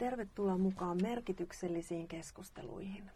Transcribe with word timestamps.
Tervetuloa 0.00 0.58
mukaan 0.58 0.98
merkityksellisiin 1.02 2.08
keskusteluihin. 2.08 3.10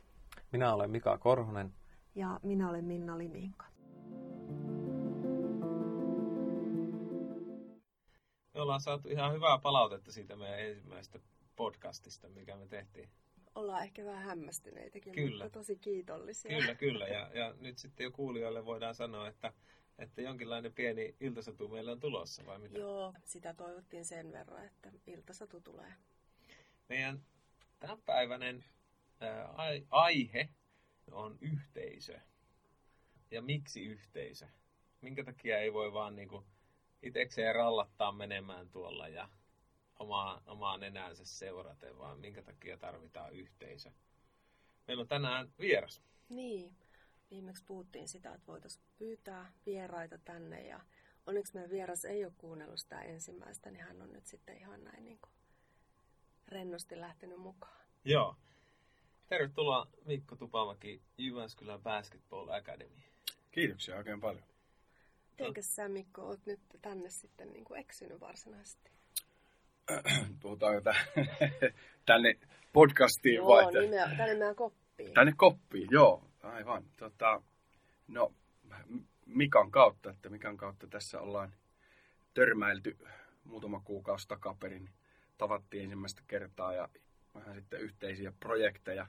Minä 0.53 0.75
olen 0.75 0.91
Mika 0.91 1.19
Korhonen. 1.19 1.75
Ja 2.15 2.41
minä 2.43 2.71
olen 2.71 2.85
Minna 2.85 3.19
Liminka. 3.19 3.67
Me 8.55 8.61
ollaan 8.61 8.81
saatu 8.81 9.09
ihan 9.09 9.33
hyvää 9.35 9.59
palautetta 9.59 10.13
siitä 10.13 10.37
meidän 10.37 10.61
ensimmäisestä 10.61 11.19
podcastista, 11.57 12.29
mikä 12.29 12.57
me 12.57 12.67
tehtiin. 12.67 13.09
Ollaan 13.55 13.83
ehkä 13.83 14.05
vähän 14.05 14.23
hämmästyneitäkin, 14.25 15.15
kyllä. 15.15 15.45
mutta 15.45 15.59
tosi 15.59 15.77
kiitollisia. 15.77 16.59
Kyllä, 16.59 16.75
kyllä. 16.85 17.07
Ja, 17.07 17.31
ja 17.35 17.55
nyt 17.61 17.79
sitten 17.79 18.05
jo 18.05 18.11
kuulijoille 18.11 18.65
voidaan 18.65 18.95
sanoa, 18.95 19.29
että, 19.29 19.53
että 19.99 20.23
jonkinlainen 20.23 20.73
pieni 20.73 21.17
iltasatu 21.21 21.69
meillä 21.69 21.93
on 21.93 22.01
tulossa, 22.01 22.47
vai 22.47 22.59
mitä? 22.59 22.79
Joo, 22.79 23.15
sitä 23.25 23.55
toivottiin 23.55 24.05
sen 24.05 24.33
verran, 24.33 24.65
että 24.65 24.93
iltasatu 25.07 25.61
tulee. 25.61 25.93
Meidän 26.89 27.23
tämänpäiväinen 27.79 28.65
aihe 29.91 30.49
on 31.11 31.39
yhteisö. 31.41 32.21
Ja 33.31 33.43
miksi 33.43 33.85
yhteisö? 33.85 34.47
Minkä 35.01 35.25
takia 35.25 35.59
ei 35.59 35.73
voi 35.73 35.93
vaan 35.93 36.17
niinku 36.17 36.45
itekseen 37.03 37.55
rallattaa 37.55 38.13
menemään 38.13 38.69
tuolla 38.69 39.09
ja 39.09 39.29
omaa, 39.99 40.43
omaa 40.47 40.79
nenäänsä 40.79 41.25
seuraten, 41.25 41.99
vaan 41.99 42.19
minkä 42.19 42.43
takia 42.43 42.77
tarvitaan 42.77 43.33
yhteisö. 43.33 43.91
Meillä 44.87 45.01
on 45.01 45.09
tänään 45.09 45.53
vieras. 45.59 46.03
Niin, 46.29 46.77
viimeksi 47.31 47.65
puhuttiin 47.65 48.09
sitä, 48.09 48.35
että 48.35 48.47
voitaisiin 48.47 48.85
pyytää 48.97 49.53
vieraita 49.67 50.19
tänne 50.19 50.67
ja 50.67 50.81
onneksi 51.27 51.55
meidän 51.55 51.71
vieras 51.71 52.05
ei 52.05 52.25
ole 52.25 52.33
kuunnellut 52.39 52.79
sitä 52.81 53.03
ensimmäistä, 53.03 53.71
niin 53.71 53.85
hän 53.85 54.03
on 54.03 54.13
nyt 54.13 54.27
sitten 54.27 54.59
ihan 54.59 54.85
näin 54.85 55.05
niin 55.05 55.19
kuin 55.19 55.34
rennosti 56.49 57.01
lähtenyt 57.01 57.39
mukaan. 57.39 57.81
Joo. 58.05 58.37
Tervetuloa 59.27 59.87
Mikko 60.05 60.37
Tupamäki 60.37 61.03
Jyväskylän 61.19 61.81
Basketball 61.83 62.49
Academy. 62.49 62.97
Kiitoksia 63.51 63.97
oikein 63.97 64.21
paljon. 64.21 64.45
Mitenkä 65.31 65.63
sä 65.63 65.89
Mikko 65.89 66.23
oot 66.23 66.47
nyt 66.47 66.61
tänne 66.83 67.11
sitten 67.11 67.53
niin 67.53 67.65
kuin 67.65 67.81
eksynyt 67.81 68.21
varsinaisesti? 68.21 68.91
Puhutaanko 70.43 70.91
tänne 72.07 72.35
podcastiin 72.73 73.35
joo, 73.35 73.49
vai? 73.49 73.73
Nimeä, 73.73 74.07
tänne 74.17 74.35
meidän 74.35 74.57
koppiin. 74.57 75.15
Tänne 75.15 75.33
koppiin, 75.37 75.89
joo. 75.91 76.25
Aivan. 76.43 76.85
Tota, 76.97 77.43
no, 78.09 78.33
Mikan 79.27 79.71
kautta, 79.71 80.11
että 80.11 80.29
Mikan 80.29 80.57
kautta 80.57 80.87
tässä 80.87 81.21
ollaan 81.21 81.55
törmäilty 82.35 82.99
muutama 83.45 83.81
kuukausi 83.81 84.29
takaperin. 84.29 84.91
Tavattiin 85.39 85.85
ensimmäistä 85.85 86.23
kertaa 86.27 86.73
ja 86.73 86.89
vähän 87.35 87.55
sitten 87.55 87.81
yhteisiä 87.81 88.33
projekteja 88.41 89.07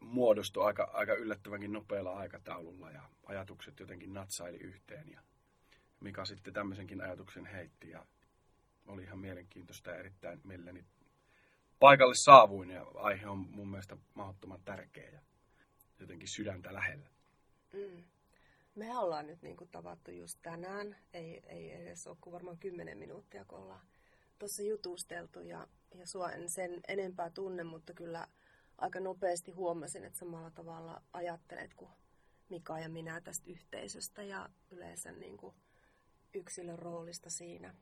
muodostui 0.00 0.64
aika, 0.64 0.90
aika 0.92 1.14
yllättävänkin 1.14 1.72
nopealla 1.72 2.12
aikataululla 2.12 2.90
ja 2.90 3.02
ajatukset 3.26 3.80
jotenkin 3.80 4.14
natsaili 4.14 4.58
yhteen. 4.58 5.10
Ja 5.12 5.20
Mika 6.00 6.24
sitten 6.24 6.54
tämmöisenkin 6.54 7.00
ajatuksen 7.00 7.46
heitti 7.46 7.90
ja 7.90 8.06
oli 8.86 9.02
ihan 9.02 9.18
mielenkiintoista 9.18 9.90
ja 9.90 9.96
erittäin 9.96 10.40
mielelläni 10.44 10.84
paikalle 11.78 12.14
saavuin 12.14 12.70
ja 12.70 12.86
aihe 12.94 13.26
on 13.26 13.38
mun 13.38 13.68
mielestä 13.68 13.96
mahdottoman 14.14 14.60
tärkeä 14.64 15.10
ja 15.10 15.20
jotenkin 16.00 16.28
sydäntä 16.28 16.74
lähellä. 16.74 17.10
Mm. 17.72 18.04
Me 18.74 18.98
ollaan 18.98 19.26
nyt 19.26 19.42
niin 19.42 19.56
kuin 19.56 19.70
tavattu 19.70 20.10
just 20.10 20.38
tänään, 20.42 20.96
ei, 21.12 21.42
ei 21.46 21.72
edes 21.72 22.06
ole 22.06 22.16
kuin 22.20 22.32
varmaan 22.32 22.58
10 22.58 22.98
minuuttia, 22.98 23.44
kun 23.44 23.58
ollaan 23.58 23.86
tuossa 24.38 24.62
jutusteltu 24.62 25.40
ja, 25.40 25.66
ja 25.94 26.06
sua 26.06 26.32
en 26.32 26.50
sen 26.50 26.80
enempää 26.88 27.30
tunne, 27.30 27.64
mutta 27.64 27.92
kyllä 27.92 28.28
aika 28.78 29.00
nopeasti 29.00 29.50
huomasin, 29.50 30.04
että 30.04 30.18
samalla 30.18 30.50
tavalla 30.50 31.02
ajattelet 31.12 31.74
kuin 31.74 31.90
Mika 32.48 32.78
ja 32.78 32.88
minä 32.88 33.20
tästä 33.20 33.50
yhteisöstä 33.50 34.22
ja 34.22 34.48
yleensä 34.70 35.12
niin 35.12 35.36
kuin 35.36 35.54
yksilön 36.34 36.78
roolista 36.78 37.30
siinä. 37.30 37.74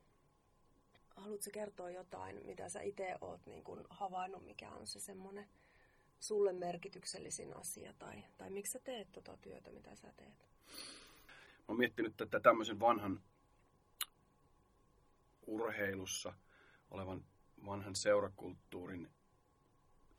Haluatko 1.16 1.50
kertoa 1.52 1.90
jotain, 1.90 2.46
mitä 2.46 2.68
sä 2.68 2.80
itse 2.80 3.14
oot 3.20 3.46
niin 3.46 3.64
kuin 3.64 3.84
havainnut, 3.90 4.44
mikä 4.44 4.70
on 4.70 4.86
se 4.86 5.00
semmoinen 5.00 5.48
sulle 6.20 6.52
merkityksellisin 6.52 7.56
asia, 7.56 7.94
tai, 7.98 8.24
tai 8.38 8.50
miksi 8.50 8.72
sä 8.72 8.78
teet 8.84 9.12
tota 9.12 9.36
työtä, 9.36 9.70
mitä 9.70 9.94
sä 9.94 10.12
teet? 10.16 10.38
Mä 11.58 11.64
oon 11.68 11.78
miettinyt 11.78 12.16
tätä 12.16 12.40
tämmöisen 12.40 12.80
vanhan 12.80 13.22
urheilussa 15.46 16.32
olevan 16.90 17.24
vanhan 17.66 17.96
seurakulttuurin 17.96 19.10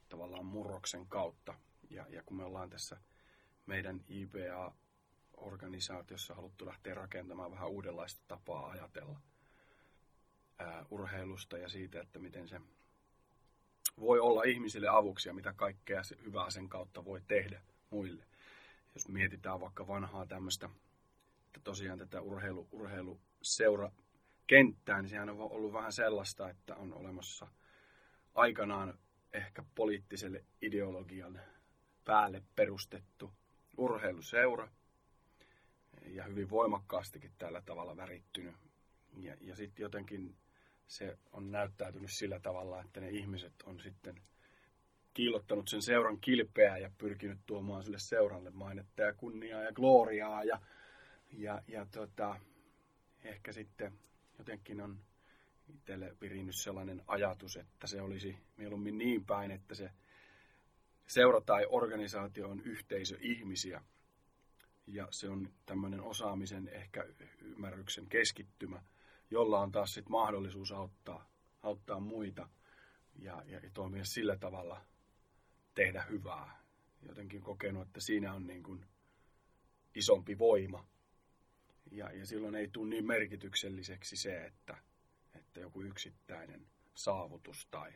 tavallaan 0.10 0.46
murroksen 0.46 1.08
kautta. 1.08 1.54
Ja, 1.90 2.06
ja 2.10 2.24
kun 2.24 2.38
me 2.38 2.44
ollaan 2.44 2.70
tässä 2.70 2.98
meidän 3.66 4.04
IPA-organisaatiossa 4.10 6.36
haluttu 6.36 6.66
lähteä 6.66 6.94
rakentamaan 6.94 7.52
vähän 7.52 7.70
uudenlaista 7.70 8.22
tapaa 8.28 8.70
ajatella 8.70 9.20
ää, 10.60 10.86
urheilusta 10.92 11.58
ja 11.58 11.70
siitä, 11.70 12.02
että 12.02 12.20
miten 12.20 12.48
se 12.48 12.62
voi 14.00 14.20
olla 14.20 14.44
ihmisille 14.44 14.88
avuksi 14.88 15.30
ja 15.30 15.34
mitä 15.34 15.54
kaikkea 15.54 16.02
hyvää 16.26 16.50
sen 16.50 16.70
kautta 16.70 17.06
voi 17.06 17.22
tehdä 17.28 17.62
muille. 17.90 18.26
Jos 18.94 19.08
mietitään 19.08 19.60
vaikka 19.60 19.88
vanhaa 19.88 20.26
tämmöistä, 20.26 20.70
että 21.46 21.60
tosiaan 21.64 22.00
tätä 22.00 22.22
urheilu, 22.22 22.68
urheiluseura 22.72 23.92
kenttää, 24.48 25.02
niin 25.02 25.10
sehän 25.10 25.30
on 25.30 25.52
ollut 25.52 25.74
vähän 25.74 25.94
sellaista, 25.94 26.50
että 26.50 26.76
on 26.76 26.94
olemassa 26.94 27.48
aikanaan 28.36 29.00
ehkä 29.34 29.64
poliittiselle 29.76 30.46
ideologian 30.62 31.40
päälle 32.06 32.44
perustettu 32.56 33.32
urheiluseura 33.78 34.68
ja 36.06 36.24
hyvin 36.24 36.50
voimakkaastikin 36.50 37.32
tällä 37.38 37.62
tavalla 37.62 37.98
värittynyt. 37.98 38.56
Ja, 39.18 39.36
ja 39.42 39.56
sitten 39.56 39.84
jotenkin 39.84 40.36
se 40.88 41.18
on 41.32 41.52
näyttäytynyt 41.52 42.12
sillä 42.12 42.40
tavalla, 42.40 42.82
että 42.82 43.00
ne 43.00 43.10
ihmiset 43.10 43.54
on 43.64 43.80
sitten 43.80 44.22
kiillottanut 45.14 45.68
sen 45.68 45.82
seuran 45.82 46.20
kilpeä 46.20 46.78
ja 46.78 46.92
pyrkinyt 46.98 47.40
tuomaan 47.46 47.84
sille 47.84 48.00
seuralle 48.00 48.52
mainetta 48.52 49.02
ja 49.02 49.14
kunniaa 49.14 49.62
ja 49.62 49.72
gloriaa. 49.72 50.44
Ja, 50.44 50.62
ja, 51.32 51.62
ja 51.68 51.86
tota, 51.86 52.40
ehkä 53.24 53.52
sitten 53.52 53.94
jotenkin 54.38 54.82
on 54.82 55.00
itselle 55.68 56.18
virinnyt 56.22 56.56
sellainen 56.56 57.04
ajatus, 57.08 57.58
että 57.58 57.88
se 57.88 58.02
olisi 58.02 58.38
mieluummin 58.58 58.98
niin 58.98 59.26
päin, 59.26 59.52
että 59.52 59.76
se 59.76 59.92
seura 61.08 61.42
tai 61.42 61.66
organisaatio 61.70 62.50
on 62.50 62.62
yhteisö 62.62 63.18
ihmisiä. 63.22 63.82
Ja 64.88 65.08
se 65.12 65.30
on 65.30 65.54
tämmöinen 65.66 66.02
osaamisen, 66.02 66.68
ehkä 66.68 67.06
ymmärryksen 67.42 68.08
keskittymä, 68.08 68.82
jolla 69.32 69.60
on 69.60 69.72
taas 69.72 69.94
sit 69.94 70.10
mahdollisuus 70.10 70.72
auttaa, 70.72 71.30
auttaa 71.64 72.00
muita 72.00 72.50
ja, 73.20 73.44
ja 73.48 73.62
toimia 73.74 74.06
sillä 74.06 74.38
tavalla, 74.38 74.82
tehdä 75.76 76.04
hyvää. 76.10 76.64
Jotenkin 77.02 77.42
kokenut, 77.42 77.88
että 77.88 78.00
siinä 78.00 78.34
on 78.34 78.48
niin 78.48 78.64
kuin 78.64 78.86
isompi 79.96 80.38
voima. 80.38 80.88
Ja, 81.92 82.12
ja 82.12 82.26
silloin 82.26 82.56
ei 82.56 82.68
tule 82.68 82.90
niin 82.90 83.08
merkitykselliseksi 83.08 84.18
se, 84.18 84.46
että, 84.46 84.78
että 85.36 85.60
joku 85.60 85.82
yksittäinen 85.82 86.68
saavutus 86.96 87.68
tai 87.72 87.94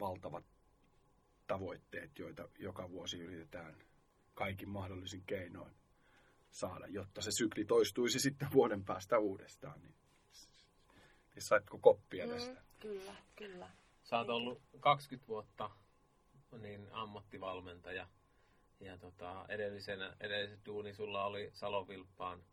valtavat 0.00 0.44
tavoitteet, 1.46 2.18
joita 2.18 2.48
joka 2.58 2.90
vuosi 2.90 3.18
yritetään 3.18 3.76
kaikin 4.34 4.68
mahdollisin 4.68 5.22
keinoin 5.26 5.74
saada, 6.50 6.86
jotta 6.86 7.22
se 7.22 7.30
sykli 7.32 7.64
toistuisi 7.64 8.20
sitten 8.20 8.48
vuoden 8.52 8.84
päästä 8.84 9.18
uudestaan. 9.18 9.80
Niin, 9.80 9.94
niin 11.34 11.42
saitko 11.42 11.78
koppia 11.78 12.26
mm, 12.26 12.32
tästä? 12.32 12.52
Mm, 12.52 12.66
kyllä, 12.80 13.14
kyllä. 13.36 13.70
Sä 14.04 14.18
oot 14.18 14.28
ollut 14.28 14.62
20 14.80 15.28
vuotta 15.28 15.70
niin 16.58 16.88
ammattivalmentaja 16.92 18.08
ja 18.80 18.98
tota, 18.98 19.46
edellisenä, 19.48 20.16
edellisen 20.20 20.60
duuni 20.66 20.94
sulla 20.94 21.24
oli 21.24 21.50
Salovilppaan 21.54 22.44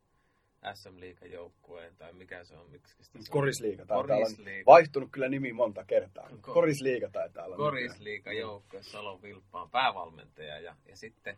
SM 0.74 1.30
joukkueen 1.32 1.96
tai 1.98 2.14
mikä 2.14 2.44
se 2.44 2.58
on, 2.58 2.70
miksi 2.70 2.96
sitä 3.02 3.20
Korisliiga 3.30 3.86
taitaa 3.86 4.18
Korisliiga. 4.18 4.66
vaihtunut 4.72 5.10
kyllä 5.12 5.30
nimi 5.30 5.54
monta 5.54 5.86
kertaa. 5.86 6.28
Ko- 6.30 6.54
Korisliiga 6.54 7.10
taitaa 7.10 7.46
olla. 7.46 7.56
Korisliiga 7.56 8.34
joukkue 8.34 8.84
Salon 8.84 9.22
Vilppaan 9.22 9.70
päävalmentaja 9.70 10.60
ja, 10.60 10.76
ja 10.86 10.98
sitten 10.98 11.38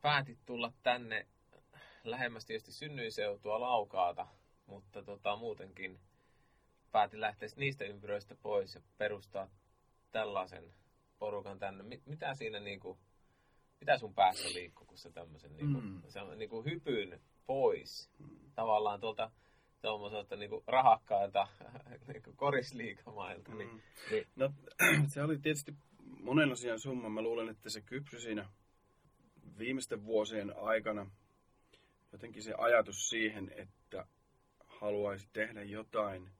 päätit 0.00 0.38
tulla 0.46 0.72
tänne 0.82 1.26
lähemmäs 2.04 2.46
tietysti 2.46 2.72
synnyinseutua 2.72 3.60
Laukaata, 3.60 4.26
mutta 4.66 5.02
tota, 5.02 5.36
muutenkin 5.36 6.00
päätin 6.92 7.20
lähteä 7.20 7.48
niistä 7.56 7.84
ympyröistä 7.84 8.34
pois 8.42 8.74
ja 8.74 8.80
perustaa 8.98 9.48
tällaisen 10.12 10.72
porukan 11.18 11.58
tänne. 11.58 12.00
Mitä 12.06 12.34
siinä 12.34 12.60
niinku, 12.60 12.98
mitä 13.80 13.98
sun 13.98 14.14
päässä 14.14 14.48
liikkuu, 14.54 14.86
kun 14.86 14.98
sä 14.98 15.10
tämmöisen 15.10 15.56
niinku, 15.56 15.80
mm. 15.80 16.02
se 16.08 16.20
on, 16.20 16.38
niinku 16.38 16.62
hypyn 16.62 17.20
pois 17.46 18.10
tavallaan 18.54 19.00
tuolta 19.00 19.30
tuommoiselta 19.82 20.36
niinku 20.36 20.64
rahakkailta 20.66 21.48
niinku 22.12 22.32
korisliikamailta. 22.36 23.54
Niin, 23.54 23.70
Mm. 23.70 23.80
niin, 24.10 24.26
No, 24.36 24.52
se 25.12 25.22
oli 25.22 25.38
tietysti 25.38 25.74
monen 26.20 26.52
asian 26.52 26.80
summa. 26.80 27.08
Mä 27.08 27.22
luulen, 27.22 27.48
että 27.48 27.70
se 27.70 27.80
kypsy 27.80 28.20
siinä 28.20 28.48
viimeisten 29.58 30.04
vuosien 30.04 30.56
aikana 30.56 31.10
jotenkin 32.12 32.42
se 32.42 32.54
ajatus 32.58 33.08
siihen, 33.08 33.52
että 33.56 34.06
haluaisi 34.66 35.28
tehdä 35.32 35.62
jotain, 35.62 36.30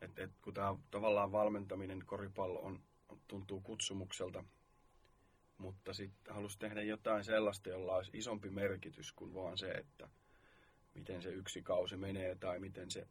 että, 0.00 0.22
että 0.24 0.36
kun 0.42 0.54
tämä 0.54 0.76
tavallaan 0.90 1.32
valmentaminen, 1.32 2.02
koripallo 2.06 2.60
on, 2.60 2.80
tuntuu 3.28 3.60
kutsumukselta, 3.60 4.44
mutta 5.58 5.94
sitten 5.94 6.34
halusi 6.34 6.58
tehdä 6.58 6.82
jotain 6.82 7.24
sellaista, 7.24 7.68
jolla 7.68 7.96
olisi 7.96 8.10
isompi 8.14 8.50
merkitys 8.50 9.12
kuin 9.12 9.34
vaan 9.34 9.58
se, 9.58 9.70
että 9.70 10.08
miten 10.94 11.22
se 11.22 11.28
yksi 11.28 11.62
kausi 11.62 11.96
menee 11.96 12.34
tai 12.34 12.58
miten 12.58 12.90
se, 12.90 13.06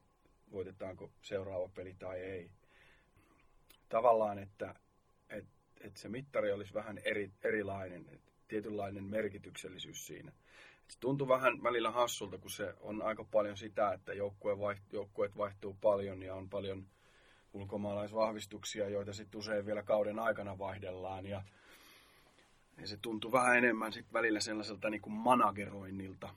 voitetaanko 0.51 1.11
seuraava 1.21 1.69
peli 1.69 1.95
tai 1.99 2.19
ei. 2.19 2.51
Tavallaan, 3.89 4.39
että, 4.39 4.75
että, 5.29 5.51
että 5.81 5.99
se 5.99 6.09
mittari 6.09 6.51
olisi 6.51 6.73
vähän 6.73 6.97
eri, 6.97 7.31
erilainen, 7.43 8.05
että 8.11 8.31
tietynlainen 8.47 9.03
merkityksellisyys 9.03 10.07
siinä. 10.07 10.31
Se 10.87 10.99
tuntuu 10.99 11.27
vähän 11.27 11.63
välillä 11.63 11.91
hassulta, 11.91 12.37
kun 12.37 12.51
se 12.51 12.73
on 12.79 13.01
aika 13.01 13.23
paljon 13.23 13.57
sitä, 13.57 13.93
että 13.93 14.13
joukkue 14.13 14.59
vaiht, 14.59 14.93
joukkueet 14.93 15.37
vaihtuu 15.37 15.77
paljon 15.81 16.23
ja 16.23 16.35
on 16.35 16.49
paljon 16.49 16.87
ulkomaalaisvahvistuksia, 17.53 18.89
joita 18.89 19.13
sitten 19.13 19.39
usein 19.39 19.65
vielä 19.65 19.83
kauden 19.83 20.19
aikana 20.19 20.57
vaihdellaan. 20.57 21.25
Ja, 21.25 21.43
ja 22.77 22.87
se 22.87 22.97
tuntuu 22.97 23.31
vähän 23.31 23.57
enemmän 23.57 23.93
sit 23.93 24.13
välillä 24.13 24.39
sellaiselta 24.39 24.89
niin 24.89 25.01
kuin 25.01 25.13
manageroinnilta. 25.13 26.29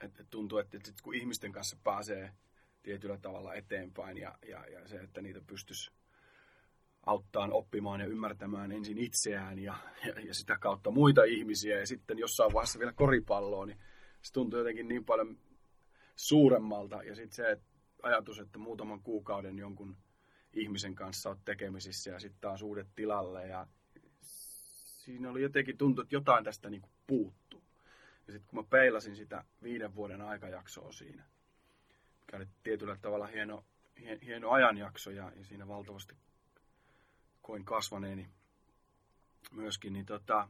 Et, 0.00 0.20
et 0.20 0.26
tuntuu, 0.30 0.58
että, 0.58 0.76
että 0.76 0.86
sit 0.86 1.00
kun 1.00 1.14
ihmisten 1.14 1.52
kanssa 1.52 1.76
pääsee 1.84 2.32
tietyllä 2.82 3.18
tavalla 3.18 3.54
eteenpäin 3.54 4.16
ja, 4.16 4.38
ja, 4.48 4.66
ja 4.66 4.88
se, 4.88 4.96
että 4.96 5.22
niitä 5.22 5.40
pystyisi 5.46 5.90
auttaan 7.06 7.52
oppimaan 7.52 8.00
ja 8.00 8.06
ymmärtämään 8.06 8.72
ensin 8.72 8.98
itseään 8.98 9.58
ja, 9.58 9.76
ja, 10.06 10.20
ja 10.20 10.34
sitä 10.34 10.58
kautta 10.58 10.90
muita 10.90 11.24
ihmisiä 11.24 11.78
ja 11.78 11.86
sitten 11.86 12.18
jossain 12.18 12.52
vaiheessa 12.52 12.78
vielä 12.78 12.92
koripalloa, 12.92 13.66
niin 13.66 13.78
se 14.22 14.32
tuntuu 14.32 14.58
jotenkin 14.58 14.88
niin 14.88 15.04
paljon 15.04 15.38
suuremmalta. 16.16 17.02
Ja 17.02 17.14
sitten 17.14 17.36
se 17.36 17.50
että 17.50 17.66
ajatus, 18.02 18.38
että 18.38 18.58
muutaman 18.58 19.02
kuukauden 19.02 19.58
jonkun 19.58 19.96
ihmisen 20.52 20.94
kanssa 20.94 21.28
olet 21.28 21.44
tekemisissä 21.44 22.10
ja 22.10 22.20
sitten 22.20 22.40
taas 22.40 22.62
uudet 22.62 22.88
tilalle 22.94 23.46
ja 23.46 23.66
siinä 24.20 25.30
oli 25.30 25.42
jotenkin 25.42 25.78
tuntuu, 25.78 26.02
että 26.02 26.14
jotain 26.14 26.44
tästä 26.44 26.70
niin 26.70 26.82
puuttuu. 27.06 27.39
Ja 28.30 28.32
sitten 28.32 28.48
kun 28.50 28.58
mä 28.58 28.68
peilasin 28.70 29.16
sitä 29.16 29.44
viiden 29.62 29.94
vuoden 29.94 30.20
aikajaksoa 30.20 30.92
siinä, 30.92 31.24
mikä 32.20 32.36
oli 32.36 32.46
tietyllä 32.62 32.96
tavalla 32.96 33.26
hieno, 33.26 33.64
hieno 34.24 34.50
ajanjakso 34.50 35.10
ja, 35.10 35.32
ja 35.36 35.44
siinä 35.44 35.68
valtavasti 35.68 36.16
koin 37.42 37.64
kasvaneeni 37.64 38.30
myöskin, 39.52 39.92
niin 39.92 40.06
tota, 40.06 40.48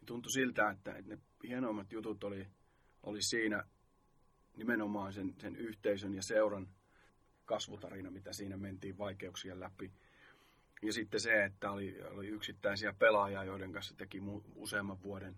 niin 0.00 0.06
tuntui 0.06 0.32
siltä, 0.32 0.70
että, 0.70 0.94
että 0.94 1.14
ne 1.14 1.18
hienoimmat 1.48 1.92
jutut 1.92 2.24
oli, 2.24 2.46
oli 3.02 3.22
siinä 3.22 3.64
nimenomaan 4.56 5.12
sen, 5.12 5.34
sen 5.38 5.56
yhteisön 5.56 6.14
ja 6.14 6.22
seuran 6.22 6.68
kasvutarina, 7.44 8.10
mitä 8.10 8.32
siinä 8.32 8.56
mentiin 8.56 8.98
vaikeuksien 8.98 9.60
läpi. 9.60 9.92
Ja 10.82 10.92
sitten 10.92 11.20
se, 11.20 11.44
että 11.44 11.70
oli, 11.70 12.02
oli 12.02 12.28
yksittäisiä 12.28 12.92
pelaajia, 12.92 13.44
joiden 13.44 13.72
kanssa 13.72 13.94
teki 13.96 14.20
mu, 14.20 14.42
useamman 14.54 15.02
vuoden 15.02 15.36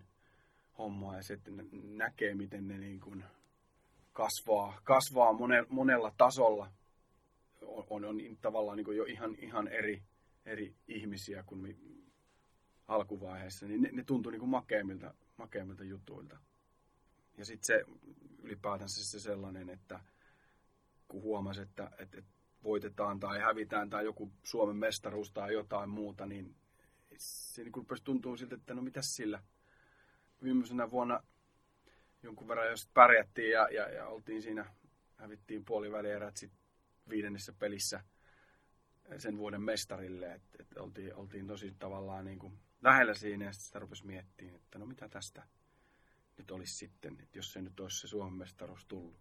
hommaa 0.77 1.15
ja 1.15 1.23
sitten 1.23 1.69
näkee, 1.83 2.35
miten 2.35 2.67
ne 2.67 2.77
niin 2.77 2.99
kuin 2.99 3.23
kasvaa, 4.13 4.81
kasvaa 4.83 5.33
mone, 5.33 5.65
monella 5.69 6.13
tasolla. 6.17 6.71
On, 7.61 7.85
on, 7.89 8.05
on 8.05 8.17
tavallaan 8.41 8.77
niin 8.77 8.85
kuin 8.85 8.97
jo 8.97 9.03
ihan, 9.03 9.35
ihan 9.39 9.67
eri, 9.67 10.03
eri 10.45 10.75
ihmisiä 10.87 11.43
kuin 11.43 11.61
mi, 11.61 11.77
alkuvaiheessa, 12.87 13.67
niin 13.67 13.81
ne, 13.81 13.89
ne 13.91 14.03
tuntui 14.03 14.31
niin 14.31 14.39
kuin 14.39 14.49
makeimmilta, 14.49 15.13
makeimmilta 15.37 15.83
jutuilta. 15.83 16.39
Ja 17.37 17.45
sitten 17.45 17.65
se 17.65 17.85
ylipäätänsä 18.43 19.05
se 19.05 19.19
sellainen, 19.19 19.69
että 19.69 19.99
kun 21.07 21.21
huomasi, 21.21 21.61
että, 21.61 21.91
että, 21.99 22.17
että 22.17 22.31
voitetaan 22.63 23.19
tai 23.19 23.39
hävitään 23.39 23.89
tai 23.89 24.05
joku 24.05 24.31
Suomen 24.43 24.75
mestaruus 24.75 25.31
tai 25.31 25.53
jotain 25.53 25.89
muuta, 25.89 26.25
niin 26.25 26.55
se 27.17 27.63
niin 27.63 27.73
tuntuu 28.03 28.37
siltä, 28.37 28.55
että 28.55 28.73
no 28.73 28.81
mitäs 28.81 29.15
sillä. 29.15 29.43
Viimeisenä 30.43 30.91
vuonna 30.91 31.23
jonkun 32.23 32.47
verran 32.47 32.69
jos 32.69 32.89
pärjättiin 32.93 33.51
ja, 33.51 33.67
ja, 33.71 33.89
ja 33.89 34.07
oltiin 34.07 34.41
siinä, 34.41 34.65
hävittiin 35.17 35.65
puolivälierät 35.65 36.37
sitten 36.37 36.59
viidennessä 37.09 37.53
pelissä 37.59 38.03
sen 39.17 39.37
vuoden 39.37 39.61
mestarille, 39.61 40.33
että, 40.33 40.57
että 40.59 40.81
oltiin, 40.81 41.15
oltiin 41.15 41.47
tosi 41.47 41.75
tavallaan 41.79 42.25
niin 42.25 42.39
kuin 42.39 42.59
lähellä 42.81 43.13
siinä 43.13 43.45
ja 43.45 43.53
sitten 43.53 43.65
sitä 43.65 43.79
rupesi 43.79 44.05
miettimään, 44.05 44.55
että 44.55 44.79
no 44.79 44.85
mitä 44.85 45.09
tästä 45.09 45.43
nyt 46.37 46.51
olisi 46.51 46.75
sitten, 46.75 47.17
että 47.23 47.37
jos 47.37 47.53
se 47.53 47.61
nyt 47.61 47.79
olisi 47.79 47.99
se 47.99 48.07
Suomen 48.07 48.33
mestaruus 48.33 48.85
tullut. 48.85 49.19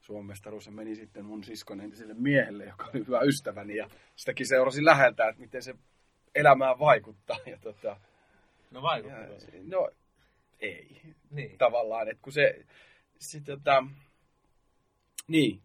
Suomen 0.00 0.26
mestaruus 0.26 0.70
meni 0.70 0.96
sitten 0.96 1.24
mun 1.24 1.44
siskon 1.44 1.80
entiselle 1.80 2.14
miehelle, 2.14 2.64
joka 2.64 2.84
oli 2.84 3.06
hyvä 3.06 3.20
ystäväni 3.20 3.76
ja 3.76 3.90
sitäkin 4.16 4.46
seurasin 4.46 4.84
läheltä, 4.84 5.28
että 5.28 5.40
miten 5.40 5.62
se 5.62 5.74
elämään 6.34 6.78
vaikuttaa. 6.78 7.38
Ja 7.46 7.58
tota, 7.58 8.00
no 8.70 8.82
vaikuttaa. 8.82 9.20
ja, 9.20 9.38
no 9.64 9.90
ei, 10.60 11.00
Niin. 11.30 11.58
tavallaan, 11.58 12.08
että 12.08 12.22
kun 12.22 12.32
se, 12.32 12.66
se 13.18 13.40
tota, 13.40 13.84
niin, 15.28 15.62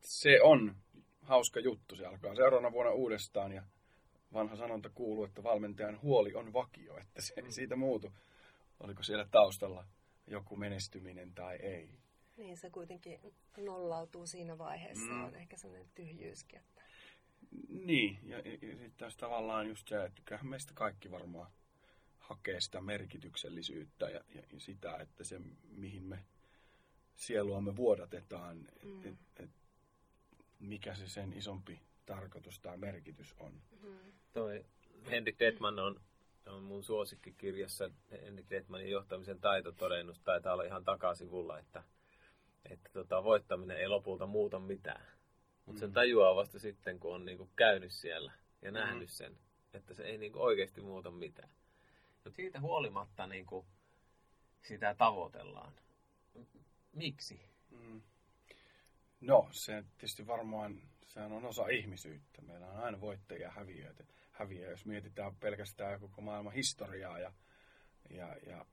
se 0.00 0.42
on 0.42 0.76
hauska 1.22 1.60
juttu, 1.60 1.96
se 1.96 2.06
alkaa 2.06 2.34
seuraavana 2.34 2.72
vuonna 2.72 2.92
uudestaan 2.92 3.52
ja 3.52 3.62
vanha 4.32 4.56
sanonta 4.56 4.90
kuuluu, 4.94 5.24
että 5.24 5.42
valmentajan 5.42 6.02
huoli 6.02 6.34
on 6.34 6.52
vakio, 6.52 6.98
että 6.98 7.22
se 7.22 7.34
ei 7.36 7.52
siitä 7.52 7.76
muutu, 7.76 8.12
oliko 8.80 9.02
siellä 9.02 9.26
taustalla 9.30 9.84
joku 10.26 10.56
menestyminen 10.56 11.34
tai 11.34 11.56
ei. 11.56 11.88
Niin, 12.36 12.56
se 12.56 12.70
kuitenkin 12.70 13.20
nollautuu 13.56 14.26
siinä 14.26 14.58
vaiheessa 14.58 15.10
Mm. 15.10 15.18
mm. 15.18 15.24
on 15.24 15.34
ehkä 15.34 15.56
sellainen 15.56 15.90
tyhjyyskin. 15.94 16.58
Että... 16.58 16.82
Niin, 17.68 18.18
ja, 18.22 18.38
ja, 18.38 18.52
ja 18.52 18.58
sitten 18.76 18.92
taas 18.98 19.16
tavallaan 19.16 19.68
just 19.68 19.88
se, 19.88 20.04
että 20.04 20.22
kyllähän 20.24 20.50
meistä 20.50 20.72
kaikki 20.74 21.10
varmaan 21.10 21.50
hakee 22.30 22.60
sitä 22.60 22.80
merkityksellisyyttä 22.80 24.10
ja, 24.10 24.20
ja, 24.34 24.42
ja 24.52 24.60
sitä, 24.60 24.96
että 24.96 25.24
se 25.24 25.40
mihin 25.68 26.02
me 26.02 26.24
sieluamme 27.14 27.76
vuodatetaan, 27.76 28.68
että 28.72 28.86
Mm. 28.86 29.06
et, 29.08 29.18
et, 29.36 29.50
mikä 30.58 30.94
se 30.94 31.08
sen 31.08 31.32
isompi 31.32 31.80
tarkoitus 32.06 32.60
tai 32.60 32.76
merkitys 32.76 33.34
on. 33.38 33.52
Mm. 33.82 33.98
Toi 34.32 34.64
Henrik 35.10 35.38
Detman 35.38 35.78
on, 35.78 36.00
on 36.46 36.62
mun 36.62 36.84
suosikkikirjassa 36.84 37.90
Henrik 38.10 38.50
Detmanin 38.50 38.90
johtamisen 38.90 39.40
taito 39.40 39.72
todennut, 39.72 40.20
taitaa 40.24 40.52
olla 40.52 40.64
ihan 40.64 40.84
takasivulla, 40.84 41.58
että, 41.58 41.82
että 42.70 42.90
tota, 42.92 43.24
voittaminen 43.24 43.76
ei 43.76 43.88
lopulta 43.88 44.26
muuta 44.26 44.58
mitään. 44.58 45.06
Mutta 45.66 45.80
sen 45.80 45.90
Mm. 45.90 45.94
tajuaa 45.94 46.36
vasta 46.36 46.58
sitten, 46.58 47.00
kun 47.00 47.14
on 47.14 47.24
niinku 47.24 47.50
käynyt 47.56 47.92
siellä 47.92 48.32
ja 48.62 48.70
nähnyt 48.70 49.08
Mm. 49.08 49.12
sen, 49.12 49.38
että 49.74 49.94
se 49.94 50.02
ei 50.02 50.18
niinku 50.18 50.42
oikeasti 50.42 50.80
muuta 50.80 51.10
mitään. 51.10 51.50
Mutta 52.24 52.36
siitä 52.36 52.60
huolimatta 52.60 53.26
niinku 53.26 53.66
sitä 54.62 54.94
tavoitellaan. 54.94 55.72
Miksi? 56.92 57.40
Mm. 57.70 58.02
No, 59.20 59.48
se 59.50 59.84
tietysti 59.98 60.26
varmaan, 60.26 60.82
sehän 61.06 61.32
on 61.32 61.44
osa 61.44 61.68
ihmisyyttä. 61.68 62.42
Meillä 62.42 62.66
on 62.66 62.76
aina 62.76 63.00
voittajia 63.00 63.42
ja 63.42 63.50
häviöitä. 63.50 64.04
Häviö, 64.32 64.70
jos 64.70 64.86
mietitään 64.86 65.36
pelkästään 65.36 66.00
koko 66.00 66.20
maailman 66.20 66.52
historiaa 66.52 67.18
ja, 67.18 67.32
ja, 68.10 68.36
ja 68.46 68.66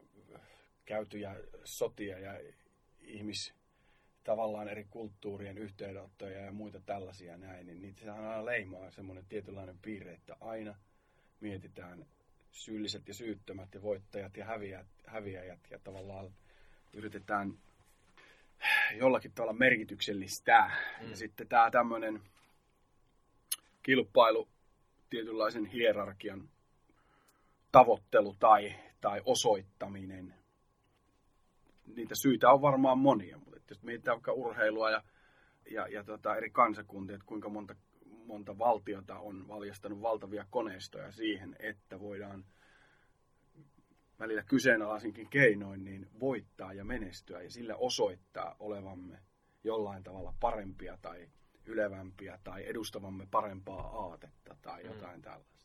käytyjä 0.85 1.35
sotia 1.63 2.19
ja 2.19 2.39
ihmis, 2.99 3.53
tavallaan 4.23 4.69
eri 4.69 4.87
kulttuurien 4.89 5.57
yhteydenottoja 5.57 6.41
ja 6.41 6.51
muita 6.51 6.79
tällaisia 6.79 7.37
näin, 7.37 7.65
niin 7.65 7.81
niitä 7.81 8.13
aina 8.13 8.45
leimaa 8.45 8.91
semmoinen 8.91 9.25
tietynlainen 9.25 9.79
piirre, 9.79 10.13
että 10.13 10.37
aina 10.39 10.75
mietitään 11.39 12.05
syylliset 12.57 13.07
ja 13.07 13.13
syyttömät 13.13 13.73
ja 13.73 13.81
voittajat 13.81 14.37
ja 14.37 14.45
häviäjät, 14.45 14.87
häviäjät 15.05 15.59
ja 15.71 15.79
tavallaan 15.79 16.31
yritetään 16.93 17.57
jollakin 18.95 19.31
tavalla 19.31 19.53
merkityksellistää. 19.53 20.75
Mm. 21.01 21.09
Ja 21.09 21.15
sitten 21.15 21.47
tämä 21.47 21.71
tämmöinen 21.71 22.21
kilpailu, 23.83 24.47
tietynlaisen 25.09 25.65
hierarkian 25.65 26.49
tavoittelu 27.71 28.35
tai, 28.39 28.75
tai 29.01 29.21
osoittaminen. 29.25 30.33
Niitä 31.95 32.15
syitä 32.15 32.49
on 32.51 32.61
varmaan 32.61 32.97
monia, 32.97 33.37
mutta 33.37 33.59
jos 33.69 33.83
mietitään 33.83 34.15
vaikka 34.15 34.31
urheilua 34.33 34.91
ja, 34.91 35.03
ja, 35.71 35.87
ja 35.87 36.03
tota 36.03 36.35
eri 36.35 36.49
kansakuntia, 36.49 37.15
että 37.15 37.25
kuinka 37.25 37.49
monta, 37.49 37.75
monta 38.27 38.57
valtiota 38.57 39.19
on 39.19 39.47
valjastanut 39.47 40.01
valtavia 40.01 40.45
koneistoja 40.49 41.11
siihen, 41.11 41.55
että 41.59 41.99
voidaan 41.99 42.45
välillä 44.19 44.43
kyseenalaisinkin 44.43 45.29
keinoin 45.29 45.83
niin 45.83 46.09
voittaa 46.19 46.73
ja 46.73 46.85
menestyä 46.85 47.41
ja 47.41 47.49
sillä 47.49 47.75
osoittaa 47.75 48.55
olevamme 48.59 49.19
jollain 49.63 50.03
tavalla 50.03 50.33
parempia 50.39 50.97
tai 51.01 51.29
ylevämpiä 51.65 52.39
tai 52.43 52.67
edustavamme 52.67 53.27
parempaa 53.31 53.87
aatetta 53.87 54.55
tai 54.61 54.83
Mm. 54.83 54.89
jotain 54.89 55.21
tällaista. 55.21 55.57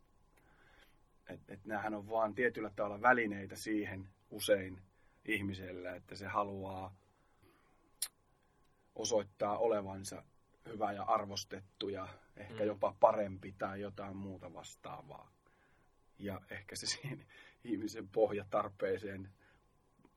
Et, 1.28 1.40
et 1.48 1.64
näähän 1.64 1.94
on 1.94 2.08
vaan 2.08 2.34
tietyllä 2.34 2.70
tavalla 2.76 3.02
välineitä 3.02 3.56
siihen 3.56 4.08
usein 4.30 4.82
ihmiselle, 5.24 5.96
että 5.96 6.16
se 6.16 6.26
haluaa 6.26 6.94
osoittaa 8.94 9.58
olevansa 9.58 10.24
hyvä 10.68 10.92
ja 10.92 11.02
arvostettu 11.02 11.88
ja 11.88 12.08
ehkä 12.36 12.60
Mm. 12.60 12.66
jopa 12.66 12.94
parempi 13.00 13.54
tai 13.58 13.80
jotain 13.80 14.16
muuta 14.16 14.54
vastaavaa. 14.54 15.32
Ja 16.18 16.40
ehkä 16.50 16.76
se 16.76 16.86
siihen 16.86 17.26
ihmisen 17.64 18.08
pohjatarpeeseen 18.08 19.32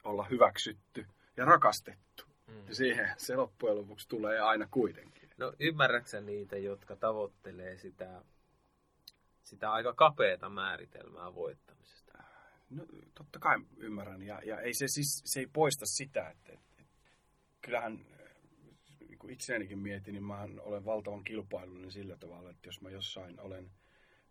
olla 0.04 0.24
hyväksytty 0.24 1.08
ja 1.38 1.46
rakastettu. 1.46 2.24
Mm. 2.48 2.68
Ja 2.68 2.76
siihen 2.76 3.10
se 3.18 3.36
loppujen 3.36 3.78
lopuksi 3.78 4.08
tulee 4.08 4.40
aina 4.40 4.68
kuitenkin. 4.72 5.30
No 5.38 5.54
ymmärrätkö 5.60 6.22
niitä, 6.22 6.58
jotka 6.58 6.96
tavoittelee 6.96 7.78
sitä, 7.78 8.22
sitä 9.44 9.72
aika 9.72 9.94
kapeata 9.94 10.50
määritelmää 10.50 11.36
voittamisesta? 11.36 12.24
No, 12.70 12.86
totta 13.16 13.40
kai 13.40 13.58
ymmärrän. 13.78 14.22
Ja, 14.22 14.42
ja 14.44 14.62
ei 14.62 14.74
se, 14.74 14.88
siis, 14.88 15.22
se 15.26 15.40
ei 15.40 15.48
poista 15.54 15.86
sitä, 15.86 16.30
että, 16.30 16.54
että, 16.54 16.84
kyllähän 17.62 18.06
äh, 18.12 18.15
kun 19.25 19.34
itseänikin 19.34 19.79
mietin, 19.79 20.13
niin 20.13 20.24
mä 20.24 20.48
olen 20.60 20.86
valtavan 20.86 21.24
kilpailullinen 21.24 21.91
sillä 21.91 22.17
tavalla, 22.17 22.50
että 22.50 22.67
jos 22.67 22.82
mä 22.82 22.89
jossain 22.89 23.39
olen, 23.39 23.72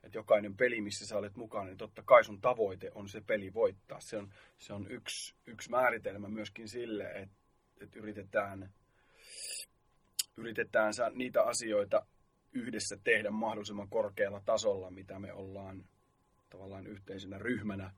että 0.03 0.19
jokainen 0.19 0.57
peli, 0.57 0.81
missä 0.81 1.07
sä 1.07 1.19
olet 1.19 1.37
mukana, 1.37 1.65
niin 1.65 1.77
totta 1.77 2.03
kai 2.03 2.25
sun 2.25 2.41
tavoite 2.41 2.91
on 2.95 3.09
se 3.09 3.21
peli 3.21 3.55
voittaa. 3.55 4.01
Se 4.01 4.17
on, 4.17 4.33
se 4.59 4.73
on 4.73 4.91
yksi, 4.91 5.35
yksi 5.47 5.71
määritelmä 5.71 6.29
myöskin 6.29 6.69
sille, 6.69 7.05
että, 7.05 7.37
että 7.81 7.99
yritetään, 7.99 8.73
yritetään 10.37 10.93
niitä 11.15 11.43
asioita 11.43 12.07
yhdessä 12.53 12.97
tehdä 13.05 13.31
mahdollisimman 13.31 13.89
korkealla 13.89 14.43
tasolla, 14.45 14.91
mitä 14.91 15.19
me 15.19 15.33
ollaan 15.33 15.85
tavallaan 16.51 16.87
yhteisenä 16.87 17.39
ryhmänä, 17.39 17.95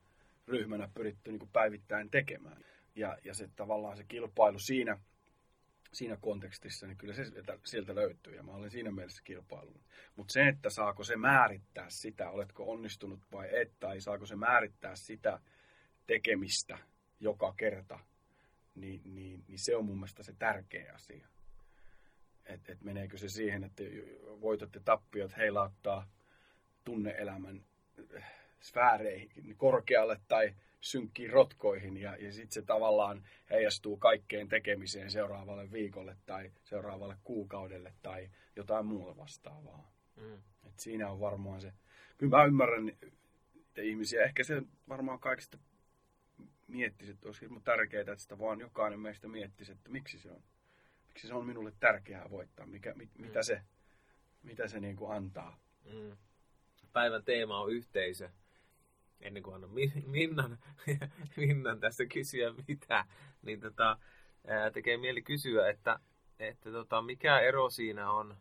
ryhmänä 0.47 0.89
pyritty 0.93 1.31
niin 1.31 1.49
päivittäin 1.53 2.11
tekemään. 2.11 2.65
Ja, 2.95 3.17
ja 3.23 3.33
se 3.33 3.49
tavallaan 3.55 3.97
se 3.97 4.03
kilpailu 4.03 4.59
siinä, 4.59 4.99
siinä 5.91 6.17
kontekstissa, 6.21 6.87
niin 6.87 6.97
kyllä 6.97 7.13
se 7.13 7.23
sieltä, 7.65 7.95
löytyy 7.95 8.35
ja 8.35 8.43
mä 8.43 8.51
olen 8.51 8.71
siinä 8.71 8.91
mielessä 8.91 9.21
kilpailun. 9.23 9.83
Mutta 10.15 10.31
se, 10.31 10.47
että 10.47 10.69
saako 10.69 11.03
se 11.03 11.15
määrittää 11.15 11.89
sitä, 11.89 12.29
oletko 12.29 12.71
onnistunut 12.71 13.19
vai 13.31 13.49
et, 13.51 13.71
tai 13.79 14.01
saako 14.01 14.25
se 14.25 14.35
määrittää 14.35 14.95
sitä 14.95 15.39
tekemistä 16.07 16.77
joka 17.19 17.53
kerta, 17.57 17.99
niin, 18.75 19.01
niin, 19.05 19.43
niin 19.47 19.59
se 19.59 19.75
on 19.75 19.85
mun 19.85 19.95
mielestä 19.97 20.23
se 20.23 20.33
tärkeä 20.39 20.93
asia. 20.93 21.27
Että 22.45 22.71
et 22.71 22.81
meneekö 22.81 23.17
se 23.17 23.29
siihen, 23.29 23.63
että 23.63 23.83
voitot 24.41 24.75
ja 24.75 24.81
tappiot 24.85 25.37
heilauttaa 25.37 26.07
tunneelämän 26.83 27.65
sfääreihin 28.59 29.57
korkealle 29.57 30.19
tai 30.27 30.55
synkkiin 30.81 31.29
rotkoihin 31.29 31.97
ja, 31.97 32.15
ja 32.15 32.33
sitten 32.33 32.51
se 32.51 32.61
tavallaan 32.61 33.23
heijastuu 33.49 33.97
kaikkeen 33.97 34.47
tekemiseen 34.49 35.11
seuraavalle 35.11 35.71
viikolle 35.71 36.17
tai 36.25 36.51
seuraavalle 36.63 37.17
kuukaudelle 37.23 37.93
tai 38.01 38.29
jotain 38.55 38.85
muuta 38.85 39.17
vastaavaa. 39.17 39.91
Mm. 40.15 40.33
Et 40.67 40.79
siinä 40.79 41.09
on 41.09 41.19
varmaan 41.19 41.61
se, 41.61 41.73
kyllä 42.17 42.37
mä 42.37 42.45
ymmärrän 42.45 42.85
niitä 42.85 43.81
ihmisiä, 43.81 44.23
ehkä 44.23 44.43
se 44.43 44.61
varmaan 44.89 45.19
kaikista 45.19 45.57
miettisi, 46.67 47.11
että 47.11 47.27
olisi 47.27 47.41
hirveän 47.41 47.63
tärkeää, 47.63 48.01
että 48.01 48.15
sitä 48.15 48.39
vaan 48.39 48.59
jokainen 48.59 48.99
meistä 48.99 49.27
miettisi, 49.27 49.71
että 49.71 49.89
miksi 49.89 50.19
se 50.19 50.31
on, 50.31 50.43
miksi 51.07 51.27
se 51.27 51.33
on 51.33 51.45
minulle 51.45 51.73
tärkeää 51.79 52.29
voittaa, 52.29 52.65
mikä, 52.65 52.93
mit, 52.93 53.09
Mm. 53.17 53.25
mitä 53.25 53.43
se, 53.43 53.61
mitä 54.43 54.67
se 54.67 54.79
niin 54.79 54.95
kuin 54.95 55.11
antaa. 55.11 55.59
Mm. 55.93 56.17
Päivän 56.93 57.23
teema 57.23 57.61
on 57.61 57.71
yhteisö. 57.71 58.29
Ennen 59.21 59.43
kuin 59.43 59.55
annan 59.55 59.69
Min- 59.69 60.03
Minnan, 60.07 60.57
Minnan 61.37 61.79
tässä 61.79 62.05
kysyä 62.05 62.53
mitä, 62.67 63.05
niin 63.41 63.59
tota, 63.59 63.97
tekee 64.73 64.97
mieli 64.97 65.21
kysyä, 65.21 65.69
että, 65.69 65.99
että 66.39 66.71
tota, 66.71 67.01
mikä 67.01 67.39
ero 67.39 67.69
siinä 67.69 68.11
on 68.11 68.37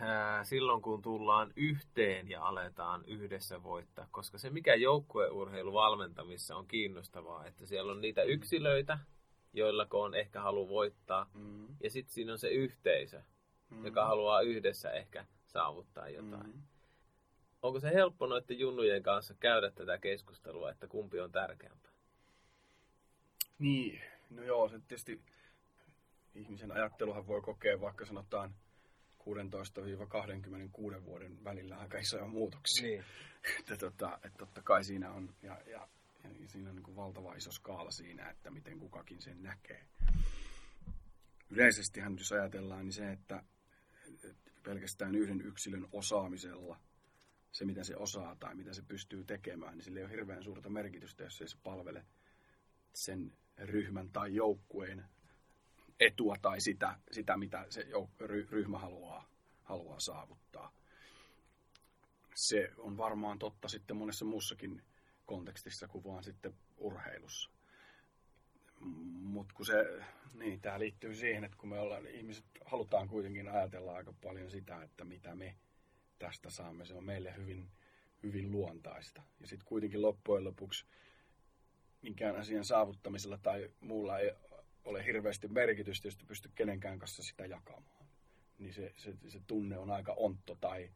ää, 0.00 0.44
silloin, 0.44 0.82
kun 0.82 1.02
tullaan 1.02 1.52
yhteen 1.56 2.28
ja 2.30 2.44
aletaan 2.44 3.04
yhdessä 3.04 3.62
voittaa. 3.62 4.08
Koska 4.10 4.38
se, 4.38 4.50
mikä 4.50 4.74
joukkueurheilu 4.74 5.72
valmentamissa 5.72 6.56
on 6.56 6.66
kiinnostavaa, 6.66 7.46
että 7.46 7.66
siellä 7.66 7.92
on 7.92 8.00
niitä 8.00 8.22
yksilöitä, 8.22 8.98
joilla 9.52 9.86
on 9.90 10.14
ehkä 10.14 10.40
halu 10.40 10.68
voittaa, 10.68 11.30
Mm. 11.34 11.66
ja 11.82 11.90
sitten 11.90 12.14
siinä 12.14 12.32
on 12.32 12.38
se 12.38 12.48
yhteisö, 12.48 13.22
Mm. 13.70 13.84
joka 13.86 14.06
haluaa 14.06 14.40
yhdessä 14.40 14.90
ehkä 14.90 15.26
saavuttaa 15.46 16.08
jotain. 16.08 16.46
Mm. 16.46 16.62
Onko 17.62 17.80
se 17.80 17.90
helppo 17.94 18.26
noiden 18.26 18.58
junnujen 18.58 19.02
kanssa 19.02 19.34
käydä 19.40 19.70
tätä 19.70 19.98
keskustelua, 19.98 20.70
että 20.70 20.86
kumpi 20.86 21.20
on 21.20 21.32
tärkeämpää? 21.32 21.92
Niin, 23.58 24.00
no 24.30 24.42
joo, 24.42 24.68
se 24.68 24.78
tietysti 24.78 25.22
ihmisen 26.34 26.72
ajatteluhan 26.72 27.26
voi 27.26 27.40
kokea 27.40 27.80
vaikka 27.80 28.06
sanotaan 28.06 28.54
16-26 29.20 31.04
vuoden 31.04 31.44
välillä 31.44 31.76
aika 31.76 31.98
isoja 31.98 32.26
muutoksia. 32.26 32.88
Niin. 32.88 33.04
Että, 33.58 33.76
tota, 33.76 34.18
että 34.24 34.38
totta 34.38 34.62
kai 34.62 34.84
siinä 34.84 35.12
on, 35.12 35.34
ja, 35.42 35.60
ja, 35.66 35.88
ja 36.40 36.48
siinä 36.48 36.70
on 36.70 36.76
niin 36.76 36.82
kuin 36.84 36.96
valtava 36.96 37.34
iso 37.34 37.52
skaala 37.52 37.90
siinä, 37.90 38.30
että 38.30 38.50
miten 38.50 38.78
kukakin 38.78 39.22
sen 39.22 39.42
näkee. 39.42 39.84
Yleisestihän 41.50 42.16
jos 42.18 42.32
ajatellaan, 42.32 42.84
niin 42.84 42.92
se, 42.92 43.12
että 43.12 43.42
että 44.24 44.50
pelkästään 44.62 45.14
yhden 45.14 45.40
yksilön 45.40 45.88
osaamisella, 45.92 46.78
se 47.58 47.64
mitä 47.64 47.84
se 47.84 47.96
osaa 47.96 48.36
tai 48.36 48.54
mitä 48.54 48.72
se 48.72 48.82
pystyy 48.82 49.24
tekemään, 49.24 49.74
niin 49.74 49.84
sillä 49.84 49.98
ei 49.98 50.04
ole 50.04 50.12
hirveän 50.12 50.42
suurta 50.42 50.70
merkitystä, 50.70 51.24
jos 51.24 51.40
ei 51.40 51.48
se 51.48 51.56
palvele 51.62 52.06
sen 52.94 53.32
ryhmän 53.58 54.10
tai 54.10 54.34
joukkueen 54.34 55.04
etua 56.00 56.36
tai 56.42 56.60
sitä, 56.60 56.98
sitä 57.10 57.36
mitä 57.36 57.66
se 57.70 57.86
ryhmä 58.50 58.78
haluaa, 58.78 59.28
haluaa 59.62 60.00
saavuttaa. 60.00 60.72
Se 62.34 62.70
on 62.76 62.96
varmaan 62.96 63.38
totta 63.38 63.68
sitten 63.68 63.96
monessa 63.96 64.24
muussakin 64.24 64.82
kontekstissa 65.26 65.88
kuin 65.88 66.04
vaan 66.04 66.24
sitten 66.24 66.54
urheilussa. 66.76 67.50
Mutta 69.20 69.54
kun 69.54 69.66
se, 69.66 70.02
niin 70.32 70.60
tämä 70.60 70.78
liittyy 70.78 71.14
siihen, 71.14 71.44
että 71.44 71.56
kun 71.56 71.68
me 71.68 71.78
ollaan, 71.78 72.06
ihmiset 72.06 72.44
halutaan 72.64 73.08
kuitenkin 73.08 73.48
ajatella 73.48 73.96
aika 73.96 74.14
paljon 74.22 74.50
sitä, 74.50 74.82
että 74.82 75.04
mitä 75.04 75.34
me 75.34 75.56
tästä 76.18 76.50
saamme. 76.50 76.84
Se 76.84 76.94
on 76.94 77.04
meille 77.04 77.36
hyvin, 77.36 77.70
hyvin 78.22 78.52
luontaista. 78.52 79.22
Ja 79.40 79.46
sitten 79.46 79.68
kuitenkin 79.68 80.02
loppujen 80.02 80.44
lopuksi 80.44 80.86
minkään 82.02 82.36
asian 82.36 82.64
saavuttamisella 82.64 83.38
tai 83.38 83.70
muulla 83.80 84.18
ei 84.18 84.32
ole 84.84 85.06
hirveästi 85.06 85.48
merkitystä, 85.48 86.08
jos 86.08 86.16
pysty 86.26 86.50
kenenkään 86.54 86.98
kanssa 86.98 87.22
sitä 87.22 87.46
jakamaan. 87.46 88.06
Niin 88.58 88.72
se, 88.72 88.92
se, 88.96 89.14
se 89.28 89.40
tunne 89.46 89.78
on 89.78 89.90
aika 89.90 90.12
ontto 90.12 90.56
tai 90.60 90.90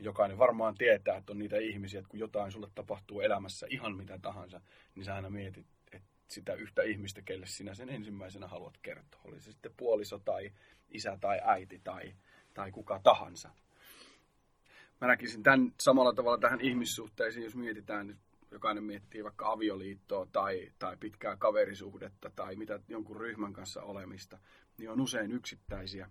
jokainen 0.00 0.38
varmaan 0.38 0.74
tietää, 0.74 1.16
että 1.16 1.32
on 1.32 1.38
niitä 1.38 1.56
ihmisiä, 1.56 2.00
että 2.00 2.10
kun 2.10 2.20
jotain 2.20 2.52
sulle 2.52 2.68
tapahtuu 2.74 3.20
elämässä 3.20 3.66
ihan 3.70 3.96
mitä 3.96 4.18
tahansa, 4.22 4.60
niin 4.94 5.04
sä 5.04 5.14
aina 5.14 5.30
mietit, 5.30 5.66
että 5.92 6.08
sitä 6.28 6.54
yhtä 6.54 6.82
ihmistä, 6.82 7.22
kelle 7.22 7.46
sinä 7.46 7.74
sen 7.74 7.88
ensimmäisenä 7.88 8.46
haluat 8.46 8.78
kertoa. 8.82 9.20
Oli 9.24 9.40
se 9.40 9.52
sitten 9.52 9.74
puoliso 9.76 10.18
tai 10.18 10.52
isä 10.88 11.18
tai 11.20 11.40
äiti 11.44 11.80
tai, 11.84 12.14
tai 12.54 12.70
kuka 12.70 13.00
tahansa. 13.02 13.50
Mä 15.00 15.08
näkisin 15.08 15.42
tämän 15.42 15.74
samalla 15.80 16.12
tavalla 16.12 16.38
tähän 16.38 16.60
ihmissuhteisiin, 16.60 17.44
jos 17.44 17.56
mietitään, 17.56 18.06
niin 18.06 18.18
jokainen 18.50 18.84
miettii 18.84 19.24
vaikka 19.24 19.52
avioliittoa 19.52 20.26
tai, 20.32 20.72
tai 20.78 20.96
pitkää 20.96 21.36
kaverisuhdetta 21.36 22.30
tai 22.36 22.56
mitä 22.56 22.80
jonkun 22.88 23.16
ryhmän 23.16 23.52
kanssa 23.52 23.82
olemista, 23.82 24.38
niin 24.78 24.90
on 24.90 25.00
usein 25.00 25.32
yksittäisiä 25.32 26.10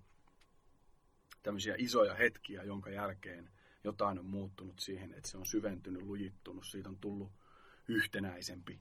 tämmöisiä 1.44 1.76
isoja 1.78 2.16
hetkiä, 2.16 2.64
jonka 2.64 2.90
jälkeen 2.90 3.50
jotain 3.84 4.20
on 4.20 4.26
muuttunut 4.26 4.80
siihen, 4.80 5.14
että 5.14 5.30
se 5.30 5.38
on 5.38 5.46
syventynyt, 5.46 6.02
lujittunut, 6.02 6.66
siitä 6.66 6.90
on 6.90 6.98
tullut 6.98 7.32
yhtenäisempi. 7.88 8.80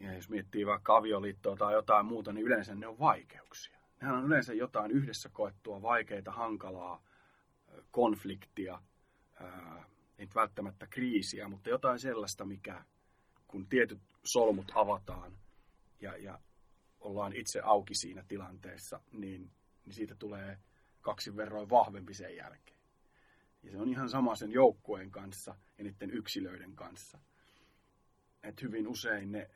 Ja 0.00 0.14
jos 0.14 0.28
miettii 0.28 0.66
vaikka 0.66 0.96
avioliittoa 0.96 1.56
tai 1.56 1.72
jotain 1.72 2.06
muuta, 2.06 2.32
niin 2.32 2.46
yleensä 2.46 2.74
ne 2.74 2.86
on 2.86 2.98
vaikeuksia. 2.98 3.78
Nehän 4.00 4.16
on 4.16 4.26
yleensä 4.26 4.54
jotain 4.54 4.90
yhdessä 4.90 5.28
koettua 5.28 5.82
vaikeita, 5.82 6.32
hankalaa, 6.32 7.02
konfliktia, 7.90 8.82
ei 10.18 10.28
välttämättä 10.34 10.86
kriisiä, 10.86 11.48
mutta 11.48 11.70
jotain 11.70 11.98
sellaista, 11.98 12.44
mikä 12.44 12.84
kun 13.46 13.66
tietyt 13.68 14.00
solmut 14.24 14.72
avataan 14.74 15.38
ja, 16.00 16.16
ja 16.16 16.40
ollaan 17.00 17.32
itse 17.36 17.60
auki 17.60 17.94
siinä 17.94 18.24
tilanteessa, 18.28 19.00
niin, 19.12 19.50
niin 19.84 19.94
siitä 19.94 20.14
tulee 20.14 20.58
kaksin 21.00 21.36
verroin 21.36 21.70
vahvempi 21.70 22.14
sen 22.14 22.36
jälkeen. 22.36 22.78
Ja 23.62 23.70
se 23.70 23.78
on 23.78 23.88
ihan 23.88 24.08
sama 24.08 24.36
sen 24.36 24.52
joukkueen 24.52 25.10
kanssa 25.10 25.54
ja 25.78 25.84
niiden 25.84 26.10
yksilöiden 26.10 26.76
kanssa. 26.76 27.18
Et 28.42 28.62
hyvin 28.62 28.88
usein 28.88 29.32
ne 29.32 29.50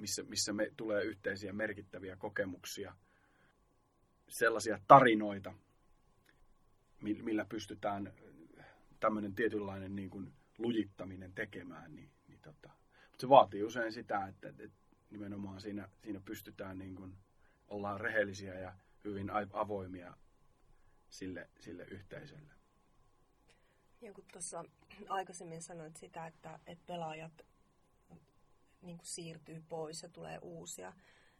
missä, 0.00 0.22
missä 0.22 0.52
me 0.52 0.72
tulee 0.76 1.04
yhteisiä 1.04 1.52
merkittäviä 1.52 2.16
kokemuksia, 2.16 2.96
sellaisia 4.28 4.78
tarinoita, 4.88 5.54
millä 7.00 7.44
pystytään 7.44 8.12
tämmöinen 9.00 9.34
tietynlainen 9.34 9.96
niin 9.96 10.10
kuin 10.10 10.32
lujittaminen 10.58 11.32
tekemään, 11.32 11.94
niin, 11.94 12.10
niin 12.28 12.40
tota. 12.40 12.70
Mutta 13.02 13.20
se 13.20 13.28
vaatii 13.28 13.62
usein 13.62 13.92
sitä, 13.92 14.26
että, 14.26 14.48
että 14.48 14.78
nimenomaan 15.10 15.60
siinä, 15.60 15.88
siinä 16.04 16.20
pystytään 16.24 16.78
niin 16.78 16.94
kuin, 16.94 17.16
ollaan 17.68 18.00
rehellisiä 18.00 18.58
ja 18.58 18.74
hyvin 19.04 19.30
avoimia 19.52 20.14
sille, 21.10 21.50
sille 21.60 21.84
yhteisölle. 21.90 22.52
Ja 24.00 24.12
kun 24.12 24.24
tuossa 24.32 24.64
aikaisemmin 25.08 25.62
sanoit 25.62 25.96
sitä, 25.96 26.26
että, 26.26 26.58
että 26.66 26.84
pelaajat 26.86 27.46
niin 28.82 28.96
kuin 28.96 29.06
siirtyy 29.06 29.62
pois 29.68 30.02
ja 30.02 30.08
tulee 30.08 30.38
uusia, 30.42 30.92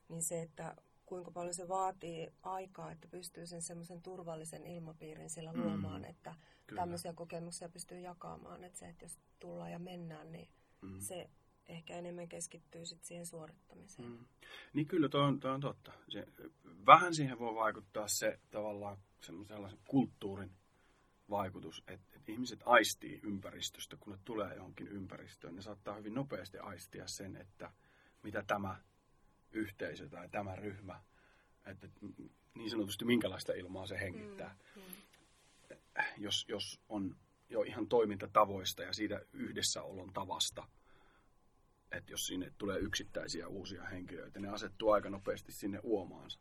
niin 0.09 0.23
se, 0.23 0.43
että 0.43 0.77
kuinka 1.11 1.31
paljon 1.31 1.55
se 1.55 1.69
vaatii 1.69 2.33
aikaa, 2.43 2.91
että 2.93 3.09
pystyy 3.09 3.47
sen 3.47 3.63
semmoisen 3.63 4.03
turvallisen 4.03 4.67
ilmapiirin 4.67 5.31
siellä 5.31 5.53
mm. 5.53 5.63
luomaan, 5.63 6.05
että 6.05 6.35
Kyllä. 6.67 6.83
tämmöisiä 6.83 7.13
kokemuksia 7.13 7.69
pystyy 7.69 8.01
jakamaan. 8.01 8.65
Että 8.65 8.79
se, 8.79 8.89
että 8.89 9.05
jos 9.05 9.19
tullaan 9.41 9.73
ja 9.73 9.79
mennään, 9.79 10.33
niin 10.33 10.49
mm. 10.81 11.01
se 11.01 11.31
ehkä 11.69 11.97
enemmän 11.97 12.29
keskittyy 12.29 12.87
sit 12.87 13.05
siihen 13.05 13.27
suorittamiseen. 13.27 14.09
Mm. 14.09 14.25
Niin 14.73 14.87
kyllä, 14.87 15.09
tuo 15.09 15.21
on, 15.21 15.41
toi 15.41 15.51
on 15.51 15.61
totta. 15.61 15.93
Se, 16.09 16.27
vähän 16.87 17.15
siihen 17.15 17.39
voi 17.39 17.55
vaikuttaa 17.55 18.09
se 18.09 18.39
tavallaan 18.51 18.99
sellaisen 19.49 19.81
kulttuurin 19.89 20.51
vaikutus, 21.31 21.83
että, 21.87 22.17
että 22.17 22.33
ihmiset 22.33 22.61
aistii 22.67 23.21
ympäristöstä, 23.23 23.97
kun 24.01 24.13
ne 24.13 24.19
tulee 24.25 24.55
johonkin 24.55 24.89
ympäristöön. 24.89 25.55
Ne 25.55 25.63
saattaa 25.63 25.95
hyvin 25.95 26.15
nopeasti 26.15 26.59
aistia 26.59 27.07
sen, 27.07 27.37
että 27.37 27.73
mitä 28.23 28.43
tämä 28.47 28.77
yhteisö 29.53 30.09
tai 30.09 30.29
tämä 30.29 30.57
ryhmä, 30.57 31.01
että 31.67 31.89
niin 32.55 32.71
sanotusti 32.71 33.05
minkälaista 33.05 33.53
ilmaa 33.53 33.87
se 33.87 34.01
hengittää. 34.01 34.57
Mm, 34.77 34.83
mm. 34.83 36.05
Jos, 36.19 36.45
jos 36.49 36.81
on 36.89 37.17
jo 37.49 37.63
ihan 37.63 37.87
toimintatavoista 37.87 38.83
ja 38.83 38.93
siitä 38.93 39.21
yhdessäolon 39.33 40.13
tavasta, 40.13 40.69
että 41.93 42.13
jos 42.13 42.27
sinne 42.27 42.53
tulee 42.59 42.79
yksittäisiä 42.79 43.49
uusia 43.49 43.85
henkilöitä, 43.85 44.41
ne 44.41 44.49
asettuu 44.49 44.91
aika 44.91 45.11
nopeasti 45.11 45.53
sinne 45.53 45.81
uomaansa. 45.83 46.41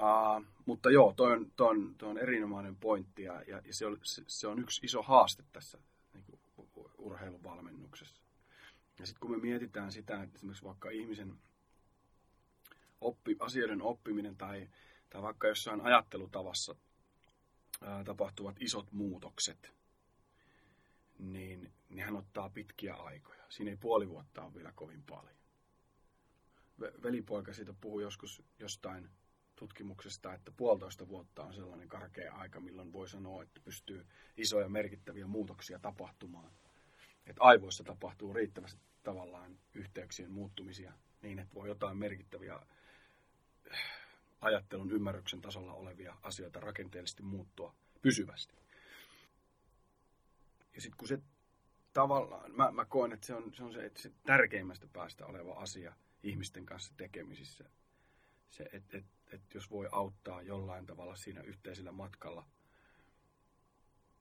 Uh, 0.00 0.46
mutta 0.66 0.90
joo, 0.90 1.12
toi 1.16 1.32
on, 1.32 1.52
toi 1.56 1.70
on, 1.70 1.94
toi 1.98 2.10
on 2.10 2.18
erinomainen 2.18 2.76
pointti 2.76 3.22
ja, 3.22 3.42
ja 3.42 3.62
se, 3.70 3.86
on, 3.86 3.98
se, 4.02 4.22
se 4.26 4.46
on 4.46 4.58
yksi 4.58 4.86
iso 4.86 5.02
haaste 5.02 5.44
tässä 5.52 5.78
niin 6.14 6.24
kuin, 6.24 6.40
urheiluvalmennuksessa. 6.98 8.22
Ja 8.98 9.06
sitten 9.06 9.20
kun 9.20 9.30
me 9.30 9.36
mietitään 9.36 9.92
sitä, 9.92 10.22
että 10.22 10.36
esimerkiksi 10.36 10.64
vaikka 10.64 10.90
ihmisen 10.90 11.38
oppi, 13.02 13.36
asioiden 13.40 13.82
oppiminen 13.82 14.36
tai, 14.36 14.68
tai 15.10 15.22
vaikka 15.22 15.48
jossain 15.48 15.80
ajattelutavassa 15.80 16.74
ää, 17.82 18.04
tapahtuvat 18.04 18.56
isot 18.60 18.92
muutokset, 18.92 19.72
niin 21.18 21.72
nehän 21.88 22.16
ottaa 22.16 22.50
pitkiä 22.50 22.94
aikoja. 22.94 23.44
Siinä 23.48 23.70
ei 23.70 23.76
puoli 23.76 24.08
vuotta 24.08 24.42
ole 24.42 24.54
vielä 24.54 24.72
kovin 24.74 25.02
paljon. 25.02 25.36
Velipoika 27.02 27.52
siitä 27.52 27.74
puhui 27.80 28.02
joskus 28.02 28.42
jostain 28.58 29.10
tutkimuksesta, 29.56 30.34
että 30.34 30.50
puolitoista 30.56 31.08
vuotta 31.08 31.44
on 31.44 31.54
sellainen 31.54 31.88
karkea 31.88 32.34
aika, 32.34 32.60
milloin 32.60 32.92
voi 32.92 33.08
sanoa, 33.08 33.42
että 33.42 33.60
pystyy 33.64 34.06
isoja 34.36 34.68
merkittäviä 34.68 35.26
muutoksia 35.26 35.78
tapahtumaan. 35.78 36.52
Että 37.26 37.42
aivoissa 37.42 37.84
tapahtuu 37.84 38.32
riittävästi 38.32 38.80
tavallaan 39.02 39.58
yhteyksien 39.74 40.30
muuttumisia 40.30 40.92
niin, 41.22 41.38
että 41.38 41.54
voi 41.54 41.68
jotain 41.68 41.96
merkittäviä 41.96 42.60
ajattelun 44.40 44.90
ymmärryksen 44.90 45.40
tasolla 45.40 45.72
olevia 45.72 46.16
asioita 46.22 46.60
rakenteellisesti 46.60 47.22
muuttua 47.22 47.74
pysyvästi. 48.02 48.54
Ja 50.74 50.80
sitten 50.80 50.98
kun 50.98 51.08
se 51.08 51.18
tavallaan, 51.92 52.52
mä, 52.56 52.70
mä 52.70 52.84
koen, 52.84 53.12
että 53.12 53.26
se 53.26 53.34
on, 53.34 53.54
se 53.54 53.64
on 53.64 53.72
se, 53.72 53.84
että 53.84 54.00
se 54.00 54.12
tärkeimmästä 54.26 54.86
päästä 54.92 55.26
oleva 55.26 55.52
asia 55.52 55.94
ihmisten 56.22 56.66
kanssa 56.66 56.92
tekemisissä. 56.96 57.64
Se, 58.50 58.68
että 58.72 58.98
et, 58.98 59.04
et 59.32 59.54
jos 59.54 59.70
voi 59.70 59.88
auttaa 59.92 60.42
jollain 60.42 60.86
tavalla 60.86 61.16
siinä 61.16 61.40
yhteisellä 61.40 61.92
matkalla 61.92 62.46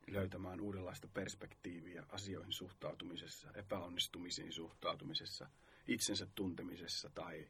löytämään 0.07 0.61
uudenlaista 0.61 1.07
perspektiiviä 1.13 2.05
asioihin 2.09 2.53
suhtautumisessa, 2.53 3.51
epäonnistumisiin 3.53 4.53
suhtautumisessa, 4.53 5.49
itsensä 5.87 6.27
tuntemisessa 6.35 7.09
tai 7.15 7.47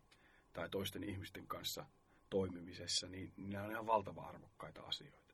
tai 0.54 0.70
toisten 0.70 1.04
ihmisten 1.04 1.48
kanssa 1.48 1.86
toimimisessa, 2.30 3.08
niin 3.08 3.34
nämä 3.38 3.64
on 3.64 3.72
ihan 3.72 3.88
valtavan 3.88 4.26
arvokkaita 4.26 4.82
asioita. 4.82 5.34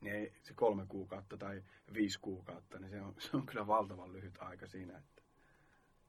Ne, 0.00 0.32
se 0.42 0.54
kolme 0.54 0.86
kuukautta 0.86 1.36
tai 1.36 1.62
viisi 1.94 2.18
kuukautta, 2.22 2.78
niin 2.78 2.90
se 2.90 3.00
on, 3.00 3.14
se 3.18 3.36
on 3.36 3.46
kyllä 3.46 3.66
valtavan 3.66 4.12
lyhyt 4.12 4.38
aika 4.38 4.66
siinä, 4.66 4.98
että 4.98 5.22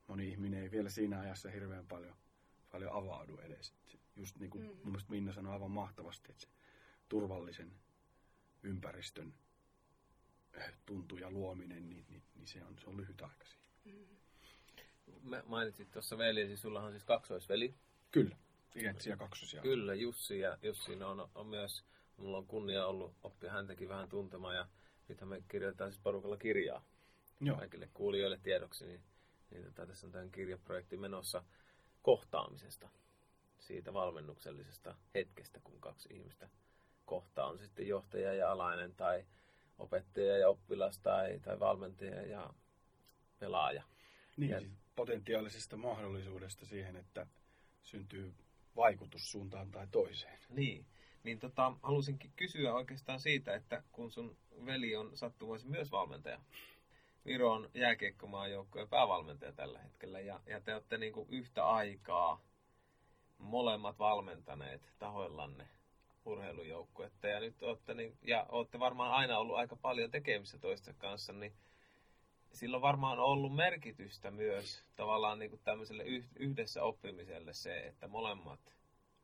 moni 0.07 0.29
ihminen 0.29 0.63
ei 0.63 0.71
vielä 0.71 0.89
siinä 0.89 1.19
ajassa 1.19 1.49
hirveän 1.49 1.87
paljon, 1.87 2.15
paljon 2.71 2.93
avaudu 2.93 3.37
edes. 3.37 3.73
Just 4.15 4.39
niin 4.39 4.51
kuin 4.51 4.63
mm. 4.63 4.69
mun 4.69 4.85
mielestä 4.85 5.11
Minna 5.11 5.33
sanoi 5.33 5.53
aivan 5.53 5.71
mahtavasti, 5.71 6.31
että 6.31 6.41
se 6.41 6.49
turvallisen 7.09 7.71
ympäristön 8.63 9.33
eh, 10.53 10.73
tuntu 10.85 11.17
ja 11.17 11.31
luominen, 11.31 11.89
niin, 11.89 12.05
niin, 12.09 12.23
niin 12.35 12.47
se, 12.47 12.63
on, 12.63 12.79
se 12.79 12.89
on 12.89 12.97
lyhyt 12.97 13.21
aika 13.21 13.45
siinä. 13.45 13.65
Mm 13.85 14.15
mainitsit 15.45 15.91
tuossa 15.91 16.17
veljesi, 16.17 16.57
sulla 16.57 16.81
on 16.81 16.91
siis 16.91 17.03
kaksoisveli. 17.03 17.73
Kyllä, 18.11 18.35
iäksiä 18.75 19.17
kaksosia. 19.17 19.61
Kyllä, 19.61 19.93
Jussi 19.93 20.39
ja 20.39 20.57
Jussi 20.61 21.03
on, 21.03 21.29
on 21.35 21.47
myös, 21.47 21.83
mulla 22.17 22.37
on 22.37 22.47
kunnia 22.47 22.87
ollut 22.87 23.13
oppia 23.23 23.51
häntäkin 23.51 23.89
vähän 23.89 24.09
tuntemaan 24.09 24.55
ja 24.55 24.67
nythän 25.07 25.29
me 25.29 25.43
kirjoitetaan 25.47 25.91
siis 25.91 26.03
porukalla 26.03 26.37
kirjaa 26.37 26.85
Joo. 27.41 27.57
kaikille 27.57 27.89
kuulijoille 27.93 28.39
tiedoksi, 28.43 28.85
niin, 28.85 29.01
niin 29.49 29.63
tota, 29.63 29.85
tässä 29.85 30.07
on 30.07 30.11
tämän 30.11 30.31
kirjaprojekti 30.31 30.97
menossa 30.97 31.43
kohtaamisesta, 32.01 32.89
siitä 33.59 33.93
valmennuksellisesta 33.93 34.95
hetkestä, 35.13 35.59
kun 35.63 35.81
kaksi 35.81 36.09
ihmistä 36.11 36.49
kohtaa, 37.05 37.47
on 37.47 37.59
sitten 37.59 37.87
johtaja 37.87 38.33
ja 38.33 38.51
alainen 38.51 38.95
tai 38.95 39.25
opettaja 39.77 40.37
ja 40.37 40.49
oppilas 40.49 40.99
tai, 40.99 41.39
tai 41.39 41.59
valmentaja 41.59 42.21
ja 42.21 42.53
pelaaja. 43.39 43.83
Niin, 44.37 44.51
ja, 44.51 44.59
siis 44.59 44.84
potentiaalisesta 44.95 45.77
mahdollisuudesta 45.77 46.65
siihen, 46.65 46.95
että 46.95 47.27
syntyy 47.83 48.33
vaikutus 48.75 49.31
suuntaan 49.31 49.71
tai 49.71 49.87
toiseen. 49.91 50.39
Niin, 50.49 50.85
niin 51.23 51.39
tota, 51.39 51.73
halusinkin 51.83 52.31
kysyä 52.35 52.73
oikeastaan 52.73 53.19
siitä, 53.19 53.55
että 53.55 53.83
kun 53.91 54.11
sun 54.11 54.37
veli 54.65 54.95
on 54.95 55.17
sattumoisin 55.17 55.71
myös 55.71 55.91
valmentaja, 55.91 56.39
Viro 57.25 57.51
on 57.51 57.69
jääkiekkomaajoukkojen 57.73 58.89
päävalmentaja 58.89 59.51
tällä 59.51 59.79
hetkellä, 59.79 60.19
ja, 60.19 60.39
ja 60.45 60.61
te 60.61 60.73
olette 60.73 60.97
niin 60.97 61.13
kuin 61.13 61.27
yhtä 61.29 61.65
aikaa 61.65 62.41
molemmat 63.37 63.99
valmentaneet 63.99 64.93
tahoillanne 64.99 65.67
urheilujoukkuetta, 66.25 67.27
ja 67.27 67.39
nyt 67.39 67.63
olette, 67.63 67.93
niin, 67.93 68.17
ja 68.21 68.45
olette 68.49 68.79
varmaan 68.79 69.11
aina 69.11 69.37
ollut 69.37 69.55
aika 69.55 69.75
paljon 69.75 70.11
tekemistä 70.11 70.57
toisten 70.57 70.95
kanssa, 70.95 71.33
niin 71.33 71.53
sillä 72.55 72.75
on 72.75 72.81
varmaan 72.81 73.19
ollut 73.19 73.55
merkitystä 73.55 74.31
myös 74.31 74.83
tavallaan 74.95 75.39
niin 75.39 75.49
kuin 75.49 75.61
tämmöiselle 75.63 76.03
yhdessä 76.39 76.83
oppimiselle 76.83 77.53
se, 77.53 77.77
että 77.77 78.07
molemmat 78.07 78.75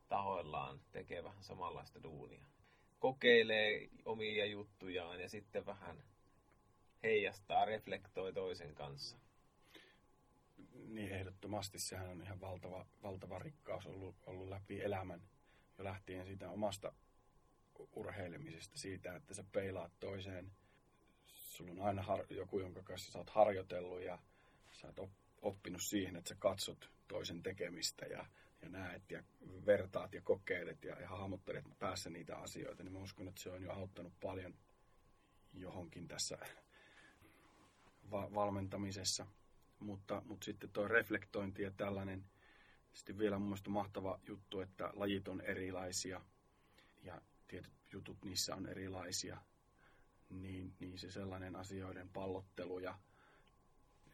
tahoillaan 0.09 0.79
tekee 0.91 1.23
vähän 1.23 1.43
samanlaista 1.43 2.03
duunia. 2.03 2.45
Kokeilee 2.99 3.89
omia 4.05 4.45
juttujaan 4.45 5.19
ja 5.19 5.29
sitten 5.29 5.65
vähän 5.65 6.03
heijastaa, 7.03 7.65
reflektoi 7.65 8.33
toisen 8.33 8.75
kanssa. 8.75 9.17
Niin 10.87 11.11
ehdottomasti 11.11 11.79
sehän 11.79 12.09
on 12.09 12.21
ihan 12.21 12.41
valtava, 12.41 12.85
valtava 13.03 13.39
rikkaus 13.39 13.85
ollut, 13.85 14.15
ollut 14.25 14.49
läpi 14.49 14.81
elämän 14.81 15.21
jo 15.77 15.83
lähtien 15.83 16.25
siitä 16.25 16.49
omasta 16.49 16.93
urheilemisesta, 17.95 18.77
siitä, 18.77 19.15
että 19.15 19.33
sä 19.33 19.43
peilaat 19.51 19.91
toiseen– 19.99 20.51
sulla 21.67 21.81
on 21.81 21.87
aina 21.87 22.01
har- 22.01 22.25
joku, 22.29 22.59
jonka 22.59 22.83
kanssa 22.83 23.11
sä 23.11 23.17
oot 23.17 23.29
harjoitellut 23.29 24.01
ja 24.01 24.19
sä 24.71 24.93
oot 24.97 25.11
oppinut 25.41 25.81
siihen, 25.81 26.15
että 26.15 26.29
sä 26.29 26.35
katsot 26.39 26.89
toisen 27.07 27.43
tekemistä 27.43 28.05
ja, 28.05 28.25
ja 28.61 28.69
näet 28.69 29.11
ja 29.11 29.23
vertaat 29.65 30.13
ja 30.13 30.21
kokeilet 30.21 30.83
ja, 30.83 31.01
ja 31.01 31.07
hahmottelet 31.07 31.65
päässä 31.79 32.09
niitä 32.09 32.37
asioita, 32.37 32.83
niin 32.83 32.93
mä 32.93 32.99
uskon, 32.99 33.27
että 33.27 33.41
se 33.41 33.49
on 33.49 33.63
jo 33.63 33.71
auttanut 33.71 34.13
paljon 34.19 34.53
johonkin 35.53 36.07
tässä 36.07 36.37
va- 38.11 38.33
valmentamisessa. 38.33 39.25
Mutta, 39.79 40.21
mutta 40.25 40.45
sitten 40.45 40.69
tuo 40.69 40.87
reflektointi 40.87 41.63
ja 41.63 41.71
tällainen, 41.71 42.25
sitten 42.93 43.17
vielä 43.17 43.39
mun 43.39 43.47
mielestä 43.47 43.69
mahtava 43.69 44.19
juttu, 44.27 44.59
että 44.59 44.91
lajit 44.93 45.27
on 45.27 45.41
erilaisia 45.41 46.21
ja 47.03 47.21
tietyt 47.47 47.73
jutut 47.91 48.17
niissä 48.25 48.55
on 48.55 48.67
erilaisia 48.67 49.37
niin, 50.31 50.73
niin 50.79 50.97
se 50.97 51.11
sellainen 51.11 51.55
asioiden 51.55 52.09
pallottelu 52.09 52.79
ja 52.79 52.99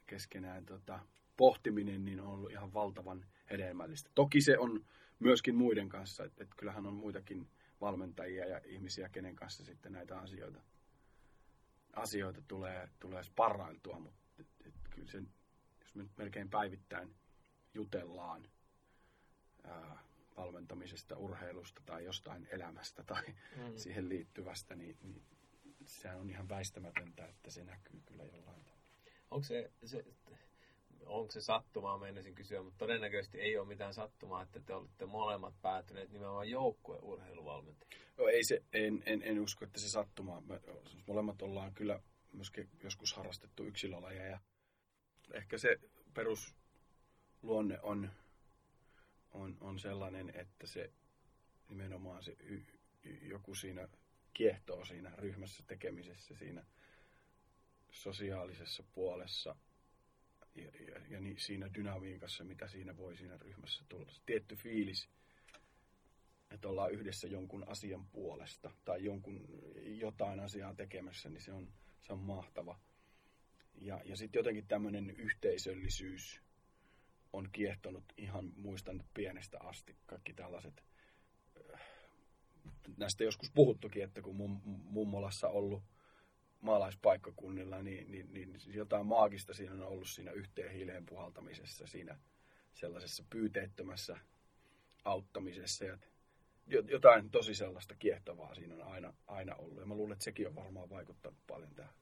keskenään 0.06 0.66
tota, 0.66 1.00
pohtiminen 1.38 2.06
niin 2.06 2.20
on 2.20 2.28
ollut 2.28 2.52
ihan 2.52 2.74
valtavan 2.74 3.26
hedelmällistä. 3.50 4.10
Toki 4.16 4.42
se 4.42 4.58
on 4.58 4.86
myöskin 5.20 5.56
muiden 5.56 5.90
kanssa, 5.90 6.24
että, 6.24 6.44
että 6.44 6.56
kyllähän 6.58 6.86
on 6.86 6.94
muitakin 6.94 7.48
valmentajia 7.82 8.46
ja 8.46 8.62
ihmisiä, 8.66 9.10
kenen 9.10 9.36
kanssa 9.36 9.66
sitten 9.66 9.92
näitä 9.92 10.20
asioita, 10.20 10.60
asioita 11.94 12.42
tulee, 12.48 12.90
tulee 13.00 13.24
sparrailtua, 13.24 14.00
mutta 14.00 14.20
et, 14.40 14.48
et, 14.66 14.74
kyllä 14.90 15.08
se, 15.08 15.24
jos 15.82 15.96
me 15.96 16.04
nyt 16.04 16.18
melkein 16.18 16.50
päivittäin 16.50 17.16
jutellaan 17.74 18.48
ää, 19.64 20.04
valmentamisesta, 20.38 21.18
urheilusta 21.18 21.82
tai 21.86 22.06
jostain 22.06 22.48
elämästä 22.52 23.04
tai 23.04 23.24
mm. 23.28 23.76
siihen 23.76 24.10
liittyvästä, 24.10 24.76
niin, 24.76 24.98
niin 25.02 25.22
sehän 25.88 26.20
on 26.20 26.30
ihan 26.30 26.50
väistämätöntä, 26.50 27.26
että 27.26 27.52
se 27.52 27.64
näkyy 27.64 28.02
kyllä 28.06 28.24
jollain 28.24 28.64
tavalla. 28.64 28.84
Onko 29.32 29.44
se, 29.44 29.72
se, 29.86 30.06
onko 31.06 31.32
se 31.32 31.42
sattumaa, 31.42 31.98
meinasin 31.98 32.36
kysyä, 32.36 32.64
mutta 32.64 32.78
todennäköisesti 32.78 33.42
ei 33.42 33.58
ole 33.58 33.68
mitään 33.68 33.94
sattumaa, 33.94 34.42
että 34.42 34.60
te 34.60 34.74
olette 34.74 35.06
molemmat 35.06 35.62
päätyneet 35.62 36.12
nimenomaan 36.12 36.50
joukkueurheiluvalmentajia. 36.50 37.98
No 38.18 38.28
ei 38.28 38.44
se, 38.44 38.64
en, 38.74 39.04
en, 39.06 39.24
en 39.24 39.40
usko, 39.40 39.66
että 39.66 39.80
se 39.80 39.90
sattumaa. 39.90 40.42
Me, 40.42 40.62
molemmat 41.08 41.42
ollaan 41.42 41.74
kyllä 41.74 42.00
myöskin 42.34 42.70
joskus 42.84 43.14
harrastettu 43.14 43.64
yksilölajeja 43.64 44.28
ja 44.28 44.40
ehkä 45.34 45.58
se 45.58 45.78
perusluonne 46.14 47.80
on, 47.84 48.12
on, 49.32 49.58
on 49.62 49.80
sellainen, 49.80 50.32
että 50.36 50.68
se 50.68 50.92
nimenomaan 51.70 52.24
se 52.24 52.36
y, 52.40 52.62
y, 53.04 53.28
joku 53.28 53.56
siinä 53.56 53.88
kiehtoo 54.38 54.86
siinä 54.86 55.12
ryhmässä 55.18 55.64
tekemisessä, 55.68 56.36
siinä 56.36 56.66
sosiaalisessa 57.92 58.84
puolessa 58.94 59.56
ja, 60.56 60.72
ja, 60.88 61.02
ja 61.10 61.20
niin, 61.20 61.40
siinä 61.40 61.74
dynamiikassa, 61.74 62.44
mitä 62.44 62.68
siinä 62.68 62.98
voi 62.98 63.16
siinä 63.18 63.38
ryhmässä 63.38 63.86
tulla. 63.90 64.12
Tietty 64.26 64.56
fiilis, 64.56 65.10
että 66.52 66.68
ollaan 66.68 66.92
yhdessä 66.92 67.28
jonkun 67.28 67.68
asian 67.68 68.06
puolesta 68.06 68.72
tai 68.86 69.04
jonkun, 69.04 69.48
jotain 69.86 70.40
asiaa 70.40 70.74
tekemässä, 70.74 71.30
niin 71.30 71.42
se 71.42 71.54
on, 71.54 71.74
se 72.02 72.14
on 72.14 72.20
mahtava. 72.20 72.80
Ja, 73.82 74.02
ja 74.06 74.18
sitten 74.18 74.40
jotenkin 74.40 74.68
tämmöinen 74.68 75.10
yhteisöllisyys 75.10 76.42
on 77.34 77.50
kiehtonut 77.52 78.06
ihan, 78.18 78.54
muistan 78.56 79.04
pienestä 79.14 79.58
asti, 79.60 79.96
kaikki 80.06 80.34
tällaiset 80.34 80.84
näistä 82.98 83.24
joskus 83.24 83.52
puhuttukin, 83.52 84.04
että 84.04 84.22
kun 84.22 84.36
mum, 84.36 84.62
mummolassa 84.66 85.50
ollut 85.50 85.84
maalaispaikkakunnilla, 86.62 87.82
niin, 87.82 88.12
niin, 88.12 88.34
niin 88.34 88.60
jotain 88.66 89.06
maagista 89.06 89.54
siinä 89.54 89.74
on 89.74 89.82
ollut 89.82 90.10
siinä 90.10 90.32
yhteen 90.32 90.72
hiileen 90.72 91.06
puhaltamisessa, 91.06 91.88
siinä 91.88 92.18
sellaisessa 92.74 93.24
pyyteettömässä 93.30 94.18
auttamisessa. 95.06 95.86
Ja 95.86 95.98
jotain 96.68 97.30
tosi 97.30 97.56
sellaista 97.56 97.96
kiehtovaa 97.96 98.56
siinä 98.56 98.76
on 98.76 98.82
aina, 98.82 99.14
aina 99.28 99.56
ollut. 99.56 99.80
Ja 99.80 99.86
mä 99.86 99.96
luulen, 99.96 100.14
että 100.14 100.24
sekin 100.24 100.48
on 100.48 100.56
varmaan 100.56 100.90
vaikuttanut 100.90 101.40
paljon 101.48 101.76
tähän. 101.76 101.94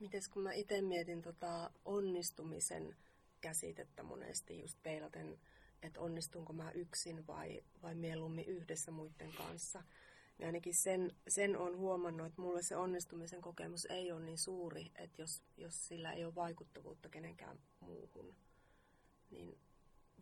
Mites 0.00 0.28
kun 0.28 0.42
mä 0.42 0.52
itse 0.52 0.82
mietin 0.82 1.22
tota 1.22 1.70
onnistumisen 1.84 2.96
käsitettä 3.40 4.02
monesti 4.02 4.60
just 4.60 4.78
peilaten 4.82 5.38
että 5.82 6.00
onnistunko 6.00 6.52
mä 6.52 6.70
yksin 6.70 7.26
vai, 7.26 7.64
vai 7.82 7.94
mieluummin 7.94 8.44
yhdessä 8.44 8.90
muiden 8.90 9.32
kanssa. 9.32 9.82
Ja 10.38 10.46
ainakin 10.46 10.74
sen, 10.74 11.16
sen 11.28 11.56
on 11.56 11.76
huomannut, 11.76 12.26
että 12.26 12.42
mulle 12.42 12.62
se 12.62 12.76
onnistumisen 12.76 13.40
kokemus 13.40 13.86
ei 13.86 14.12
ole 14.12 14.20
niin 14.20 14.38
suuri, 14.38 14.92
että 14.94 15.22
jos, 15.22 15.42
jos 15.56 15.88
sillä 15.88 16.12
ei 16.12 16.24
ole 16.24 16.34
vaikuttavuutta 16.34 17.08
kenenkään 17.08 17.58
muuhun, 17.80 18.34
niin 19.30 19.58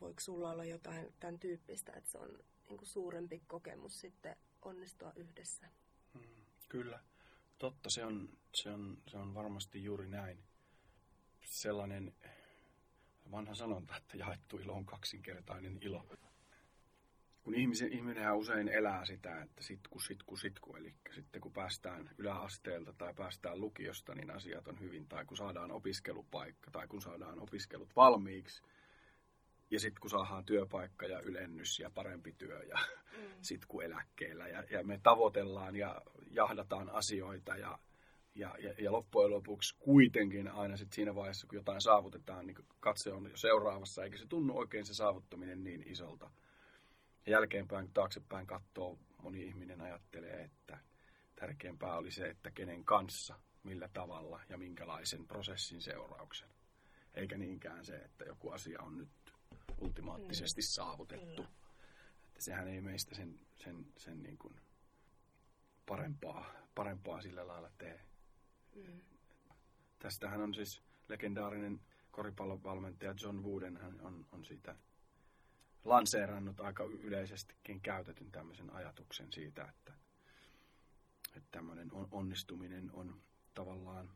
voiko 0.00 0.20
sulla 0.20 0.50
olla 0.50 0.64
jotain 0.64 1.14
tämän 1.20 1.38
tyyppistä, 1.38 1.92
että 1.92 2.10
se 2.10 2.18
on 2.18 2.38
niin 2.68 2.78
kuin 2.78 2.88
suurempi 2.88 3.42
kokemus 3.46 4.00
sitten 4.00 4.36
onnistua 4.62 5.12
yhdessä? 5.16 5.66
Hmm, 6.14 6.44
kyllä, 6.68 7.00
totta, 7.58 7.90
se 7.90 8.04
on, 8.04 8.38
se, 8.54 8.70
on, 8.70 8.98
se 9.06 9.16
on 9.16 9.34
varmasti 9.34 9.84
juuri 9.84 10.08
näin. 10.08 10.38
Sellainen 11.44 12.14
vanha 13.30 13.54
sanonta, 13.54 13.96
että 13.96 14.16
jaettu 14.16 14.58
ilo 14.58 14.72
on 14.72 14.86
kaksinkertainen 14.86 15.78
ilo. 15.80 16.06
Kun 17.42 17.54
ihmisen, 17.54 17.92
ihminenhän 17.92 18.36
usein 18.36 18.68
elää 18.68 19.04
sitä, 19.04 19.42
että 19.42 19.62
sitku, 19.62 20.00
sitku, 20.00 20.36
sitku, 20.36 20.76
eli 20.76 20.94
sitten 21.14 21.40
kun 21.40 21.52
päästään 21.52 22.10
yläasteelta 22.18 22.92
tai 22.92 23.14
päästään 23.14 23.60
lukiosta, 23.60 24.14
niin 24.14 24.30
asiat 24.30 24.68
on 24.68 24.80
hyvin, 24.80 25.08
tai 25.08 25.24
kun 25.24 25.36
saadaan 25.36 25.70
opiskelupaikka, 25.70 26.70
tai 26.70 26.88
kun 26.88 27.02
saadaan 27.02 27.40
opiskelut 27.40 27.96
valmiiksi, 27.96 28.62
ja 29.70 29.80
sitten 29.80 30.00
kun 30.00 30.10
saadaan 30.10 30.44
työpaikka 30.44 31.06
ja 31.06 31.20
ylennys 31.20 31.78
ja 31.78 31.90
parempi 31.90 32.32
työ 32.32 32.62
ja 32.62 32.78
mm. 33.12 33.28
sitten 33.40 33.82
eläkkeellä 33.84 34.48
ja, 34.48 34.64
ja 34.70 34.84
me 34.84 35.00
tavoitellaan 35.02 35.76
ja 35.76 36.02
jahdataan 36.30 36.90
asioita 36.90 37.56
ja 37.56 37.78
ja, 38.34 38.54
ja, 38.58 38.74
ja 38.78 38.92
loppujen 38.92 39.30
lopuksi 39.30 39.74
kuitenkin 39.78 40.48
aina 40.48 40.76
sit 40.76 40.92
siinä 40.92 41.14
vaiheessa, 41.14 41.46
kun 41.46 41.56
jotain 41.56 41.80
saavutetaan, 41.80 42.46
niin 42.46 42.56
katse 42.80 43.12
on 43.12 43.30
jo 43.30 43.36
seuraavassa, 43.36 44.04
eikä 44.04 44.18
se 44.18 44.26
tunnu 44.26 44.58
oikein 44.58 44.86
se 44.86 44.94
saavuttaminen 44.94 45.64
niin 45.64 45.82
isolta. 45.86 46.30
Ja 47.26 47.32
jälkeenpäin, 47.32 47.84
kun 47.84 47.94
taaksepäin 47.94 48.46
katsoo, 48.46 48.98
moni 49.22 49.42
ihminen 49.42 49.80
ajattelee, 49.80 50.42
että 50.42 50.78
tärkeämpää 51.36 51.96
oli 51.96 52.10
se, 52.10 52.28
että 52.28 52.50
kenen 52.50 52.84
kanssa, 52.84 53.34
millä 53.62 53.88
tavalla 53.88 54.40
ja 54.48 54.58
minkälaisen 54.58 55.26
prosessin 55.26 55.82
seurauksen. 55.82 56.48
Eikä 57.14 57.38
niinkään 57.38 57.84
se, 57.84 57.96
että 57.96 58.24
joku 58.24 58.50
asia 58.50 58.82
on 58.82 58.98
nyt 58.98 59.08
ultimaattisesti 59.78 60.60
mm. 60.60 60.64
saavutettu. 60.64 61.42
Että 62.28 62.44
sehän 62.44 62.68
ei 62.68 62.80
meistä 62.80 63.14
sen, 63.14 63.40
sen, 63.56 63.86
sen 63.96 64.22
niin 64.22 64.38
kuin 64.38 64.54
parempaa, 65.86 66.52
parempaa 66.74 67.20
sillä 67.20 67.46
lailla 67.46 67.70
tee. 67.78 68.00
Tästähän 69.98 70.40
on 70.40 70.54
siis 70.54 70.82
legendaarinen 71.08 71.80
koripallon 72.10 72.62
valmentaja 72.62 73.14
John 73.22 73.44
Wooden, 73.44 73.76
hän 73.76 74.00
on, 74.00 74.26
on 74.32 74.44
siitä 74.44 74.76
lanseerannut 75.84 76.60
aika 76.60 76.84
yleisestikin 76.84 77.80
käytetyn 77.80 78.30
tämmöisen 78.32 78.70
ajatuksen 78.70 79.32
siitä, 79.32 79.64
että, 79.64 79.92
että 81.36 81.48
tämmöinen 81.50 81.90
onnistuminen 82.10 82.90
on 82.92 83.22
tavallaan 83.54 84.10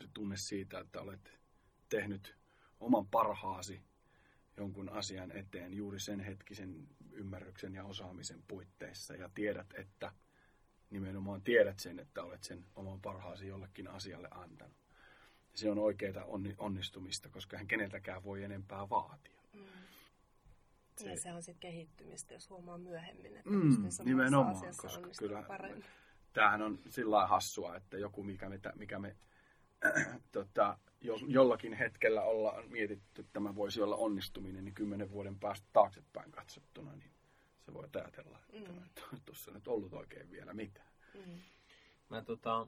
se 0.00 0.08
tunne 0.14 0.36
siitä, 0.36 0.78
että 0.80 1.00
olet 1.00 1.38
tehnyt 1.88 2.36
oman 2.80 3.06
parhaasi 3.06 3.82
jonkun 4.56 4.88
asian 4.88 5.30
eteen 5.30 5.74
juuri 5.74 6.00
sen 6.00 6.20
hetkisen 6.20 6.88
ymmärryksen 7.12 7.74
ja 7.74 7.84
osaamisen 7.84 8.42
puitteissa. 8.48 9.14
Ja 9.14 9.30
tiedät, 9.34 9.74
että 9.74 10.12
nimenomaan 10.90 11.42
tiedät 11.42 11.78
sen, 11.78 11.98
että 11.98 12.22
olet 12.22 12.44
sen 12.44 12.64
oman 12.76 13.00
parhaasi 13.00 13.46
jollekin 13.46 13.88
asialle 13.88 14.28
antanut. 14.30 14.76
Se 15.54 15.70
on 15.70 15.78
oikeaa 15.78 16.24
onnistumista, 16.58 17.28
koska 17.28 17.56
hän 17.56 17.66
keneltäkään 17.66 18.24
voi 18.24 18.42
enempää 18.42 18.88
vaatia. 18.88 19.40
Mm. 19.52 19.64
Se, 20.96 21.10
ja 21.10 21.20
se 21.20 21.32
on 21.32 21.42
sitten 21.42 21.60
kehittymistä, 21.70 22.34
jos 22.34 22.50
huomaa 22.50 22.78
myöhemmin, 22.78 23.36
että 23.36 23.50
mm, 23.50 23.88
nimenomaan, 24.04 24.56
koska 24.76 25.08
kyllä 25.18 25.42
paremmin. 25.42 25.84
tämähän 26.32 26.62
on 26.62 26.78
sillä 26.88 27.26
hassua, 27.26 27.76
että 27.76 27.98
joku, 27.98 28.22
mikä 28.22 28.48
me, 28.48 28.60
mikä 28.74 28.98
me 28.98 29.16
äh, 29.86 30.20
tota, 30.32 30.78
jo, 31.00 31.18
jollakin 31.26 31.72
hetkellä 31.72 32.22
ollaan 32.22 32.68
mietitty, 32.68 33.20
että 33.20 33.32
tämä 33.32 33.54
voisi 33.54 33.82
olla 33.82 33.96
onnistuminen, 33.96 34.64
niin 34.64 34.74
kymmenen 34.74 35.10
vuoden 35.10 35.38
päästä 35.38 35.68
taaksepäin 35.72 36.30
katsottuna, 36.30 36.96
niin 36.96 37.13
sä 37.66 37.74
voit 37.74 37.96
ajatella, 37.96 38.38
että 38.86 39.00
mm. 39.12 39.20
tuossa 39.24 39.50
nyt 39.50 39.68
ollut 39.68 39.92
oikein 39.92 40.30
vielä 40.30 40.54
mitään. 40.54 40.88
Mm. 41.14 41.38
Mä, 42.08 42.22
tota, 42.22 42.66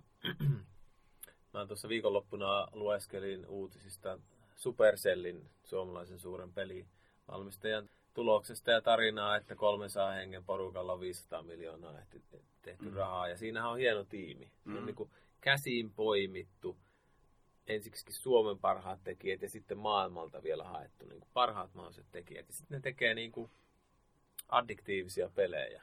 mä 1.54 1.66
tuossa 1.66 1.88
viikonloppuna 1.88 2.68
lueskelin 2.72 3.46
uutisista 3.46 4.18
Supercellin 4.56 5.50
suomalaisen 5.64 6.18
suuren 6.18 6.52
pelivalmistajan 6.52 7.90
tuloksesta 8.14 8.70
ja 8.70 8.80
tarinaa, 8.80 9.36
että 9.36 9.54
300 9.54 10.10
hengen 10.10 10.44
porukalla 10.44 10.92
on 10.92 11.00
500 11.00 11.42
miljoonaa 11.42 11.92
tehty 12.62 12.84
mm. 12.84 12.94
rahaa. 12.94 13.28
Ja 13.28 13.36
siinähän 13.36 13.70
on 13.70 13.78
hieno 13.78 14.04
tiimi. 14.04 14.52
Se 14.64 14.70
on 14.70 14.78
mm. 14.78 14.86
niin 14.86 14.96
kuin 14.96 15.10
käsiin 15.40 15.92
poimittu 15.92 16.76
ensiksi 17.66 18.12
Suomen 18.12 18.58
parhaat 18.58 19.04
tekijät 19.04 19.42
ja 19.42 19.50
sitten 19.50 19.78
maailmalta 19.78 20.42
vielä 20.42 20.64
haettu 20.64 21.06
niin 21.06 21.20
kuin 21.20 21.30
parhaat 21.32 21.74
mahdolliset 21.74 22.06
tekijät. 22.12 22.48
Ja 22.48 22.54
sitten 22.54 22.76
ne 22.76 22.80
tekee 22.80 23.14
niin 23.14 23.32
kuin 23.32 23.50
addiktiivisia 24.48 25.28
pelejä 25.28 25.82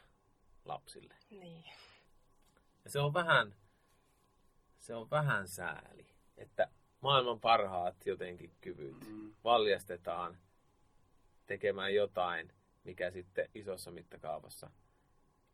lapsille. 0.65 1.15
Niin. 1.29 1.65
Ja 2.83 2.89
se 2.89 2.99
on 2.99 3.13
vähän, 3.13 3.55
se 4.79 4.95
on 4.95 5.09
vähän 5.09 5.47
sääli, 5.47 6.07
että 6.37 6.67
maailman 7.01 7.39
parhaat 7.39 8.05
jotenkin 8.05 8.51
kyvyt 8.61 9.07
mm. 9.07 9.33
valjastetaan 9.43 10.37
tekemään 11.45 11.95
jotain, 11.95 12.53
mikä 12.83 13.11
sitten 13.11 13.49
isossa 13.55 13.91
mittakaavassa 13.91 14.69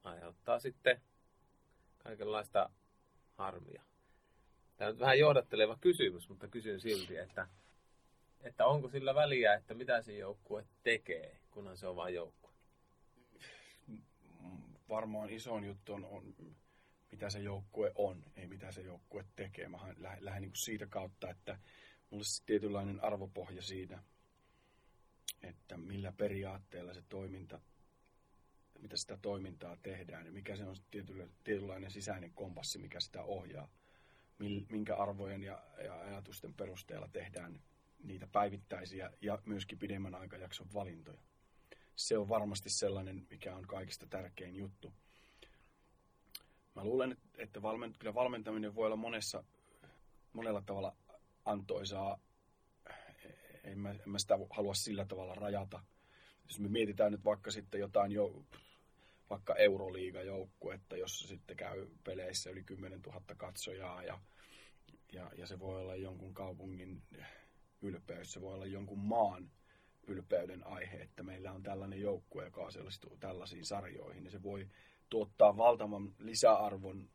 aiheuttaa 0.03 0.59
sitten 0.59 1.01
kaikenlaista 1.97 2.69
harmia. 3.33 3.83
Tämä 4.77 4.89
on 4.89 4.99
vähän 4.99 5.19
johdatteleva 5.19 5.77
kysymys, 5.81 6.29
mutta 6.29 6.47
kysyn 6.47 6.79
silti, 6.79 7.17
että 7.17 7.47
että 8.41 8.65
onko 8.65 8.89
sillä 8.89 9.15
väliä, 9.15 9.53
että 9.53 9.73
mitä 9.73 10.01
se 10.01 10.13
joukkue 10.17 10.65
tekee, 10.83 11.39
kunhan 11.51 11.77
se 11.77 11.87
on 11.87 11.95
vain 11.95 12.15
joukkue? 12.15 12.38
Varmaan 14.89 15.30
isoin 15.30 15.63
juttu 15.63 15.93
on, 15.93 16.06
on 16.06 16.36
mitä 17.12 17.30
se 17.30 17.39
joukkue 17.39 17.91
on, 17.95 18.23
ei 18.36 18.47
mitä 18.47 18.71
se 18.71 18.82
joukkue 18.82 19.25
tekee. 19.36 19.67
Mä 19.67 19.78
lähden, 19.97 20.25
lähden 20.25 20.41
niin 20.41 20.56
siitä 20.56 20.88
kautta, 20.88 21.30
että 21.30 21.60
mulla 22.10 22.21
on 22.21 22.45
tietynlainen 22.45 23.04
arvopohja 23.04 23.62
siinä, 23.62 24.04
että 25.41 25.78
millä 25.78 26.12
periaatteella 26.12 26.93
se 26.93 27.04
toiminta, 27.10 27.60
mitä 28.80 28.97
sitä 28.97 29.17
toimintaa 29.21 29.78
tehdään 29.78 30.25
ja 30.25 30.32
mikä 30.32 30.56
se 30.56 30.63
on 30.63 30.75
tietynlainen 31.43 31.91
sisäinen 31.91 32.34
kompassi, 32.34 32.80
mikä 32.80 32.99
sitä 32.99 33.23
ohjaa. 33.23 33.69
Minkä 34.69 34.95
arvojen 34.95 35.43
ja, 35.43 35.63
ja 35.84 35.99
ajatusten 35.99 36.54
perusteella 36.54 37.08
tehdään 37.08 37.62
niitä 38.04 38.28
päivittäisiä 38.28 39.12
ja 39.21 39.39
myöskin 39.45 39.80
pidemmän 39.80 40.15
aikajakson 40.15 40.67
valintoja. 40.73 41.28
Se 41.99 42.17
on 42.17 42.29
varmasti 42.29 42.69
sellainen, 42.69 43.27
mikä 43.29 43.55
on 43.55 43.67
kaikista 43.67 44.07
tärkein 44.09 44.55
juttu. 44.55 44.93
Mä 46.75 46.83
luulen, 46.83 47.17
että 47.38 47.62
valment, 47.62 47.97
kyllä 47.97 48.13
valmentaminen 48.13 48.75
voi 48.75 48.85
olla 48.85 48.95
monessa, 48.95 49.43
monella 50.33 50.62
tavalla 50.65 50.95
antoisaa. 51.45 52.19
En 53.63 53.79
mä, 53.79 53.91
en 53.91 54.09
mä 54.09 54.19
sitä 54.19 54.39
halua 54.49 54.73
sillä 54.73 55.05
tavalla 55.05 55.35
rajata. 55.35 55.83
Jos 56.47 56.59
me 56.59 56.67
mietitään 56.67 57.12
nyt 57.12 57.25
vaikka 57.25 57.51
sitten 57.51 57.79
jotain 57.79 58.12
jo, 58.12 58.45
vaikka 59.29 59.55
Euroliiga-joukkuetta, 59.55 60.97
jossa 60.97 61.27
sitten 61.27 61.57
käy 61.57 61.88
peleissä 62.03 62.49
yli 62.49 62.63
10 62.63 63.01
000 63.01 63.21
katsojaa 63.38 64.03
ja, 64.03 64.19
ja, 65.13 65.31
ja 65.38 65.47
se 65.47 65.59
voi 65.59 65.81
olla 65.81 65.95
jonkun 65.95 66.33
kaupungin 66.33 67.01
ylpeys, 67.81 68.33
se 68.33 68.41
voi 68.41 68.53
olla 68.53 68.65
jonkun 68.65 68.99
maan 68.99 69.51
ylpeyden 70.09 70.67
aihe, 70.67 70.97
että 70.97 71.23
meillä 71.23 71.51
on 71.51 71.63
tällainen 71.63 72.01
joukkue, 72.01 72.45
joka 72.45 72.61
osallistuu 72.61 73.17
tällaisiin 73.17 73.65
sarjoihin. 73.65 74.25
Ja 74.25 74.31
se 74.31 74.43
voi 74.43 74.67
tuottaa 75.09 75.57
valtavan 75.57 76.15
lisäarvon 76.19 77.09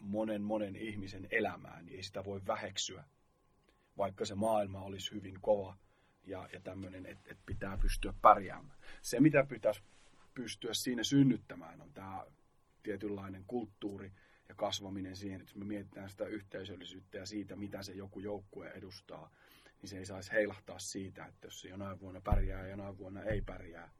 monen 0.00 0.42
monen 0.42 0.76
ihmisen 0.76 1.28
elämään, 1.30 1.86
niin 1.86 1.96
ei 1.96 2.02
sitä 2.02 2.24
voi 2.24 2.40
väheksyä, 2.46 3.04
vaikka 3.96 4.24
se 4.24 4.34
maailma 4.34 4.82
olisi 4.82 5.12
hyvin 5.12 5.38
kova 5.40 5.76
ja, 6.24 6.48
ja 6.52 6.60
tämmöinen, 6.60 7.06
että 7.06 7.30
et 7.30 7.38
pitää 7.46 7.78
pystyä 7.78 8.14
pärjäämään. 8.22 8.78
Se, 9.02 9.20
mitä 9.20 9.46
pitäisi 9.48 9.82
pystyä 10.34 10.74
siinä 10.74 11.02
synnyttämään, 11.02 11.80
on 11.80 11.92
tämä 11.92 12.26
tietynlainen 12.82 13.44
kulttuuri 13.46 14.12
ja 14.48 14.54
kasvaminen 14.54 15.16
siihen, 15.16 15.40
että 15.40 15.58
me 15.58 15.64
mietitään 15.64 16.10
sitä 16.10 16.24
yhteisöllisyyttä 16.24 17.18
ja 17.18 17.26
siitä, 17.26 17.56
mitä 17.56 17.82
se 17.82 17.92
joku 17.92 18.20
joukkue 18.20 18.70
edustaa, 18.70 19.30
niin 19.82 19.90
se 19.90 19.98
ei 19.98 20.06
saisi 20.06 20.32
heilahtaa 20.32 20.78
siitä, 20.78 21.26
että 21.26 21.46
jos 21.46 21.60
se 21.60 21.68
jonain 21.68 22.00
vuonna 22.00 22.20
pärjää 22.20 22.62
ja 22.62 22.68
jonain 22.68 22.98
vuonna 22.98 23.22
ei 23.22 23.40
pärjää, 23.40 23.90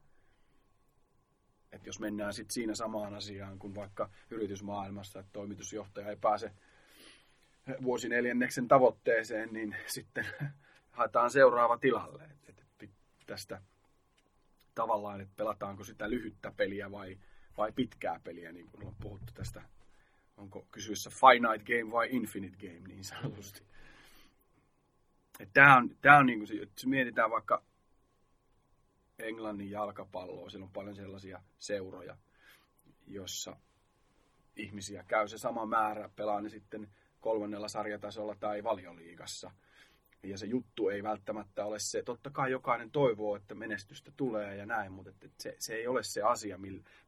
että 1.71 1.89
jos 1.89 1.99
mennään 1.99 2.33
sitten 2.33 2.53
siinä 2.53 2.75
samaan 2.75 3.13
asiaan 3.13 3.59
kuin 3.59 3.75
vaikka 3.75 4.09
yritysmaailmassa, 4.29 5.19
että 5.19 5.29
toimitusjohtaja 5.33 6.09
ei 6.09 6.17
pääse 6.17 6.51
vuosineljänneksen 7.83 8.67
tavoitteeseen, 8.67 9.49
niin 9.53 9.75
sitten 9.87 10.25
haetaan 10.97 11.31
seuraava 11.31 11.77
tilalle. 11.77 12.29
Et, 12.49 12.65
et 12.83 12.89
tästä 13.25 13.61
tavallaan, 14.75 15.21
että 15.21 15.33
pelataanko 15.35 15.83
sitä 15.83 16.09
lyhyttä 16.09 16.51
peliä 16.57 16.91
vai, 16.91 17.17
vai 17.57 17.71
pitkää 17.71 18.19
peliä, 18.23 18.51
niin 18.51 18.67
kuin 18.67 18.87
on 18.87 18.95
puhuttu 19.01 19.33
tästä, 19.33 19.61
onko 20.37 20.67
kysyessä 20.71 21.09
finite 21.09 21.79
game 21.79 21.91
vai 21.91 22.07
infinite 22.11 22.57
game 22.57 22.87
niin 22.87 23.03
sanotusti. 23.03 23.70
Tämä 25.53 25.77
on, 25.77 25.89
tää 26.01 26.17
on 26.17 26.25
niin 26.25 26.39
kuin, 26.39 26.63
että 26.63 26.87
mietitään 26.87 27.31
vaikka 27.31 27.63
Englannin 29.19 29.71
jalkapalloa. 29.71 30.49
Siellä 30.49 30.65
on 30.65 30.71
paljon 30.71 30.95
sellaisia 30.95 31.41
seuroja, 31.59 32.17
jossa 33.07 33.57
ihmisiä 34.55 35.03
käy 35.07 35.27
se 35.27 35.37
sama 35.37 35.65
määrä, 35.65 36.09
pelaa 36.15 36.41
ne 36.41 36.49
sitten 36.49 36.89
kolmannella 37.19 37.67
sarjatasolla 37.67 38.35
tai 38.39 38.63
valioliigassa. 38.63 39.51
Ja 40.23 40.37
se 40.37 40.45
juttu 40.45 40.89
ei 40.89 41.03
välttämättä 41.03 41.65
ole 41.65 41.79
se, 41.79 42.03
totta 42.03 42.29
kai 42.29 42.51
jokainen 42.51 42.91
toivoo, 42.91 43.35
että 43.35 43.55
menestystä 43.55 44.11
tulee 44.17 44.55
ja 44.55 44.65
näin, 44.65 44.91
mutta 44.91 45.09
että 45.09 45.43
se, 45.43 45.55
se 45.59 45.75
ei 45.75 45.87
ole 45.87 46.03
se 46.03 46.21
asia, 46.21 46.59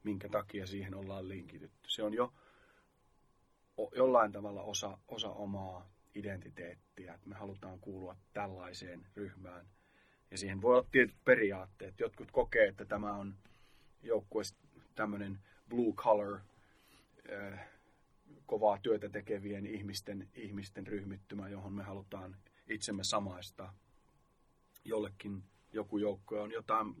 minkä 0.02 0.28
takia 0.28 0.66
siihen 0.66 0.94
ollaan 0.94 1.28
linkitytty. 1.28 1.90
Se 1.90 2.02
on 2.02 2.14
jo 2.14 2.32
jollain 3.96 4.32
tavalla 4.32 4.62
osa, 4.62 4.98
osa 5.08 5.30
omaa 5.30 5.93
identiteettiä, 6.14 7.14
että 7.14 7.28
me 7.28 7.34
halutaan 7.34 7.80
kuulua 7.80 8.16
tällaiseen 8.32 9.06
ryhmään– 9.16 9.66
ja 10.34 10.38
siihen 10.38 10.62
voi 10.62 10.76
olla 10.76 10.88
tietyt 10.92 11.24
periaatteet. 11.24 12.00
Jotkut 12.00 12.30
kokee, 12.30 12.68
että 12.68 12.84
tämä 12.84 13.12
on 13.12 13.34
joukkue 14.02 14.42
tämmöinen 14.94 15.38
blue 15.68 15.92
collar, 15.92 16.40
äh, 17.32 17.68
kovaa 18.46 18.78
työtä 18.78 19.08
tekevien 19.08 19.66
ihmisten, 19.66 20.28
ihmisten 20.34 20.86
ryhmittymä, 20.86 21.48
johon 21.48 21.72
me 21.72 21.82
halutaan 21.82 22.36
itsemme 22.68 23.04
samaistaa. 23.04 23.74
Jollekin 24.84 25.44
joku 25.72 25.98
joukkue 25.98 26.40
on 26.40 26.52
jotain, 26.52 26.94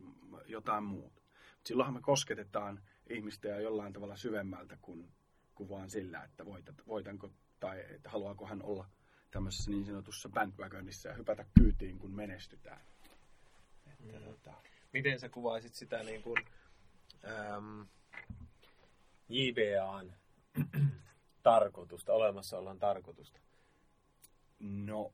jotain 0.46 0.84
muuta. 0.84 1.22
Silloinhan 1.64 1.94
me 1.94 2.00
kosketetaan 2.00 2.80
ihmistä 3.10 3.48
ja 3.48 3.60
jollain 3.60 3.92
tavalla 3.92 4.16
syvemmältä 4.16 4.78
kuin, 4.82 5.12
kuin 5.54 5.68
vaan 5.68 5.90
sillä, 5.90 6.24
että 6.24 6.44
voitat, 6.44 6.86
voitanko 6.86 7.30
tai 7.60 7.84
että 7.94 8.10
haluaako 8.10 8.46
hän 8.46 8.62
olla 8.62 8.86
tämmöisessä 9.34 9.70
niin 9.70 9.86
sanotussa 9.86 10.28
bandwagonissa 10.28 11.08
ja 11.08 11.14
hypätä 11.14 11.44
kyytiin, 11.58 11.98
kun 11.98 12.10
menestytään. 12.10 12.80
Että, 13.86 14.18
mm. 14.18 14.24
tota, 14.24 14.52
miten 14.92 15.20
sä 15.20 15.28
kuvaisit 15.28 15.74
sitä 15.74 16.02
niin 16.02 16.22
kuin, 16.22 16.36
äm, 17.24 17.86
JVAn 19.28 20.14
tarkoitusta, 21.42 22.12
olemassaolon 22.12 22.78
tarkoitusta? 22.78 23.40
No, 24.60 25.12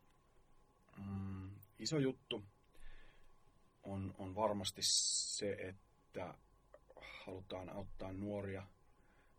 mm, 0.97 1.51
iso 1.79 1.99
juttu 1.99 2.45
on, 3.83 4.15
on 4.19 4.35
varmasti 4.35 4.81
se, 4.83 5.53
että 5.53 6.35
halutaan 7.27 7.69
auttaa 7.71 8.13
nuoria 8.13 8.67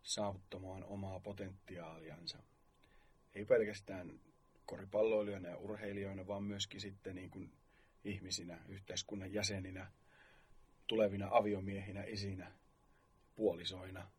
saavuttamaan 0.02 0.84
omaa 0.84 1.20
potentiaaliansa. 1.20 2.38
Ei 3.34 3.44
pelkästään 3.44 4.20
koripalloilijoina 4.72 5.48
ja 5.48 5.56
urheilijoina, 5.56 6.26
vaan 6.26 6.44
myöskin 6.44 6.80
sitten 6.80 7.14
niin 7.14 7.30
kuin 7.30 7.52
ihmisinä, 8.04 8.58
yhteiskunnan 8.68 9.32
jäseninä, 9.32 9.92
tulevina 10.86 11.28
aviomiehinä, 11.30 12.04
isinä, 12.04 12.52
puolisoina. 13.34 14.10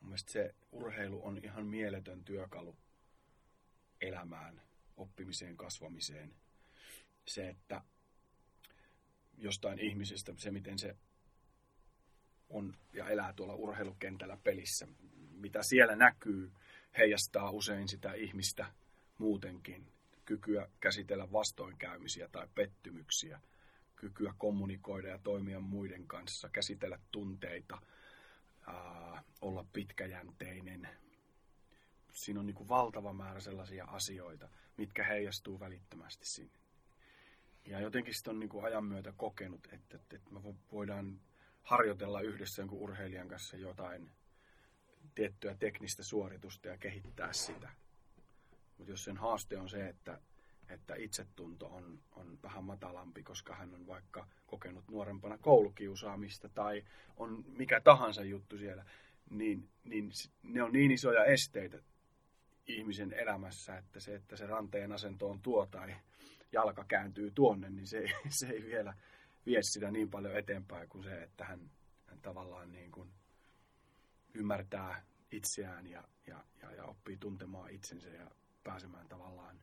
Mun 0.00 0.18
se 0.18 0.54
urheilu 0.72 1.26
on 1.26 1.40
ihan 1.44 1.66
mieletön 1.66 2.24
työkalu 2.24 2.76
elämään, 4.00 4.62
oppimiseen, 4.96 5.56
kasvamiseen. 5.56 6.34
Se, 7.26 7.48
että 7.48 7.82
jostain 9.38 9.78
ihmisestä, 9.78 10.32
se 10.36 10.50
miten 10.50 10.78
se 10.78 10.96
on 12.48 12.76
ja 12.92 13.08
elää 13.08 13.32
tuolla 13.32 13.54
urheilukentällä 13.54 14.38
pelissä, 14.44 14.88
mitä 15.30 15.62
siellä 15.62 15.96
näkyy, 15.96 16.52
heijastaa 16.98 17.50
usein 17.50 17.88
sitä 17.88 18.12
ihmistä 18.12 18.66
muutenkin 19.18 19.92
kykyä 20.24 20.68
käsitellä 20.80 21.32
vastoinkäymisiä 21.32 22.28
tai 22.28 22.48
pettymyksiä, 22.54 23.40
kykyä 23.96 24.34
kommunikoida 24.38 25.08
ja 25.08 25.18
toimia 25.18 25.60
muiden 25.60 26.06
kanssa, 26.06 26.48
käsitellä 26.48 26.98
tunteita, 27.12 27.82
ää, 28.66 29.22
olla 29.40 29.66
pitkäjänteinen. 29.72 30.88
Siinä 32.12 32.40
on 32.40 32.46
niin 32.46 32.54
kuin 32.54 32.68
valtava 32.68 33.12
määrä 33.12 33.40
sellaisia 33.40 33.84
asioita, 33.84 34.48
mitkä 34.76 35.04
heijastuu 35.04 35.60
välittömästi 35.60 36.26
sinne. 36.26 36.58
Ja 37.66 37.80
jotenkin 37.80 38.14
sitten 38.14 38.30
on 38.30 38.40
niin 38.40 38.50
kuin 38.50 38.64
ajan 38.64 38.84
myötä 38.84 39.12
kokenut, 39.16 39.68
että, 39.72 39.96
että, 39.96 40.16
että 40.16 40.30
me 40.30 40.40
voidaan 40.72 41.20
harjoitella 41.62 42.20
yhdessä 42.20 42.62
jonkun 42.62 42.78
urheilijan 42.78 43.28
kanssa 43.28 43.56
jotain 43.56 44.10
tiettyä 45.14 45.54
teknistä 45.54 46.02
suoritusta 46.02 46.68
ja 46.68 46.78
kehittää 46.78 47.32
sitä. 47.32 47.70
Mutta 48.78 48.92
jos 48.92 49.04
sen 49.04 49.16
haaste 49.16 49.58
on 49.58 49.68
se, 49.68 49.88
että, 49.88 50.20
että 50.68 50.94
itsetunto 50.94 51.66
on, 51.66 51.98
on 52.12 52.38
vähän 52.42 52.64
matalampi, 52.64 53.22
koska 53.22 53.54
hän 53.54 53.74
on 53.74 53.86
vaikka 53.86 54.26
kokenut 54.46 54.88
nuorempana 54.88 55.38
koulukiusaamista 55.38 56.48
tai 56.48 56.84
on 57.16 57.44
mikä 57.48 57.80
tahansa 57.80 58.24
juttu 58.24 58.58
siellä, 58.58 58.84
niin, 59.30 59.68
niin 59.84 60.10
ne 60.42 60.62
on 60.62 60.72
niin 60.72 60.90
isoja 60.90 61.24
esteitä 61.24 61.78
ihmisen 62.66 63.12
elämässä, 63.12 63.78
että 63.78 64.00
se, 64.00 64.14
että 64.14 64.36
se 64.36 64.46
ranteen 64.46 64.92
asento 64.92 65.30
on 65.30 65.40
tuo 65.40 65.66
tai 65.66 65.94
jalka 66.52 66.84
kääntyy 66.84 67.30
tuonne, 67.30 67.70
niin 67.70 67.86
se, 67.86 68.04
se 68.28 68.46
ei 68.46 68.64
vielä 68.64 68.94
vie 69.46 69.62
sitä 69.62 69.90
niin 69.90 70.10
paljon 70.10 70.36
eteenpäin 70.36 70.88
kuin 70.88 71.04
se, 71.04 71.22
että 71.22 71.44
hän, 71.44 71.70
hän 72.06 72.20
tavallaan 72.20 72.72
niin 72.72 72.90
kuin 72.90 73.10
ymmärtää 74.34 75.02
itseään 75.30 75.86
ja, 75.86 76.04
ja, 76.26 76.44
ja, 76.62 76.72
ja 76.72 76.84
oppii 76.84 77.16
tuntemaan 77.16 77.70
itsensä 77.70 78.08
ja 78.08 78.30
pääsemään 78.64 79.08
tavallaan 79.08 79.60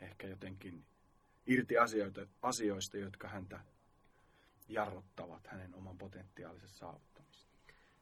ehkä 0.00 0.26
jotenkin 0.26 0.84
irti 1.46 1.78
asioita, 1.78 2.26
asioista, 2.42 2.96
jotka 2.96 3.28
häntä 3.28 3.60
jarruttavat 4.68 5.46
hänen 5.46 5.74
oman 5.74 5.98
potentiaalisen 5.98 6.68
saavuttamista. 6.68 7.50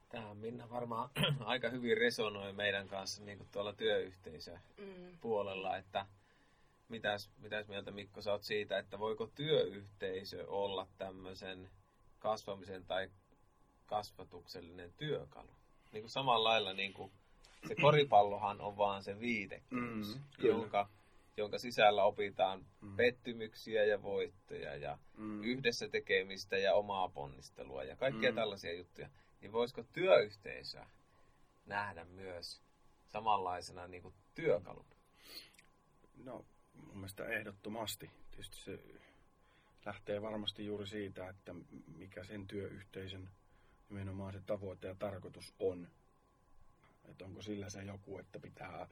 Tämä 0.09 0.35
Minna 0.35 0.71
varmaan 0.71 1.11
aika 1.41 1.69
hyvin 1.69 1.97
resonoi 1.97 2.53
meidän 2.53 2.89
kanssa 2.89 3.25
niin 3.25 3.39
kuin 3.39 3.49
tuolla 3.53 3.73
työyhteisön 3.73 4.61
mm. 4.79 5.19
puolella, 5.21 5.77
että 5.77 6.07
mitäs, 6.89 7.31
mitäs 7.39 7.69
mieltä 7.69 7.91
Mikko 7.91 8.23
sä 8.23 8.33
oot 8.33 8.43
siitä, 8.43 8.79
että 8.79 8.99
voiko 8.99 9.27
työyhteisö 9.27 10.49
olla 10.49 10.87
tämmöisen 10.99 11.71
kasvamisen 12.19 12.85
tai 12.85 13.11
kasvatuksellinen 13.89 14.93
työkalu? 14.93 15.51
Niin 15.93 16.03
kuin 16.03 16.11
samalla 16.11 16.49
lailla 16.49 16.73
niin 16.73 16.93
kuin 16.93 17.13
se 17.69 17.75
koripallohan 17.75 18.61
on 18.61 18.77
vaan 18.77 19.03
se 19.03 19.21
viitekehys, 19.21 20.17
mm, 20.17 20.23
jonka, 20.43 20.89
jonka 21.37 21.59
sisällä 21.59 22.05
opitaan 22.05 22.67
mm. 22.81 22.97
pettymyksiä 22.97 23.85
ja 23.85 24.03
voittoja 24.03 24.77
ja 24.77 24.99
mm. 25.17 25.43
yhdessä 25.43 25.89
tekemistä 25.89 26.59
ja 26.59 26.75
omaa 26.75 27.09
ponnistelua 27.09 27.85
ja 27.85 27.97
kaikkea 27.97 28.33
mm. 28.33 28.37
tällaisia 28.37 28.73
juttuja. 28.73 29.09
Niin 29.41 29.53
voisiko 29.53 29.83
työyhteisö 29.93 30.81
nähdä 31.67 32.05
myös 32.05 32.63
samanlaisena 33.07 33.87
niin 33.87 34.03
kuin 34.03 34.15
työkalun? 34.35 34.87
No, 36.25 36.45
mun 36.75 36.97
mielestä 36.97 37.27
ehdottomasti. 37.27 38.11
Tietysti 38.31 38.57
se 38.57 38.79
lähtee 39.87 40.23
varmasti 40.23 40.67
juuri 40.67 40.87
siitä, 40.87 41.29
että 41.29 41.55
mikä 41.97 42.25
sen 42.25 42.47
työyhteisön 42.47 43.31
nimenomaan 43.89 44.33
se 44.33 44.41
tavoite 44.41 44.89
ja 44.89 44.95
tarkoitus 44.95 45.55
on. 45.59 45.89
Että 47.05 47.25
onko 47.25 47.43
sillä 47.43 47.71
se 47.71 47.83
joku, 47.83 48.19
että 48.19 48.39
pitää 48.39 48.89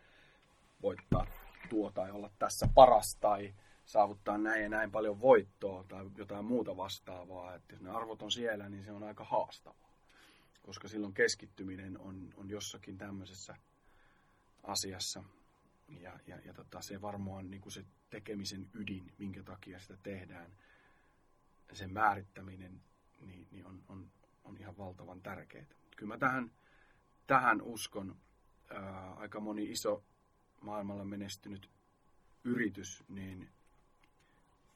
voittaa 0.82 1.26
tuo 1.68 1.90
tai 1.90 2.10
olla 2.10 2.30
tässä 2.38 2.68
paras 2.74 3.16
tai 3.20 3.54
saavuttaa 3.84 4.38
näin 4.38 4.62
ja 4.62 4.68
näin 4.68 4.90
paljon 4.90 5.20
voittoa 5.20 5.84
tai 5.84 6.10
jotain 6.16 6.44
muuta 6.44 6.76
vastaavaa. 6.76 7.54
Että 7.54 7.74
jos 7.74 7.82
ne 7.82 7.90
arvot 7.90 8.22
on 8.22 8.32
siellä, 8.32 8.68
niin 8.68 8.84
se 8.84 8.92
on 8.92 9.02
aika 9.02 9.24
haastavaa. 9.24 9.96
Koska 10.62 10.88
silloin 10.88 11.14
keskittyminen 11.14 11.98
on, 11.98 12.34
on 12.36 12.50
jossakin 12.50 12.98
tämmöisessä 12.98 13.56
asiassa. 14.62 15.24
Ja, 15.88 16.18
ja, 16.26 16.38
ja 16.44 16.54
tota, 16.54 16.80
se 16.80 17.00
varmaan 17.00 17.50
niin 17.50 17.60
kuin 17.60 17.72
se 17.72 17.84
tekemisen 18.10 18.70
ydin, 18.74 19.12
minkä 19.18 19.42
takia 19.42 19.80
sitä 19.80 19.96
tehdään, 20.02 20.52
sen 21.72 21.92
määrittäminen 21.92 22.82
niin, 23.20 23.48
niin 23.50 23.66
on, 23.66 23.82
on, 23.88 24.10
on 24.46 24.56
ihan 24.56 24.76
valtavan 24.76 25.22
tärkeää. 25.22 25.66
Kyllä 25.96 26.14
mä 26.14 26.18
tähän, 26.18 26.50
tähän 27.26 27.62
uskon. 27.62 28.16
Ää, 28.70 29.14
aika 29.14 29.40
moni 29.40 29.70
iso 29.70 30.04
maailmalla 30.60 31.04
menestynyt 31.04 31.70
yritys 32.44 33.04
niin 33.08 33.50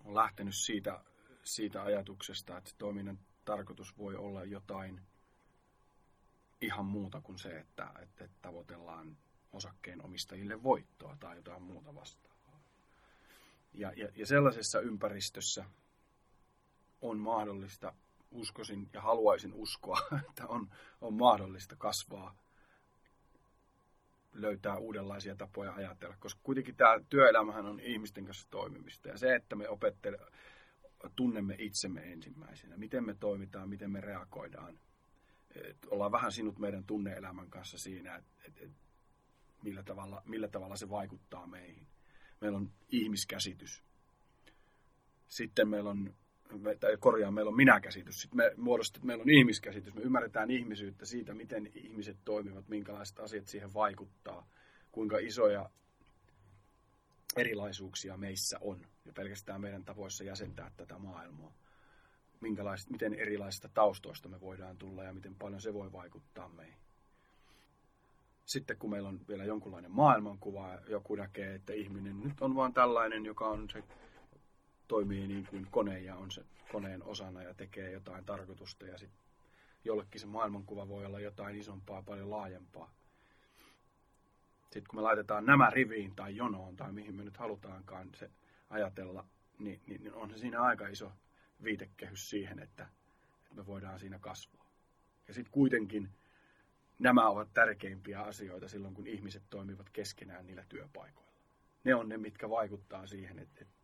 on 0.05 0.15
lähtenyt 0.15 0.55
siitä, 0.55 1.05
siitä 1.43 1.83
ajatuksesta, 1.83 2.59
että 2.59 2.71
toiminnan 2.79 3.19
tarkoitus 3.45 3.99
voi 3.99 4.17
olla 4.17 4.45
jotain 4.45 5.01
ihan 6.61 6.87
muuta 6.87 7.21
kuin 7.21 7.39
se, 7.39 7.59
että, 7.59 7.91
että 8.03 8.29
tavoitellaan 8.43 9.17
osakkeen 9.53 10.05
omistajille 10.05 10.63
voittoa 10.63 11.17
tai 11.21 11.37
jotain 11.37 11.63
muuta 11.63 11.95
vastaavaa. 11.95 12.61
Ja, 13.75 13.93
ja, 13.97 14.09
ja 14.17 14.27
sellaisessa 14.27 14.81
ympäristössä 14.81 15.65
on 17.01 17.19
mahdollista 17.19 17.95
uskoisin 18.31 18.89
ja 18.93 19.01
haluaisin 19.01 19.55
uskoa, 19.55 20.01
että 20.29 20.47
on, 20.47 20.69
on 21.01 21.15
mahdollista 21.15 21.77
kasvaa, 21.77 22.35
löytää 24.33 24.77
uudenlaisia 24.77 25.37
tapoja 25.37 25.75
ajatella, 25.75 26.17
koska 26.19 26.41
kuitenkin 26.43 26.77
tämä 26.77 27.01
työelämähän 27.09 27.67
on 27.67 27.81
ihmisten 27.81 28.25
kanssa 28.25 28.49
toimimista 28.51 29.09
ja 29.09 29.19
se, 29.19 29.35
että 29.35 29.57
me 29.57 29.69
opettele, 29.69 30.19
tunnemme 31.17 31.57
itsemme 31.59 32.13
ensimmäisenä, 32.13 32.77
miten 32.77 33.05
me 33.05 33.15
toimitaan, 33.15 33.69
miten 33.69 33.91
me 33.91 34.01
reagoidaan, 34.01 34.79
et 35.55 35.77
ollaan 35.91 36.13
vähän 36.13 36.33
sinut 36.33 36.59
meidän 36.59 36.85
tunneelämän 36.85 37.51
kanssa 37.51 37.79
siinä, 37.79 38.17
että 38.17 38.31
et, 38.47 38.59
et, 38.61 38.71
millä, 39.63 39.83
tavalla, 39.83 40.23
millä 40.25 40.49
tavalla 40.49 40.77
se 40.77 40.91
vaikuttaa 40.91 41.47
meihin. 41.47 41.87
Meillä 42.41 42.59
on 42.59 42.73
ihmiskäsitys. 42.89 43.83
Sitten 45.29 45.69
meillä 45.69 45.91
on 45.91 46.15
tai 46.81 46.97
korjaan, 47.01 47.35
meillä 47.35 47.49
on 47.49 47.57
minäkäsitys, 47.57 48.21
sitten 48.21 48.37
me 48.37 48.53
muodostet, 48.57 49.03
meillä 49.03 49.23
on 49.23 49.31
ihmiskäsitys, 49.31 49.95
me 49.95 50.01
ymmärretään 50.01 50.51
ihmisyyttä 50.51 51.07
siitä, 51.07 51.35
miten 51.35 51.71
ihmiset 51.75 52.17
toimivat, 52.25 52.69
minkälaiset 52.69 53.21
asiat 53.21 53.49
siihen 53.49 53.75
vaikuttaa, 53.75 54.47
kuinka 54.93 55.19
isoja 55.19 55.71
erilaisuuksia 57.37 58.17
meissä 58.17 58.59
on 58.61 58.87
ja 59.05 59.13
pelkästään 59.13 59.61
meidän 59.61 59.85
tavoissa 59.85 60.25
jäsentää 60.25 60.71
tätä 60.77 60.99
maailmaa. 60.99 61.53
Minkälaiset, 62.41 62.91
miten 62.91 63.15
erilaisista 63.15 63.69
taustoista 63.75 64.29
me 64.29 64.41
voidaan 64.41 64.77
tulla 64.79 65.05
ja 65.05 65.13
miten 65.13 65.35
paljon 65.35 65.61
se 65.61 65.75
voi 65.75 65.93
vaikuttaa 65.93 66.49
meihin. 66.49 66.81
Sitten 68.45 68.77
kun 68.79 68.91
meillä 68.91 69.09
on 69.09 69.21
vielä 69.29 69.45
jonkunlainen 69.45 69.91
maailmankuva, 69.91 70.79
joku 70.89 71.15
näkee, 71.15 71.55
että 71.55 71.73
ihminen 71.73 72.21
nyt 72.21 72.41
on 72.41 72.55
vaan 72.55 72.73
tällainen, 72.73 73.27
joka 73.27 73.49
on 73.49 73.71
se 73.71 73.83
toimii 74.91 75.27
niin 75.27 75.47
kuin 75.47 75.67
kone 75.71 75.99
ja 75.99 76.17
on 76.17 76.31
se 76.31 76.45
koneen 76.73 77.03
osana 77.03 77.43
ja 77.43 77.55
tekee 77.55 77.91
jotain 77.91 78.25
tarkoitusta 78.25 78.87
ja 78.87 78.99
sitten 78.99 79.21
jollekin 79.85 80.21
se 80.21 80.27
maailmankuva 80.27 80.89
voi 80.89 81.07
olla 81.07 81.21
jotain 81.21 81.57
isompaa, 81.57 82.03
paljon 82.03 82.31
laajempaa. 82.31 82.91
Sitten 84.63 84.85
kun 84.89 84.99
me 84.99 85.03
laitetaan 85.03 85.47
nämä 85.47 85.71
riviin 85.71 86.15
tai 86.17 86.37
jonoon 86.37 86.77
tai 86.77 86.93
mihin 86.93 87.15
me 87.15 87.25
nyt 87.25 87.37
halutaankaan 87.37 88.09
se 88.15 88.31
ajatella, 88.71 89.25
niin, 89.59 89.81
niin, 89.87 90.03
niin 90.03 90.15
on 90.15 90.31
se 90.31 90.39
siinä 90.39 90.63
aika 90.63 90.89
iso 90.89 91.13
viitekehys 91.65 92.31
siihen, 92.31 92.59
että, 92.59 92.83
että 93.43 93.55
me 93.55 93.67
voidaan 93.67 94.01
siinä 94.01 94.19
kasvaa. 94.19 94.71
Ja 95.29 95.35
sitten 95.35 95.53
kuitenkin 95.53 96.11
nämä 96.99 97.29
ovat 97.29 97.53
tärkeimpiä 97.55 98.21
asioita 98.21 98.69
silloin, 98.69 98.95
kun 98.95 99.07
ihmiset 99.07 99.43
toimivat 99.51 99.91
keskenään 99.91 100.47
niillä 100.47 100.65
työpaikoilla. 100.69 101.33
Ne 101.85 101.95
on 101.95 102.09
ne, 102.09 102.17
mitkä 102.17 102.51
vaikuttaa 102.51 103.07
siihen, 103.07 103.39
että, 103.39 103.63
että 103.63 103.80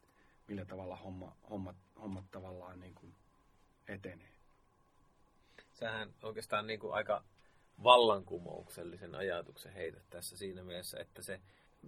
millä 0.49 0.65
tavalla 0.65 0.97
homma, 0.97 1.37
hommat, 1.51 1.77
hommat 2.01 2.25
tavallaan 2.31 2.81
niin 2.81 2.95
kuin 2.95 3.15
etenee. 3.89 4.33
Sähän 5.73 6.15
oikeastaan 6.23 6.67
niin 6.67 6.81
kuin 6.81 6.95
aika 6.95 7.25
vallankumouksellisen 7.83 9.15
ajatuksen 9.15 9.73
heitä 9.73 10.01
tässä 10.11 10.37
siinä 10.37 10.63
mielessä, 10.63 11.01
että 11.01 11.23
se 11.23 11.41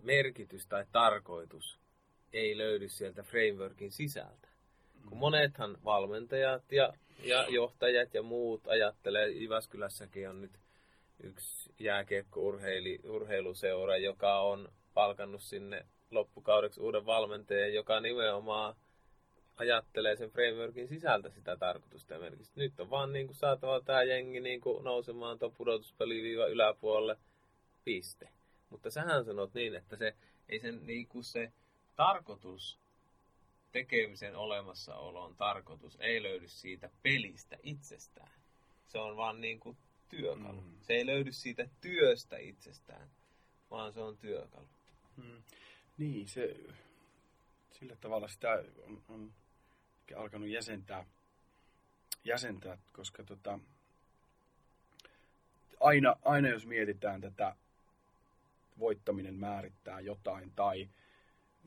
merkitys 0.02 0.66
tai 0.66 0.86
tarkoitus 0.92 1.78
ei 2.32 2.58
löydy 2.58 2.88
sieltä 2.88 3.22
frameworkin 3.22 3.92
sisältä. 3.92 4.48
Kun 5.02 5.12
mm. 5.12 5.18
monethan 5.18 5.78
valmentajat 5.84 6.72
ja, 6.72 6.92
ja 7.22 7.46
johtajat 7.48 8.14
ja 8.14 8.22
muut 8.22 8.66
ajattelee, 8.66 9.28
Jyväskylässäkin 9.28 10.28
on 10.28 10.40
nyt 10.40 10.60
yksi 11.22 11.72
jääkiekko-urheiluseura, 11.78 13.96
joka 13.96 14.40
on 14.40 14.72
palkannut 14.94 15.42
sinne 15.42 15.86
loppukaudeksi 16.10 16.80
uuden 16.80 17.06
valmentajan, 17.06 17.74
joka 17.74 18.00
nimenomaan 18.00 18.74
ajattelee 19.56 20.16
sen 20.16 20.30
frameworkin 20.30 20.88
sisältä 20.88 21.30
sitä 21.30 21.56
tarkoitusta 21.56 22.14
ja 22.14 22.20
merkitystä. 22.20 22.60
Nyt 22.60 22.80
on 22.80 22.90
vaan 22.90 23.12
niin 23.12 23.26
kuin 23.26 23.36
saatava 23.36 23.80
tämä 23.80 24.02
jengi 24.02 24.40
niin 24.40 24.60
kuin 24.60 24.84
nousemaan 24.84 25.38
tuon 25.38 25.52
pudotuspeliviiva 25.52 26.46
yläpuolelle, 26.46 27.16
piste. 27.84 28.28
Mutta 28.70 28.90
sähän 28.90 29.24
sanot 29.24 29.54
niin, 29.54 29.74
että 29.74 29.96
se 29.96 30.14
ei 30.48 30.60
sen 30.60 30.86
niin 30.86 31.08
kuin 31.08 31.24
se 31.24 31.52
tarkoitus, 31.96 32.78
tekemisen 33.72 34.36
olemassaolon 34.36 35.36
tarkoitus 35.36 35.96
ei 36.00 36.22
löydy 36.22 36.48
siitä 36.48 36.90
pelistä 37.02 37.56
itsestään. 37.62 38.40
Se 38.86 38.98
on 38.98 39.16
vaan 39.16 39.40
niin 39.40 39.60
kuin 39.60 39.76
työkalu. 40.08 40.60
Mm. 40.60 40.76
Se 40.80 40.92
ei 40.92 41.06
löydy 41.06 41.32
siitä 41.32 41.68
työstä 41.80 42.36
itsestään, 42.36 43.10
vaan 43.70 43.92
se 43.92 44.00
on 44.00 44.18
työkalu. 44.18 44.68
Mm. 45.16 45.42
Niin, 45.98 46.28
se, 46.28 46.56
sillä 47.70 47.96
tavalla 47.96 48.28
sitä 48.28 48.64
on, 48.86 49.02
on 49.08 49.32
alkanut 50.16 50.48
jäsentää, 50.48 51.06
jäsentää 52.24 52.78
koska 52.92 53.24
tota, 53.24 53.58
aina, 55.80 56.16
aina 56.24 56.48
jos 56.48 56.66
mietitään 56.66 57.20
tätä 57.20 57.56
voittaminen 58.78 59.34
määrittää 59.34 60.00
jotain 60.00 60.52
tai 60.56 60.88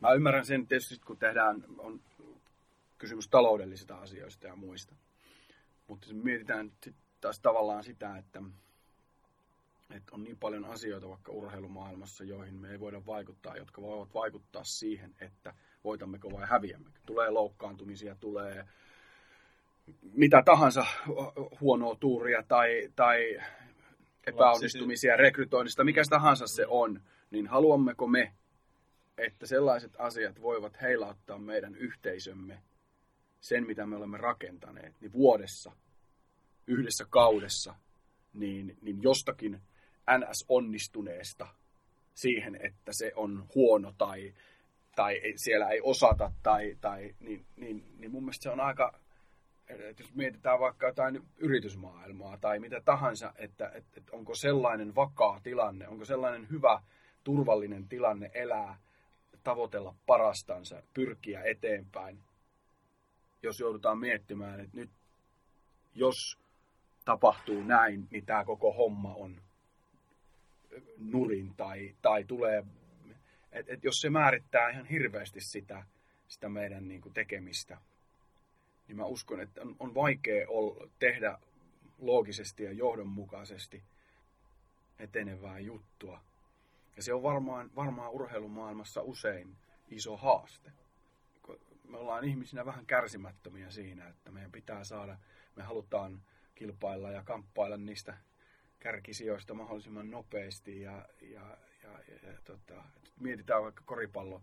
mä 0.01 0.11
ymmärrän 0.11 0.45
sen 0.45 0.67
tietysti 0.67 0.99
kun 1.05 1.17
tehdään 1.17 1.63
on 1.77 2.01
kysymys 2.97 3.27
taloudellisista 3.27 3.97
asioista 3.97 4.47
ja 4.47 4.55
muista. 4.55 4.95
Mutta 5.87 6.13
mietitään 6.13 6.71
taas 7.21 7.39
tavallaan 7.39 7.83
sitä, 7.83 8.17
että 8.17 8.41
että 9.93 10.15
on 10.15 10.23
niin 10.23 10.37
paljon 10.37 10.65
asioita 10.65 11.09
vaikka 11.09 11.31
urheilumaailmassa, 11.31 12.23
joihin 12.23 12.55
me 12.55 12.71
ei 12.71 12.79
voida 12.79 13.05
vaikuttaa, 13.05 13.57
jotka 13.57 13.81
voivat 13.81 14.13
vaikuttaa 14.13 14.63
siihen, 14.63 15.15
että 15.21 15.53
voitammeko 15.83 16.31
vai 16.31 16.47
häviämmekö. 16.47 16.99
Tulee 17.05 17.29
loukkaantumisia, 17.29 18.15
tulee 18.15 18.65
mitä 20.13 20.41
tahansa 20.45 20.85
huonoa 21.61 21.95
tuuria 21.95 22.43
tai, 22.47 22.89
tai 22.95 23.37
epäonnistumisia 24.27 25.15
rekrytoinnista, 25.15 25.83
mikä 25.83 26.01
tahansa 26.09 26.47
se 26.47 26.65
on, 26.67 27.01
niin 27.31 27.47
haluammeko 27.47 28.07
me 28.07 28.33
että 29.21 29.47
sellaiset 29.47 29.91
asiat 29.97 30.41
voivat 30.41 30.81
heilauttaa 30.81 31.37
meidän 31.37 31.75
yhteisömme, 31.75 32.61
sen 33.41 33.67
mitä 33.67 33.85
me 33.85 33.95
olemme 33.95 34.17
rakentaneet, 34.17 34.95
niin 35.01 35.13
vuodessa, 35.13 35.71
yhdessä 36.67 37.05
kaudessa, 37.09 37.75
niin, 38.33 38.77
niin 38.81 39.03
jostakin 39.03 39.61
NS-onnistuneesta 40.17 41.47
siihen, 42.13 42.55
että 42.65 42.93
se 42.93 43.11
on 43.15 43.47
huono 43.55 43.93
tai, 43.97 44.33
tai 44.95 45.21
siellä 45.35 45.69
ei 45.69 45.81
osata, 45.83 46.31
tai, 46.43 46.77
tai, 46.81 47.15
niin, 47.19 47.45
niin, 47.55 47.85
niin 47.97 48.11
mun 48.11 48.23
mielestä 48.23 48.43
se 48.43 48.49
on 48.49 48.59
aika, 48.59 48.99
että 49.67 50.03
jos 50.03 50.15
mietitään 50.15 50.59
vaikka 50.59 50.87
jotain 50.87 51.21
yritysmaailmaa 51.37 52.37
tai 52.37 52.59
mitä 52.59 52.81
tahansa, 52.85 53.33
että, 53.37 53.67
että, 53.67 53.97
että 53.97 54.11
onko 54.15 54.35
sellainen 54.35 54.95
vakaa 54.95 55.39
tilanne, 55.43 55.87
onko 55.87 56.05
sellainen 56.05 56.49
hyvä, 56.49 56.81
turvallinen 57.23 57.87
tilanne 57.87 58.31
elää, 58.33 58.79
tavoitella 59.43 59.95
parastansa, 60.05 60.83
pyrkiä 60.93 61.41
eteenpäin, 61.41 62.23
jos 63.43 63.59
joudutaan 63.59 63.99
miettimään, 63.99 64.59
että 64.59 64.77
nyt 64.77 64.89
jos 65.95 66.39
tapahtuu 67.05 67.63
näin, 67.63 68.07
niin 68.11 68.25
tämä 68.25 68.45
koko 68.45 68.73
homma 68.73 69.13
on 69.13 69.41
nurin 70.97 71.55
tai, 71.55 71.95
tai 72.01 72.23
tulee, 72.23 72.63
että 73.51 73.73
et 73.73 73.83
jos 73.83 74.01
se 74.01 74.09
määrittää 74.09 74.69
ihan 74.69 74.85
hirveästi 74.85 75.41
sitä, 75.41 75.83
sitä 76.27 76.49
meidän 76.49 76.87
niin 76.87 77.01
kuin 77.01 77.13
tekemistä, 77.13 77.77
niin 78.87 78.97
mä 78.97 79.05
uskon, 79.05 79.39
että 79.39 79.61
on, 79.61 79.75
on 79.79 79.93
vaikea 79.93 80.49
olla, 80.49 80.89
tehdä 80.99 81.37
loogisesti 81.97 82.63
ja 82.63 82.71
johdonmukaisesti 82.71 83.83
etenevää 84.99 85.59
juttua. 85.59 86.21
Ja 86.95 87.03
se 87.03 87.13
on 87.13 87.23
varmaan, 87.23 87.71
varmaan 87.75 88.11
urheilumaailmassa 88.11 89.01
usein 89.01 89.57
iso 89.89 90.17
haaste. 90.17 90.71
Me 91.87 91.97
ollaan 91.97 92.23
ihmisinä 92.23 92.65
vähän 92.65 92.85
kärsimättömiä 92.85 93.71
siinä, 93.71 94.07
että 94.07 94.31
meidän 94.31 94.51
pitää 94.51 94.83
saada, 94.83 95.17
me 95.55 95.63
halutaan 95.63 96.21
kilpailla 96.55 97.11
ja 97.11 97.23
kamppailla 97.23 97.77
niistä 97.77 98.17
kärkisijoista 98.81 99.53
mahdollisimman 99.53 100.11
nopeasti. 100.11 100.81
Ja, 100.81 101.05
ja, 101.21 101.57
ja, 101.83 101.99
ja, 102.07 102.31
ja 102.31 102.37
tota, 102.43 102.83
mietitään 103.19 103.63
vaikka 103.63 103.83
koripallo 103.85 104.41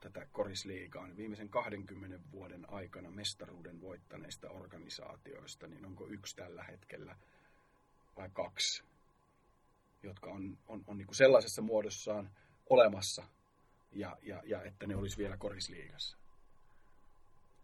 tätä 0.00 0.26
korisliigaa, 0.32 1.06
niin 1.06 1.16
viimeisen 1.16 1.48
20 1.48 2.20
vuoden 2.32 2.70
aikana 2.70 3.10
mestaruuden 3.10 3.80
voittaneista 3.80 4.50
organisaatioista, 4.50 5.66
niin 5.66 5.86
onko 5.86 6.06
yksi 6.08 6.36
tällä 6.36 6.62
hetkellä 6.62 7.16
vai 8.16 8.30
kaksi, 8.32 8.84
jotka 10.02 10.30
on, 10.30 10.58
on, 10.66 10.84
on 10.86 10.98
niin 10.98 11.06
kuin 11.06 11.16
sellaisessa 11.16 11.62
muodossaan 11.62 12.30
olemassa 12.70 13.24
ja, 13.92 14.16
ja, 14.22 14.42
ja 14.44 14.62
että 14.62 14.86
ne 14.86 14.96
olisi 14.96 15.18
vielä 15.18 15.36
korisliigassa. 15.36 16.23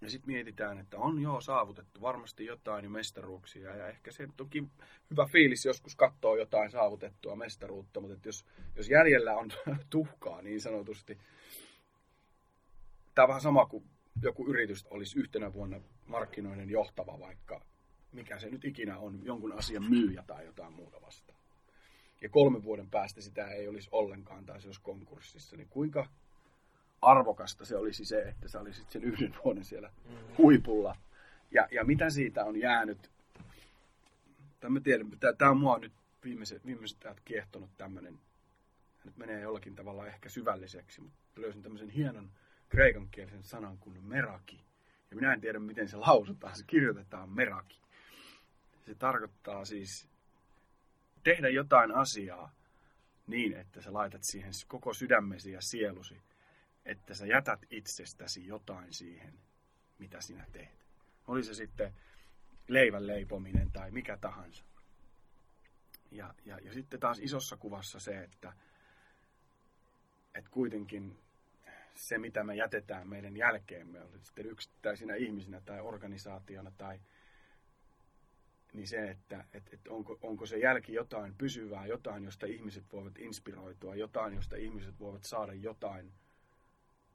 Ja 0.00 0.10
sitten 0.10 0.32
mietitään, 0.32 0.78
että 0.78 0.98
on 0.98 1.22
joo 1.22 1.40
saavutettu 1.40 2.00
varmasti 2.00 2.44
jotain 2.44 2.84
jo 2.84 2.90
mestaruuksia 2.90 3.76
ja 3.76 3.88
ehkä 3.88 4.12
se 4.12 4.28
toki 4.36 4.64
hyvä 5.10 5.26
fiilis 5.26 5.64
joskus 5.64 5.96
katsoa 5.96 6.36
jotain 6.36 6.70
saavutettua 6.70 7.36
mestaruutta, 7.36 8.00
mutta 8.00 8.28
jos, 8.28 8.44
jos 8.76 8.88
jäljellä 8.90 9.36
on 9.36 9.50
tuhkaa 9.90 10.42
niin 10.42 10.60
sanotusti, 10.60 11.18
tämä 13.14 13.24
on 13.24 13.28
vähän 13.28 13.40
sama 13.40 13.66
kuin 13.66 13.84
joku 14.22 14.46
yritys 14.46 14.86
olisi 14.86 15.18
yhtenä 15.18 15.52
vuonna 15.52 15.80
markkinoiden 16.06 16.70
johtava 16.70 17.20
vaikka, 17.20 17.64
mikä 18.12 18.38
se 18.38 18.50
nyt 18.50 18.64
ikinä 18.64 18.98
on, 18.98 19.20
jonkun 19.24 19.52
asian 19.52 19.90
myyjä 19.90 20.24
tai 20.26 20.46
jotain 20.46 20.72
muuta 20.72 21.00
vastaan. 21.00 21.38
Ja 22.22 22.28
kolmen 22.28 22.62
vuoden 22.62 22.90
päästä 22.90 23.20
sitä 23.20 23.48
ei 23.48 23.68
olisi 23.68 23.88
ollenkaan 23.92 24.46
tai 24.46 24.60
se 24.60 24.68
olisi 24.68 24.80
konkurssissa, 24.82 25.56
niin 25.56 25.68
kuinka 25.68 26.06
arvokasta 27.02 27.64
se 27.64 27.76
olisi 27.76 28.04
se, 28.04 28.22
että 28.22 28.48
sä 28.48 28.60
olisit 28.60 28.90
sen 28.90 29.04
yhden 29.04 29.34
vuoden 29.44 29.64
siellä 29.64 29.90
huipulla. 30.38 30.96
Ja, 31.50 31.68
ja 31.70 31.84
mitä 31.84 32.10
siitä 32.10 32.44
on 32.44 32.56
jäänyt, 32.56 33.10
tämä 34.60 34.80
tiedän, 34.80 35.10
tämä 35.38 35.50
on 35.50 35.60
mua 35.60 35.78
nyt 35.78 35.92
viimeiset, 36.24 36.66
viimeiset 36.66 37.04
ajat 37.04 37.20
kiehtonut 37.24 37.70
tämmöinen, 37.78 38.18
nyt 39.04 39.16
menee 39.16 39.40
jollakin 39.40 39.74
tavalla 39.74 40.06
ehkä 40.06 40.28
syvälliseksi, 40.28 41.00
mutta 41.00 41.40
löysin 41.40 41.62
tämmöisen 41.62 41.90
hienon 41.90 42.30
kreikankielisen 42.68 43.42
sanan 43.42 43.78
kuin 43.78 44.04
meraki. 44.04 44.64
Ja 45.10 45.16
minä 45.16 45.32
en 45.32 45.40
tiedä, 45.40 45.58
miten 45.58 45.88
se 45.88 45.96
lausutaan. 45.96 46.56
Se 46.56 46.64
kirjoitetaan 46.66 47.30
meraki. 47.30 47.80
Se 48.86 48.94
tarkoittaa 48.94 49.64
siis 49.64 50.08
tehdä 51.24 51.48
jotain 51.48 51.92
asiaa 51.92 52.52
niin, 53.26 53.52
että 53.52 53.82
sä 53.82 53.92
laitat 53.92 54.22
siihen 54.24 54.52
koko 54.68 54.94
sydämesi 54.94 55.52
ja 55.52 55.60
sielusi 55.60 56.22
että 56.84 57.14
sä 57.14 57.26
jätät 57.26 57.66
itsestäsi 57.70 58.46
jotain 58.46 58.92
siihen, 58.92 59.34
mitä 59.98 60.20
sinä 60.20 60.46
teet. 60.52 60.86
Oli 61.26 61.42
se 61.42 61.54
sitten 61.54 61.94
leivän 62.68 63.06
leipominen 63.06 63.72
tai 63.72 63.90
mikä 63.90 64.16
tahansa. 64.16 64.64
Ja, 66.10 66.34
ja, 66.44 66.58
ja 66.58 66.72
sitten 66.72 67.00
taas 67.00 67.18
isossa 67.18 67.56
kuvassa 67.56 68.00
se, 68.00 68.22
että, 68.22 68.52
että 70.34 70.50
kuitenkin 70.50 71.18
se, 71.94 72.18
mitä 72.18 72.44
me 72.44 72.56
jätetään 72.56 73.08
meidän 73.08 73.36
jälkeemme, 73.36 74.02
oli 74.02 74.18
sitten 74.22 74.46
yksittäisinä 74.46 75.14
ihmisinä 75.14 75.60
tai 75.60 75.80
organisaationa 75.80 76.72
tai 76.78 77.00
niin 78.72 78.88
se, 78.88 79.10
että 79.10 79.44
että 79.52 79.70
että 79.74 79.90
onko, 79.90 80.18
onko 80.22 80.46
se 80.46 80.58
jälki 80.58 80.92
jotain 80.92 81.34
pysyvää, 81.34 81.86
jotain, 81.86 82.24
josta 82.24 82.46
ihmiset 82.46 82.92
voivat 82.92 83.18
inspiroitua, 83.18 83.94
jotain, 83.94 84.34
josta 84.34 84.56
ihmiset 84.56 85.00
voivat 85.00 85.24
saada 85.24 85.52
jotain 85.52 86.12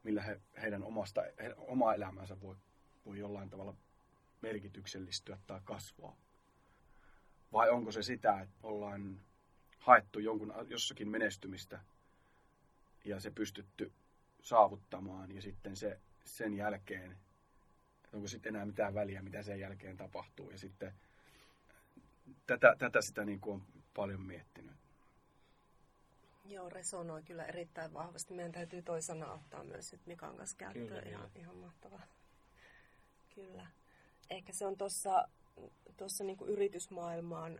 millä 0.05 0.21
he, 0.21 0.41
heidän 0.61 0.83
omasta, 0.83 1.21
he, 1.21 1.55
oma 1.57 1.93
elämänsä 1.93 2.41
voi, 2.41 2.55
voi 3.05 3.19
jollain 3.19 3.49
tavalla 3.49 3.75
merkityksellistyä 4.41 5.37
tai 5.47 5.61
kasvaa. 5.63 6.17
Vai 7.53 7.69
onko 7.69 7.91
se 7.91 8.03
sitä, 8.03 8.41
että 8.41 8.55
ollaan 8.63 9.19
haettu 9.79 10.19
jonkun, 10.19 10.53
jossakin 10.67 11.09
menestymistä 11.09 11.79
ja 13.05 13.19
se 13.19 13.31
pystytty 13.31 13.91
saavuttamaan 14.41 15.31
ja 15.31 15.41
sitten 15.41 15.75
se, 15.75 15.99
sen 16.25 16.53
jälkeen, 16.53 17.17
onko 18.13 18.27
sitten 18.27 18.55
enää 18.55 18.65
mitään 18.65 18.93
väliä, 18.93 19.21
mitä 19.21 19.43
sen 19.43 19.59
jälkeen 19.59 19.97
tapahtuu. 19.97 20.49
Ja 20.51 20.57
sitten 20.57 20.93
tätä, 22.47 22.75
tätä 22.77 23.01
sitä 23.01 23.25
niin 23.25 23.39
kuin 23.39 23.53
on 23.53 23.83
paljon 23.93 24.21
miettinyt. 24.21 24.84
Joo, 26.45 26.69
resonoi 26.69 27.23
kyllä 27.23 27.45
erittäin 27.45 27.93
vahvasti. 27.93 28.33
Meidän 28.33 28.51
täytyy 28.51 28.81
toi 28.81 29.01
sana 29.01 29.33
ottaa 29.33 29.63
myös 29.63 29.91
nyt 29.91 30.05
Mikan 30.05 30.37
kanssa 30.37 30.57
käyttöön. 30.57 30.87
Kyllä, 30.87 31.01
ihan, 31.01 31.31
ihan 31.35 31.55
mahtavaa. 31.55 32.07
Kyllä. 33.35 33.67
Ehkä 34.29 34.53
se 34.53 34.65
on 34.65 34.77
tuossa 34.77 35.27
tossa 35.97 36.23
niinku 36.23 36.45
yritysmaailmaan 36.45 37.59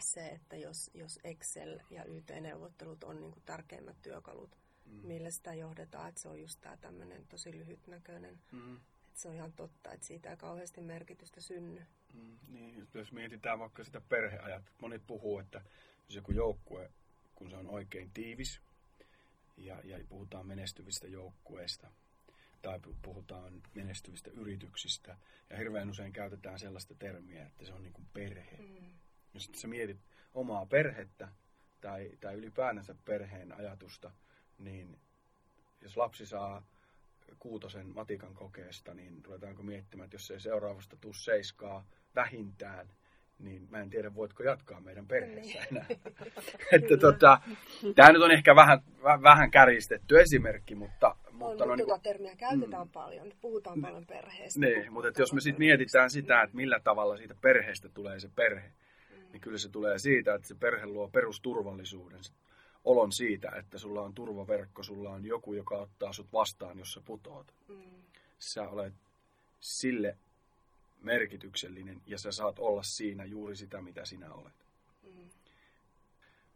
se, 0.00 0.28
että 0.28 0.56
jos, 0.56 0.90
jos 0.94 1.20
Excel 1.24 1.80
ja 1.90 2.04
YT-neuvottelut 2.04 3.04
on 3.04 3.20
niinku 3.20 3.40
tärkeimmät 3.40 3.96
työkalut, 4.02 4.58
mm. 4.86 5.06
millä 5.06 5.30
sitä 5.30 5.54
johdetaan, 5.54 6.08
että 6.08 6.20
se 6.20 6.28
on 6.28 6.40
just 6.40 6.60
tämä 6.60 6.76
tämmöinen 6.76 7.26
tosi 7.26 7.52
lyhytnäköinen. 7.52 8.38
Mm. 8.52 8.76
Että 8.76 9.20
se 9.20 9.28
on 9.28 9.34
ihan 9.34 9.52
totta, 9.52 9.92
että 9.92 10.06
siitä 10.06 10.30
ei 10.30 10.36
kauheasti 10.36 10.80
merkitystä 10.80 11.40
synny. 11.40 11.86
Mm, 12.14 12.38
niin, 12.48 12.88
jos 12.94 13.12
mietitään 13.12 13.58
vaikka 13.58 13.84
sitä 13.84 14.00
perheajat, 14.00 14.72
monet 14.82 15.02
puhuu, 15.06 15.38
että 15.38 15.62
jos 16.08 16.16
joku 16.16 16.32
joukkue 16.32 16.90
kun 17.36 17.50
se 17.50 17.56
on 17.56 17.68
oikein 17.68 18.10
tiivis 18.14 18.60
ja, 19.56 19.80
ja 19.84 19.98
puhutaan 20.08 20.46
menestyvistä 20.46 21.08
joukkueista 21.08 21.90
tai 22.62 22.80
puhutaan 23.02 23.62
menestyvistä 23.74 24.30
yrityksistä 24.30 25.16
ja 25.50 25.56
hirveän 25.56 25.90
usein 25.90 26.12
käytetään 26.12 26.58
sellaista 26.58 26.94
termiä, 26.94 27.46
että 27.46 27.64
se 27.64 27.72
on 27.72 27.82
niin 27.82 27.92
kuin 27.92 28.08
perhe. 28.12 28.56
Mm. 28.56 28.98
Ja 29.34 29.40
sitten 29.40 29.60
sä 29.60 29.68
mietit 29.68 30.00
omaa 30.34 30.66
perhettä 30.66 31.28
tai, 31.80 32.10
tai 32.20 32.34
ylipäänsä 32.34 32.94
perheen 33.04 33.52
ajatusta, 33.52 34.12
niin 34.58 34.98
jos 35.80 35.96
lapsi 35.96 36.26
saa 36.26 36.66
kuutosen 37.38 37.94
matikan 37.94 38.34
kokeesta, 38.34 38.94
niin 38.94 39.24
ruvetaanko 39.24 39.62
miettimään, 39.62 40.04
että 40.04 40.14
jos 40.14 40.30
ei 40.30 40.40
seuraavasta 40.40 40.96
tuu 40.96 41.12
seiskaa 41.12 41.86
vähintään, 42.14 42.88
niin 43.38 43.66
mä 43.70 43.80
en 43.80 43.90
tiedä, 43.90 44.14
voitko 44.14 44.42
jatkaa 44.42 44.80
meidän 44.80 45.06
perheessä 45.06 45.58
niin. 45.58 45.66
enää. 45.70 45.86
että 46.72 46.96
tota, 46.96 47.40
tämä 47.94 48.12
nyt 48.12 48.22
on 48.22 48.30
ehkä 48.30 48.56
vähän, 48.56 48.80
vähän 49.02 49.50
kärjistetty 49.50 50.20
esimerkki, 50.20 50.74
mutta... 50.74 51.16
mutta 51.32 51.64
on, 51.64 51.68
no, 51.68 51.76
niin, 51.76 52.00
termiä 52.02 52.36
käytetään 52.36 52.86
mm, 52.86 52.92
paljon, 52.92 53.32
puhutaan 53.40 53.78
ne, 53.78 53.88
paljon 53.88 54.06
perheestä. 54.06 54.60
Niin, 54.60 54.92
mutta 54.92 55.08
että 55.08 55.22
jos 55.22 55.32
me 55.32 55.40
sitten 55.40 55.58
mietitään 55.58 56.10
sitä, 56.10 56.42
että 56.42 56.56
millä 56.56 56.80
tavalla 56.80 57.16
siitä 57.16 57.34
perheestä 57.40 57.88
tulee 57.88 58.20
se 58.20 58.28
perhe, 58.36 58.68
mm. 58.68 59.32
niin 59.32 59.40
kyllä 59.40 59.58
se 59.58 59.68
tulee 59.68 59.98
siitä, 59.98 60.34
että 60.34 60.48
se 60.48 60.54
perhe 60.54 60.86
luo 60.86 61.08
perusturvallisuuden, 61.08 62.20
olon 62.84 63.12
siitä, 63.12 63.52
että 63.58 63.78
sulla 63.78 64.02
on 64.02 64.14
turvaverkko, 64.14 64.82
sulla 64.82 65.10
on 65.10 65.24
joku, 65.24 65.54
joka 65.54 65.76
ottaa 65.76 66.12
sut 66.12 66.32
vastaan, 66.32 66.78
jos 66.78 66.92
sä 66.92 67.00
putoat. 67.04 67.54
Mm. 67.68 68.02
Sä 68.38 68.68
olet 68.68 68.94
sille 69.60 70.16
merkityksellinen 71.02 72.02
ja 72.06 72.18
sä 72.18 72.32
saat 72.32 72.58
olla 72.58 72.82
siinä 72.82 73.24
juuri 73.24 73.56
sitä, 73.56 73.82
mitä 73.82 74.04
sinä 74.04 74.34
olet. 74.34 74.66
Mm. 75.02 75.30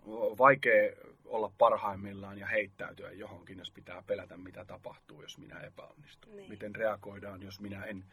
on 0.05 0.38
vaikea 0.38 0.93
olla 1.24 1.53
parhaimmillaan 1.59 2.38
ja 2.38 2.47
heittäytyä 2.47 3.12
johonkin, 3.12 3.59
jos 3.59 3.70
pitää 3.70 4.03
pelätä, 4.07 4.36
mitä 4.36 4.64
tapahtuu, 4.64 5.22
jos 5.22 5.38
minä 5.38 5.61
epäonnistun. 5.61 6.36
Niin. 6.36 6.51
Miten 6.51 6.74
reagoidaan, 6.74 7.43
jos 7.43 7.61
minä 7.61 7.84
en. 7.84 8.05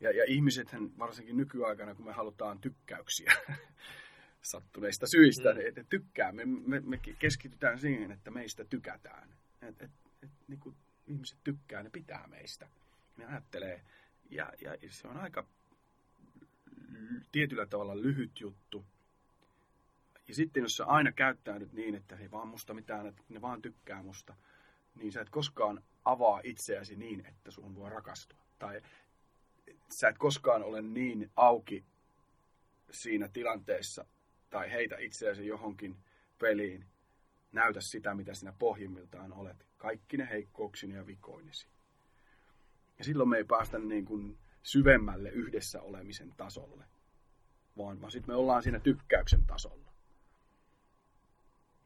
Ja, 0.00 0.10
ja 0.10 0.24
ihmisethän, 0.28 0.98
varsinkin 0.98 1.36
nykyaikana, 1.36 1.94
kun 1.94 2.06
me 2.06 2.12
halutaan 2.12 2.58
tykkäyksiä 2.58 3.32
sattuneista 4.42 5.06
syistä, 5.06 5.54
Mm. 5.54 5.60
mm. 5.60 5.66
että 5.68 5.84
tykkää. 5.84 6.32
Me, 6.32 6.44
me, 6.44 6.80
me 6.80 7.00
keskitytään 7.18 7.78
siihen, 7.78 8.10
että 8.10 8.30
meistä 8.30 8.64
tykätään. 8.64 9.28
Et, 9.62 9.82
et, 9.82 9.90
et, 10.22 10.30
niin 10.48 10.60
kuin 10.60 10.76
ihmiset 11.06 11.38
tykkää, 11.44 11.82
ne 11.82 11.90
pitää 11.90 12.26
meistä. 12.26 12.68
Ne 13.16 13.26
ajattelee, 13.26 13.82
ja, 14.30 14.52
ja 14.60 14.76
se 14.88 15.08
on 15.08 15.16
aika 15.16 15.46
tietyllä 17.32 17.66
tavalla 17.66 18.02
lyhyt 18.02 18.40
juttu. 18.40 18.84
Ja 20.28 20.34
sitten 20.34 20.62
jos 20.62 20.76
sä 20.76 20.84
aina 20.84 21.12
käyttäydyt 21.12 21.72
niin, 21.72 21.94
että 21.94 22.16
ei 22.16 22.30
vaan 22.30 22.48
musta 22.48 22.74
mitään, 22.74 23.06
että 23.06 23.22
ne 23.28 23.40
vaan 23.40 23.62
tykkää 23.62 24.02
musta, 24.02 24.34
niin 24.94 25.12
sä 25.12 25.20
et 25.20 25.30
koskaan 25.30 25.82
avaa 26.04 26.40
itseäsi 26.44 26.96
niin, 26.96 27.26
että 27.26 27.50
sun 27.50 27.74
voi 27.74 27.90
rakastua. 27.90 28.38
Tai 28.58 28.82
sä 29.88 30.08
et 30.08 30.18
koskaan 30.18 30.62
ole 30.62 30.82
niin 30.82 31.30
auki 31.36 31.84
siinä 32.90 33.28
tilanteessa 33.28 34.04
tai 34.50 34.70
heitä 34.70 34.96
itseäsi 34.98 35.46
johonkin 35.46 35.96
peliin, 36.38 36.86
näytä 37.52 37.80
sitä, 37.80 38.14
mitä 38.14 38.34
sinä 38.34 38.52
pohjimmiltaan 38.58 39.32
olet, 39.32 39.66
kaikki 39.76 40.16
ne 40.16 40.28
heikkouksineen 40.30 40.98
ja 40.98 41.06
vikoinesi. 41.06 41.66
Ja 42.98 43.04
silloin 43.04 43.28
me 43.28 43.36
ei 43.36 43.44
päästä 43.44 43.78
niin 43.78 44.04
kuin 44.04 44.38
syvemmälle 44.62 45.28
yhdessä 45.28 45.82
olemisen 45.82 46.32
tasolle, 46.36 46.84
vaan, 47.78 48.00
vaan 48.00 48.12
sitten 48.12 48.34
me 48.34 48.38
ollaan 48.38 48.62
siinä 48.62 48.80
tykkäyksen 48.80 49.46
tasolla. 49.46 49.92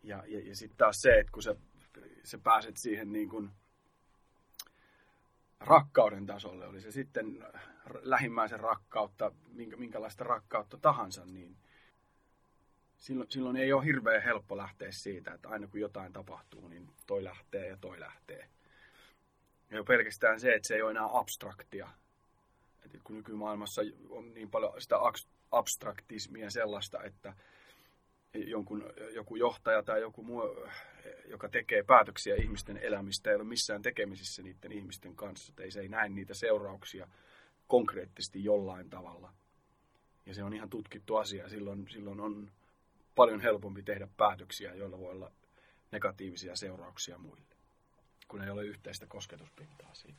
Ja, 0.03 0.25
ja, 0.27 0.41
ja 0.49 0.57
sitten 0.57 0.79
taas 0.79 1.03
se, 1.03 1.19
että 1.19 1.33
kun 1.33 1.43
sä, 1.43 1.57
sä 2.25 2.39
pääset 2.39 2.77
siihen 2.77 3.13
niin 3.13 3.29
kuin 3.29 3.51
rakkauden 5.61 6.27
tasolle, 6.27 6.67
oli 6.67 6.81
se 6.81 6.91
sitten 6.91 7.47
lähimmäisen 8.03 8.61
rakkautta, 8.61 9.33
minkä, 9.53 9.77
minkälaista 9.77 10.25
rakkautta 10.25 10.79
tahansa, 10.79 11.27
niin 11.27 11.57
silloin, 12.99 13.31
silloin 13.31 13.57
ei 13.57 13.73
ole 13.73 13.85
hirveän 13.85 14.23
helppo 14.23 14.57
lähteä 14.57 14.93
siitä, 14.93 15.35
että 15.35 15.49
aina 15.49 15.67
kun 15.67 15.81
jotain 15.81 16.13
tapahtuu, 16.13 16.69
niin 16.69 16.91
toi 17.07 17.25
lähtee 17.25 17.69
ja 17.69 17.77
toi 17.77 18.01
lähtee. 18.01 18.49
Ja 19.71 19.77
jo 19.77 19.85
pelkästään 19.85 20.41
se, 20.41 20.55
että 20.55 20.69
se 20.69 20.75
ei 20.75 20.83
ole 20.83 20.91
enää 20.91 21.19
abstraktia. 21.19 21.89
Et 22.85 23.01
kun 23.05 23.17
nykymaailmassa 23.17 23.83
on 24.09 24.35
niin 24.35 24.51
paljon 24.51 24.81
sitä 24.81 24.99
abstraktismia 25.59 26.51
sellaista, 26.51 27.03
että 27.03 27.35
jonkun, 28.35 28.93
joku 29.15 29.37
johtaja 29.37 29.83
tai 29.83 30.01
joku 30.01 30.23
muu, 30.23 30.43
joka 31.27 31.49
tekee 31.49 31.83
päätöksiä 31.83 32.35
ihmisten 32.35 32.77
elämistä, 32.77 33.31
ei 33.31 33.37
ole 33.37 33.45
missään 33.45 33.83
tekemisissä 33.83 34.43
niiden 34.43 34.73
ihmisten 34.73 35.17
kanssa. 35.17 35.51
Että 35.53 35.63
ei 35.63 35.71
se 35.71 35.81
ei 35.81 35.89
näe 35.89 36.09
niitä 36.09 36.35
seurauksia 36.35 37.09
konkreettisesti 37.67 38.45
jollain 38.45 38.91
tavalla. 38.91 39.33
Ja 40.27 40.35
se 40.35 40.45
on 40.45 40.55
ihan 40.55 40.71
tutkittu 40.71 41.17
asia. 41.17 41.49
Silloin, 41.49 41.87
silloin 41.91 42.21
on 42.21 42.51
paljon 43.15 43.41
helpompi 43.41 43.83
tehdä 43.83 44.09
päätöksiä, 44.17 44.75
joilla 44.75 44.99
voi 44.99 45.13
olla 45.13 45.33
negatiivisia 45.91 46.57
seurauksia 46.57 47.19
muille, 47.19 47.57
kun 48.29 48.43
ei 48.43 48.51
ole 48.51 48.65
yhteistä 48.65 49.07
kosketuspintaa 49.07 49.95
siinä. 49.95 50.19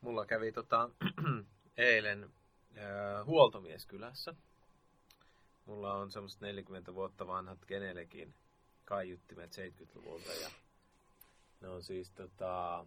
Mulla 0.00 0.26
kävi 0.26 0.52
tota, 0.52 0.90
eilen 1.76 2.24
äh, 2.78 3.26
huoltomies 3.26 3.86
kylässä. 3.86 4.34
Mulla 5.64 5.94
on 5.94 6.10
semmoset 6.10 6.40
40 6.40 6.94
vuotta 6.94 7.26
vanhat 7.26 7.58
Genelekin 7.66 8.34
kaiuttimet 8.84 9.50
70-luvulta 9.52 10.32
ja 10.32 10.50
ne 11.60 11.68
on 11.68 11.82
siis 11.82 12.10
tota, 12.10 12.86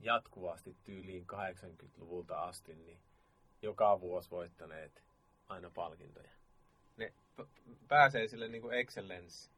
jatkuvasti 0.00 0.76
tyyliin 0.84 1.26
80-luvulta 1.32 2.40
asti 2.40 2.74
niin 2.74 3.00
joka 3.62 4.00
vuosi 4.00 4.30
voittaneet 4.30 5.02
aina 5.48 5.70
palkintoja. 5.70 6.30
Ne 6.96 7.12
p- 7.36 7.88
pääsee 7.88 8.28
sille 8.28 8.48
niin 8.48 8.62
kuin 8.62 8.78
excellence 8.78 9.50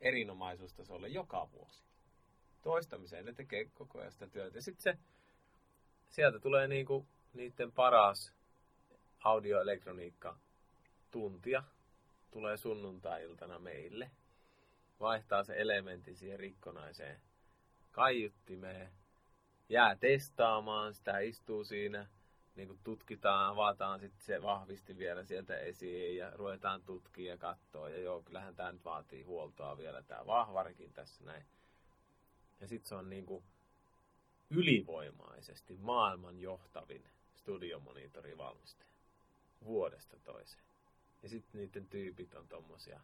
erinomaisuustasolle 0.00 1.08
joka 1.08 1.48
vuosi. 1.52 1.82
Toistamiseen 2.62 3.24
ne 3.24 3.32
tekee 3.32 3.64
koko 3.64 3.98
ajan 3.98 4.12
sitä 4.12 4.26
työtä. 4.26 4.58
Ja 4.58 4.62
sitten 4.62 4.82
se 4.82 4.98
sieltä 6.10 6.38
tulee 6.38 6.68
niinku 6.68 7.06
niiden 7.32 7.72
paras 7.72 8.32
audioelektroniikka 9.24 10.36
tuntia. 11.10 11.62
Tulee 12.30 12.56
sunnuntai-iltana 12.56 13.58
meille. 13.58 14.10
Vaihtaa 15.00 15.44
se 15.44 15.54
elementti 15.56 16.14
siihen 16.14 16.38
rikkonaiseen 16.38 17.20
kaiuttimeen. 17.90 18.92
Jää 19.68 19.96
testaamaan 19.96 20.94
sitä, 20.94 21.18
istuu 21.18 21.64
siinä. 21.64 22.06
Niin 22.56 22.78
tutkitaan, 22.84 23.50
avataan 23.50 24.00
sitten 24.00 24.24
se 24.24 24.42
vahvisti 24.42 24.98
vielä 24.98 25.24
sieltä 25.24 25.58
esiin 25.58 26.16
ja 26.16 26.30
ruvetaan 26.30 26.82
tutkia 26.82 27.32
ja 27.32 27.38
katsoa. 27.38 27.88
Ja 27.88 27.98
joo, 27.98 28.22
kyllähän 28.22 28.56
tämä 28.56 28.72
nyt 28.72 28.84
vaatii 28.84 29.22
huoltoa 29.22 29.78
vielä, 29.78 30.02
tämä 30.02 30.26
vahvarikin 30.26 30.92
tässä 30.92 31.24
näin. 31.24 31.46
Ja 32.60 32.68
sitten 32.68 32.88
se 32.88 32.94
on 32.94 33.10
niinku 33.10 33.44
ylivoimaisesti 34.50 35.76
maailman 35.76 36.40
johtavin 36.40 37.04
studiomonitorivalmistaja 37.34 38.90
vuodesta 39.64 40.16
toiseen. 40.24 40.62
Ja 41.22 41.28
sitten 41.28 41.60
niiden 41.60 41.86
tyypit 41.86 42.34
on 42.34 42.48
tommosia. 42.48 43.00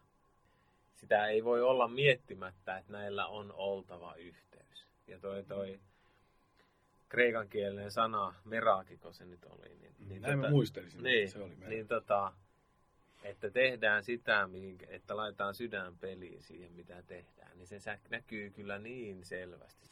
Sitä 0.94 1.26
ei 1.26 1.44
voi 1.44 1.62
olla 1.62 1.88
miettimättä, 1.88 2.78
että 2.78 2.92
näillä 2.92 3.26
on 3.26 3.52
oltava 3.52 4.14
yhteys. 4.14 4.86
Ja 5.06 5.18
toi 5.18 5.42
toi 5.42 5.80
kreikankielinen 7.08 7.90
sana, 7.90 8.34
merakiko 8.44 9.12
se 9.12 9.24
nyt 9.24 9.44
oli. 9.44 9.68
Niin, 9.68 9.94
Niin 10.08 10.22
Näin 10.22 10.38
mä 10.38 10.50
muistelisin, 10.50 11.02
niin, 11.02 11.24
että 11.24 11.32
se 11.32 11.44
oli 11.44 11.56
niin 11.66 11.88
tota, 11.88 12.32
että 13.22 13.50
tehdään 13.50 14.04
sitä, 14.04 14.48
että 14.88 15.16
laitetaan 15.16 15.54
sydän 15.54 15.98
peliin 15.98 16.42
siihen, 16.42 16.72
mitä 16.72 17.02
tehdään, 17.02 17.58
niin 17.58 17.66
se 17.66 17.98
näkyy 18.10 18.50
kyllä 18.50 18.78
niin 18.78 19.24
selvästi. 19.24 19.90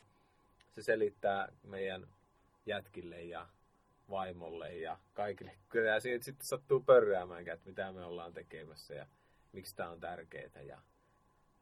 Se 0.74 0.82
selittää 0.82 1.52
meidän 1.62 2.06
jätkille 2.66 3.22
ja 3.22 3.48
vaimolle 4.10 4.74
ja 4.76 4.98
kaikille. 5.14 5.52
Kyllä 5.68 6.00
siitä 6.00 6.24
sitten 6.24 6.46
sattuu 6.46 6.80
pörräämään, 6.80 7.48
että 7.48 7.68
mitä 7.68 7.92
me 7.92 8.04
ollaan 8.04 8.32
tekemässä 8.32 8.94
ja 8.94 9.06
miksi 9.52 9.76
tämä 9.76 9.90
on 9.90 10.00
tärkeää 10.00 10.62
ja, 10.66 10.78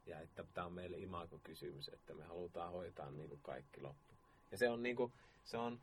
ja 0.05 0.19
että 0.19 0.43
tämä 0.53 0.67
on 0.67 0.73
meille 0.73 0.97
imago-kysymys, 0.97 1.89
että 1.89 2.13
me 2.13 2.23
halutaan 2.23 2.71
hoitaa 2.71 3.11
niin 3.11 3.29
kuin 3.29 3.41
kaikki 3.41 3.81
loppu. 3.81 4.13
Ja 4.51 4.57
se 4.57 4.69
on, 4.69 4.83
niin 4.83 4.95
kuin, 4.95 5.13
se 5.43 5.57
on 5.57 5.79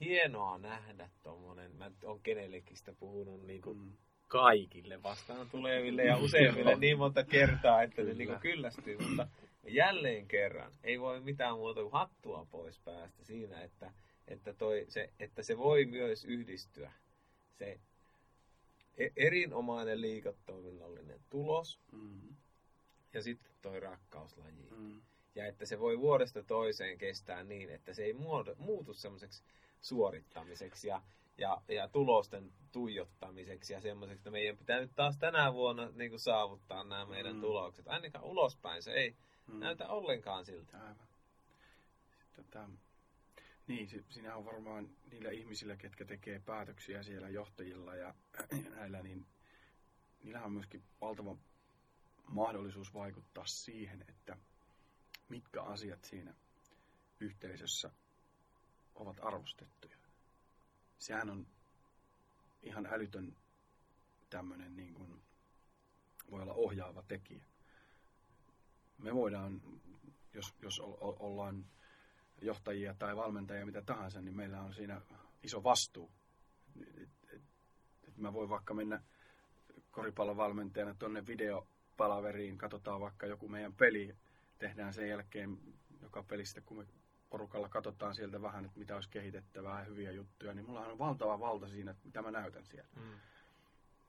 hienoa 0.00 0.58
nähdä 0.58 1.10
tuommoinen, 1.22 1.76
mä 1.76 1.90
oon 2.04 2.20
kenellekin 2.20 2.76
sitä 2.76 2.92
puhunut 2.92 3.46
niin 3.46 3.62
kuin 3.62 3.78
Mm. 3.78 3.92
kaikille 4.28 5.02
vastaan 5.02 5.50
tuleville 5.50 6.04
ja 6.04 6.16
useimmille 6.24 6.76
niin 6.76 6.98
monta 6.98 7.24
kertaa, 7.24 7.82
että 7.82 8.02
ne 8.02 8.06
Kyllä. 8.14 8.18
niin 8.18 8.40
kyllästyy, 8.40 8.98
mutta 8.98 9.28
jälleen 9.66 10.28
kerran 10.28 10.72
ei 10.82 11.00
voi 11.00 11.20
mitään 11.20 11.56
muuta 11.56 11.80
kuin 11.80 11.92
hattua 11.92 12.46
pois 12.50 12.78
päästä 12.80 13.24
siinä, 13.24 13.62
että, 13.62 13.92
että, 14.28 14.52
toi, 14.54 14.84
se, 14.88 15.12
että 15.20 15.42
se 15.42 15.58
voi 15.58 15.84
myös 15.84 16.24
yhdistyä. 16.24 16.92
Se 17.58 17.80
e- 18.96 19.10
erinomainen 19.16 20.00
liiketoiminnallinen 20.00 21.20
tulos 21.30 21.80
Mm. 21.92 22.36
ja 23.12 23.22
sitten 23.22 23.52
toi 23.62 23.80
rakkauslaji. 23.80 24.68
Mm. 24.70 25.02
Ja 25.34 25.46
että 25.46 25.66
se 25.66 25.78
voi 25.80 25.98
vuodesta 25.98 26.42
toiseen 26.42 26.98
kestää 26.98 27.44
niin, 27.44 27.70
että 27.70 27.94
se 27.94 28.04
ei 28.04 28.12
muodo, 28.12 28.54
muutu 28.58 28.94
semmoiseksi 28.94 29.42
suorittamiseksi 29.80 30.88
ja, 30.88 31.02
ja, 31.38 31.62
ja 31.68 31.88
tulosten 31.88 32.52
tuijottamiseksi 32.72 33.72
ja 33.72 33.80
semmoiseksi, 33.80 34.20
että 34.20 34.30
meidän 34.30 34.56
pitää 34.56 34.80
nyt 34.80 34.90
taas 34.94 35.18
tänä 35.18 35.52
vuonna 35.52 35.90
niin 35.94 36.10
kuin 36.10 36.20
saavuttaa 36.20 36.84
nämä 36.84 37.06
meidän 37.06 37.34
Mm. 37.34 37.40
tulokset. 37.40 37.88
Ainakaan 37.88 38.24
ulospäin 38.24 38.82
se 38.82 38.92
ei 38.92 39.16
Mm. 39.48 39.58
näytä 39.60 39.88
ollenkaan 39.88 40.44
siltä. 40.44 40.82
Aivan. 40.82 41.08
Tota, 42.36 42.68
niin, 43.66 43.88
si- 43.88 44.04
siinä 44.08 44.36
on 44.36 44.44
varmaan 44.44 44.90
niillä 45.10 45.30
ihmisillä, 45.30 45.76
ketkä 45.76 46.04
tekee 46.04 46.38
päätöksiä 46.40 47.02
siellä 47.02 47.28
johtajilla 47.28 47.96
ja 47.96 48.14
näillä, 48.76 49.02
niin 49.02 49.26
niillä 50.22 50.44
on 50.44 50.52
myöskin 50.52 50.82
valtava 51.00 51.36
mahdollisuus 52.26 52.94
vaikuttaa 52.94 53.46
siihen, 53.46 54.04
että 54.08 54.36
mitkä 55.28 55.62
asiat 55.62 56.04
siinä 56.04 56.34
yhteisössä 57.20 57.90
ovat 58.94 59.16
arvostettuja. 59.22 59.96
Sehän 60.98 61.30
on 61.30 61.46
ihan 62.62 62.86
älytön 62.86 63.36
tämmöinen 64.30 64.76
niin 64.76 64.94
kuin, 64.94 65.22
voi 66.30 66.42
olla 66.42 66.54
ohjaava 66.54 67.02
tekijä. 67.02 67.42
Me 68.98 69.14
voidaan, 69.14 69.62
jos, 70.34 70.54
jos 70.62 70.80
ollaan 71.00 71.64
johtajia 72.42 72.94
tai 72.98 73.16
valmentajia 73.16 73.66
mitä 73.66 73.82
tahansa, 73.82 74.20
niin 74.20 74.36
meillä 74.36 74.60
on 74.60 74.74
siinä 74.74 75.00
iso 75.42 75.64
vastuu. 75.64 76.10
Et- 76.96 77.08
et- 77.32 77.42
että 78.08 78.20
mä 78.20 78.32
voin 78.32 78.48
vaikka 78.48 78.74
mennä 78.74 79.02
koripallon 79.90 80.36
valmentajana 80.36 80.94
tuonne 80.94 81.26
videopalaveriin, 81.26 82.58
katsotaan 82.58 83.00
vaikka 83.00 83.26
joku 83.26 83.48
meidän 83.48 83.72
peli, 83.72 84.16
tehdään 84.58 84.94
sen 84.94 85.08
jälkeen 85.08 85.58
joka 86.02 86.22
pelistä, 86.22 86.60
kun 86.60 86.76
me 86.76 86.86
porukalla 87.30 87.68
katsotaan 87.68 88.14
sieltä 88.14 88.42
vähän, 88.42 88.64
että 88.64 88.78
mitä 88.78 88.94
olisi 88.94 89.08
kehitettävää 89.10 89.78
ja 89.78 89.84
hyviä 89.84 90.10
juttuja, 90.10 90.54
niin 90.54 90.66
mulla 90.66 90.86
on 90.86 90.98
valtava 90.98 91.40
valta 91.40 91.68
siinä, 91.68 91.90
että 91.90 92.04
mitä 92.04 92.22
mä 92.22 92.30
näytän 92.30 92.64
siellä. 92.64 92.88
Mm. 92.96 93.18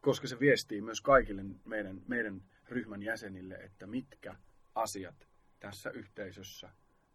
Koska 0.01 0.27
se 0.27 0.39
viestii 0.39 0.81
myös 0.81 1.01
kaikille 1.01 1.45
meidän, 1.65 2.01
meidän 2.07 2.41
ryhmän 2.69 3.03
jäsenille, 3.03 3.55
että 3.55 3.87
mitkä 3.87 4.35
asiat 4.82 5.27
tässä 5.59 5.89
yhteisössä 5.89 6.69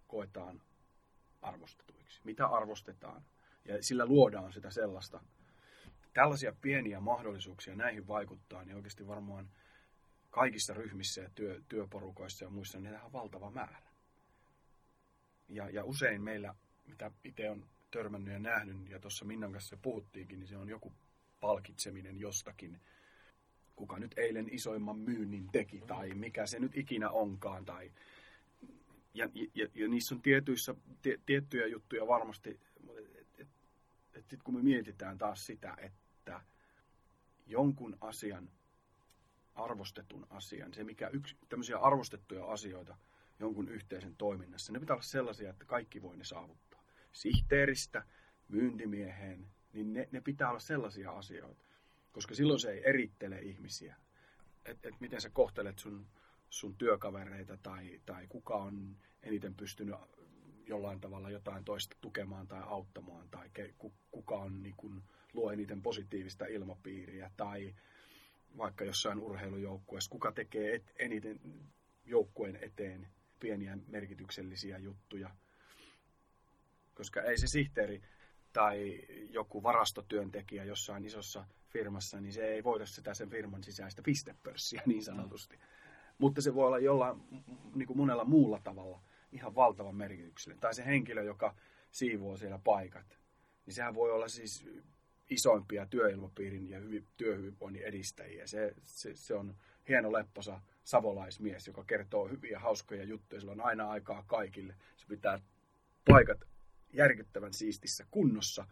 koetaan 0.09 0.63
arvostetuiksi. 1.43 2.21
Mitä 2.25 2.47
arvostetaan. 2.47 3.25
Ja 3.65 3.83
sillä 3.83 4.07
luodaan 4.07 4.53
sitä 4.53 4.71
sellaista. 4.71 5.21
Tällaisia 6.13 6.53
pieniä 6.61 7.01
mahdollisuuksia 7.01 7.77
näihin 7.77 8.07
vaikuttaa, 8.07 8.65
niin 8.65 8.77
oikeasti 8.77 9.07
varmaan 9.07 9.51
kaikissa 10.31 10.75
ryhmissä 10.75 11.21
ja 11.21 11.31
työ, 11.35 11.63
työporukoissa 11.69 12.45
ja 12.45 12.51
muissa, 12.51 12.81
niin 12.81 13.01
on 13.05 13.13
valtava 13.13 13.51
määrä. 13.51 13.83
Ja, 15.49 15.71
ja 15.71 15.85
usein 15.85 16.23
meillä, 16.23 16.55
mitä 16.87 17.11
itse 17.25 17.51
on 17.51 17.67
törmännyt 17.91 18.33
ja 18.33 18.39
nähnyt, 18.39 18.89
ja 18.89 18.99
tuossa 18.99 19.25
Minnan 19.25 19.53
kanssa 19.53 19.77
puhuttiinkin, 19.83 20.39
niin 20.39 20.49
se 20.49 20.57
on 20.57 20.69
joku 20.69 20.93
palkitseminen 21.41 22.21
jostakin, 22.21 22.81
kuka 23.77 23.99
nyt 23.99 24.19
eilen 24.19 24.49
isoimman 24.55 24.99
myynnin 24.99 25.49
teki, 25.53 25.83
tai 25.87 26.15
mikä 26.15 26.47
se 26.47 26.59
nyt 26.59 26.77
ikinä 26.77 27.11
onkaan, 27.11 27.65
tai 27.65 27.91
ja, 29.15 29.29
ja, 29.55 29.69
ja 29.75 29.89
niissä 29.89 30.15
on 30.15 30.23
tietyissä, 30.23 30.75
tie, 31.03 31.21
tiettyjä 31.27 31.67
juttuja 31.67 32.07
varmasti, 32.07 32.51
että 32.51 32.69
et, 33.19 33.29
et, 33.39 33.49
et 34.15 34.25
sit 34.31 34.43
kun 34.43 34.55
me 34.55 34.63
mietitään 34.63 35.19
taas 35.19 35.47
sitä, 35.47 35.77
että 35.79 36.41
jonkun 37.47 37.97
asian, 38.01 38.51
arvostetun 39.55 40.27
asian, 40.31 40.75
se 40.75 40.85
mikä 40.85 41.09
yksi, 41.09 41.37
tämmöisiä 41.49 41.79
arvostettuja 41.79 42.45
asioita 42.45 42.97
jonkun 43.39 43.69
yhteisen 43.69 44.17
toiminnassa, 44.17 44.73
ne 44.73 44.81
pitää 44.81 44.95
olla 44.95 45.03
sellaisia, 45.03 45.51
että 45.51 45.65
kaikki 45.65 46.03
voi 46.03 46.17
ne 46.17 46.25
saavuttaa. 46.25 46.85
Sihteeristä, 47.13 48.05
myyntimieheen, 48.49 49.47
niin 49.73 49.93
ne, 49.93 50.09
ne 50.13 50.21
pitää 50.21 50.49
olla 50.49 50.59
sellaisia 50.59 51.11
asioita, 51.11 51.65
koska 52.15 52.35
silloin 52.35 52.61
se 52.61 52.71
ei 52.71 52.83
erittele 52.89 53.39
ihmisiä. 53.39 53.97
Että 54.65 54.89
et 54.89 55.01
miten 55.01 55.21
sä 55.21 55.31
kohtelet 55.31 55.79
sun 55.79 56.07
sun 56.55 56.77
työkavereita 56.77 57.57
tai, 57.57 58.01
tai 58.07 58.27
kuka 58.29 58.55
on 58.55 58.97
eniten 59.23 59.55
pystynyt 59.55 59.95
jollain 60.67 61.01
tavalla 61.01 61.31
jotain 61.31 61.65
toista 61.65 61.97
tukemaan 62.01 62.49
tai 62.49 62.63
auttamaan 62.65 63.29
tai 63.31 63.51
ke, 63.53 63.75
kuka 64.11 64.37
on 64.37 64.63
niin 64.63 64.75
kuin, 64.77 65.03
luo 65.33 65.53
eniten 65.53 65.83
positiivista 65.83 66.47
ilmapiiriä 66.47 67.31
tai 67.37 67.75
vaikka 68.57 68.85
jossain 68.85 69.19
urheilujoukkueessa, 69.19 70.11
kuka 70.11 70.33
tekee 70.33 70.75
et, 70.75 70.93
eniten 70.99 71.41
joukkueen 72.05 72.59
eteen 72.63 73.09
pieniä 73.41 73.79
merkityksellisiä 73.87 74.79
juttuja. 74.79 75.31
Koska 76.95 77.23
ei 77.23 77.39
se 77.39 77.47
sihteeri 77.47 78.03
tai 78.55 79.01
joku 79.31 79.63
varastotyöntekijä 79.63 80.65
jossain 80.65 81.05
isossa 81.05 81.45
firmassa, 81.69 82.21
niin 82.21 82.33
se 82.33 82.47
ei 82.47 82.65
voita 82.65 82.87
sitä 82.87 83.15
sen 83.15 83.31
firman 83.31 83.63
sisäistä 83.63 84.03
pistepörssiä 84.03 84.83
niin 84.87 85.05
sanotusti. 85.05 85.57
Mm 85.57 85.63
mutta 86.19 86.43
se 86.43 86.55
voi 86.55 86.67
olla 86.67 86.79
jollain 86.79 87.23
niin 87.75 87.87
kuin 87.87 87.97
monella 87.97 88.25
muulla 88.25 88.61
tavalla 88.65 89.01
ihan 89.33 89.55
valtavan 89.55 89.97
merkityksellinen. 89.97 90.61
Tai 90.61 90.75
se 90.75 90.85
henkilö, 90.85 91.23
joka 91.23 91.55
siivoo 91.91 92.37
siellä 92.37 92.61
paikat, 92.65 93.19
niin 93.67 93.75
sehän 93.75 93.95
voi 93.95 94.11
olla 94.11 94.29
siis 94.29 94.67
isoimpia 95.31 95.87
työilmapiirin 95.87 96.71
ja 96.71 96.81
hyvi, 96.81 97.05
työhyvinvoinnin 97.17 97.83
edistäjiä. 97.83 98.47
Se, 98.47 98.75
se, 98.83 99.17
se 99.17 99.35
on 99.35 99.55
hieno 99.89 100.13
lepposa 100.13 100.61
savolaismies, 100.85 101.67
joka 101.67 101.85
kertoo 101.85 102.29
hyviä 102.29 102.59
hauskoja 102.59 103.05
juttuja. 103.05 103.41
Sillä 103.41 103.53
on 103.53 103.61
aina 103.61 103.91
aikaa 103.91 104.25
kaikille. 104.27 104.75
Se 104.97 105.07
pitää 105.09 105.39
paikat 106.09 106.39
järkyttävän 106.95 107.53
siistissä 107.53 108.07
kunnossa. 108.11 108.67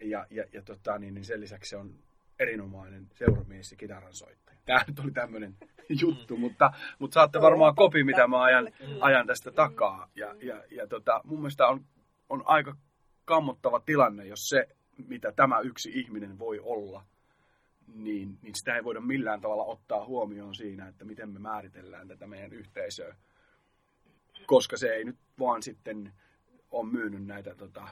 Ja, 0.00 0.26
ja, 0.30 0.44
ja 0.52 0.62
tota, 0.62 0.98
niin, 0.98 1.14
niin 1.14 1.24
sen 1.24 1.40
lisäksi 1.40 1.70
se 1.70 1.76
on 1.76 1.94
erinomainen 2.38 3.06
seuramies 3.14 3.70
ja 3.70 3.76
kitaransoittaja. 3.76 4.58
Tämä 4.66 4.84
nyt 4.88 4.98
oli 4.98 5.10
tämmöinen 5.10 5.56
juttu, 6.02 6.36
mutta, 6.36 6.72
mutta 6.98 7.14
saatte 7.14 7.40
varmaan 7.40 7.74
kopi, 7.74 8.04
mitä 8.04 8.26
mä 8.26 8.42
ajan, 8.42 8.72
ajan 9.00 9.26
tästä 9.26 9.50
takaa. 9.50 10.10
Ja, 10.14 10.34
ja, 10.40 10.64
ja 10.70 10.86
tota, 10.86 11.20
mun 11.24 11.38
mielestä 11.38 11.66
on, 11.66 11.84
on 12.28 12.42
aika 12.46 12.76
kammottava 13.24 13.80
tilanne, 13.80 14.26
jos 14.26 14.48
se, 14.48 14.68
mitä 15.08 15.32
tämä 15.32 15.60
yksi 15.60 15.90
ihminen 15.94 16.38
voi 16.38 16.60
olla, 16.62 17.04
niin, 17.94 18.38
niin 18.42 18.54
sitä 18.54 18.76
ei 18.76 18.84
voida 18.84 19.00
millään 19.00 19.40
tavalla 19.40 19.64
ottaa 19.64 20.04
huomioon 20.04 20.54
siinä, 20.54 20.88
että 20.88 21.04
miten 21.04 21.28
me 21.30 21.38
määritellään 21.38 22.08
tätä 22.08 22.26
meidän 22.26 22.52
yhteisöä. 22.52 23.16
Koska 24.46 24.76
se 24.76 24.88
ei 24.88 25.04
nyt 25.04 25.18
vaan 25.38 25.62
sitten 25.62 26.12
ole 26.74 26.92
myynyt 26.92 27.26
näitä 27.26 27.54
tota, 27.54 27.88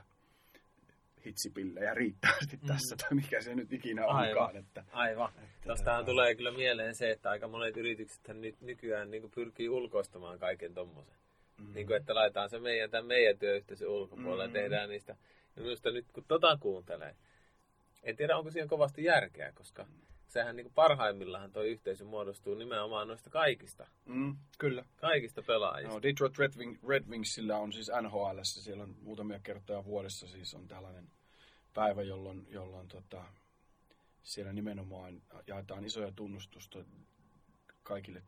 hitsipillejä 1.26 1.95
riittävästi 1.95 2.57
mm. 2.57 2.68
tässä, 2.68 2.97
tai 2.97 3.14
mikä 3.14 3.41
se 3.41 3.55
nyt 3.55 3.72
ikinä 3.72 4.07
onkaan. 4.07 4.28
Aivan. 4.28 4.57
Että, 4.57 4.85
Aivan. 4.93 5.33
Tästähän 5.66 6.05
tulee 6.05 6.35
kyllä 6.35 6.51
mieleen 6.51 6.95
se, 6.95 7.11
että 7.11 7.30
aika 7.30 7.49
monet 7.49 7.76
yritykset 7.76 8.28
nyt 8.28 8.61
nykyään 8.61 9.11
niin 9.11 9.30
pyrkii 9.35 9.68
ulkoistamaan 9.68 10.39
kaiken 10.39 10.74
tommosen. 10.74 11.14
Mm. 11.59 11.74
Niin 11.74 11.87
kuin, 11.87 11.97
että 11.97 12.14
laitetaan 12.14 12.51
se 12.51 12.59
meidän, 12.59 12.91
tämän 12.91 13.07
meidän 13.07 13.39
työyhteisön 13.39 13.89
ulkopuolelle 13.89 14.47
mm. 14.47 14.55
ja 14.55 14.61
tehdään 14.61 14.89
niistä. 14.89 15.16
Ja 15.57 15.62
minusta 15.62 15.91
nyt 15.91 16.07
kun 16.12 16.24
tota 16.28 16.57
kuuntelee, 16.61 17.16
en 18.03 18.16
tiedä 18.16 18.37
onko 18.37 18.51
siinä 18.51 18.68
kovasti 18.68 19.05
järkeä, 19.05 19.53
koska 19.53 19.85
mm. 19.85 20.12
Sehän 20.33 20.57
niin 20.57 20.72
parhaimmillaan 20.74 21.53
tuo 21.53 21.62
yhteisö 21.62 22.05
muodostuu 22.05 22.55
nimenomaan 22.55 23.09
noista 23.09 23.30
kaikista. 23.30 23.87
Mm, 24.05 24.37
kyllä. 24.59 24.85
Kaikista 24.97 25.43
pelaajista. 25.43 25.95
No, 25.95 26.03
Detroit 26.03 26.39
Red, 26.39 26.53
Wing, 26.57 26.89
Red 26.89 27.05
Wingsillä 27.09 27.59
on 27.59 27.72
siis 27.72 27.91
NHL, 28.03 28.39
siellä 28.43 28.83
on 28.83 28.97
muutamia 29.03 29.41
kertoja 29.43 29.85
vuodessa 29.85 30.26
siis 30.26 30.55
on 30.55 30.68
tällainen 30.68 31.11
päivä, 31.74 32.03
jolloin, 32.03 32.47
jolloin 32.51 32.89
tota, 32.89 33.24
siellä 34.22 34.53
nimenomaan 34.53 35.22
jaetaan 35.47 35.85
isoja 35.85 36.12
tunnustusta 36.12 36.85
kaikille 37.83 38.22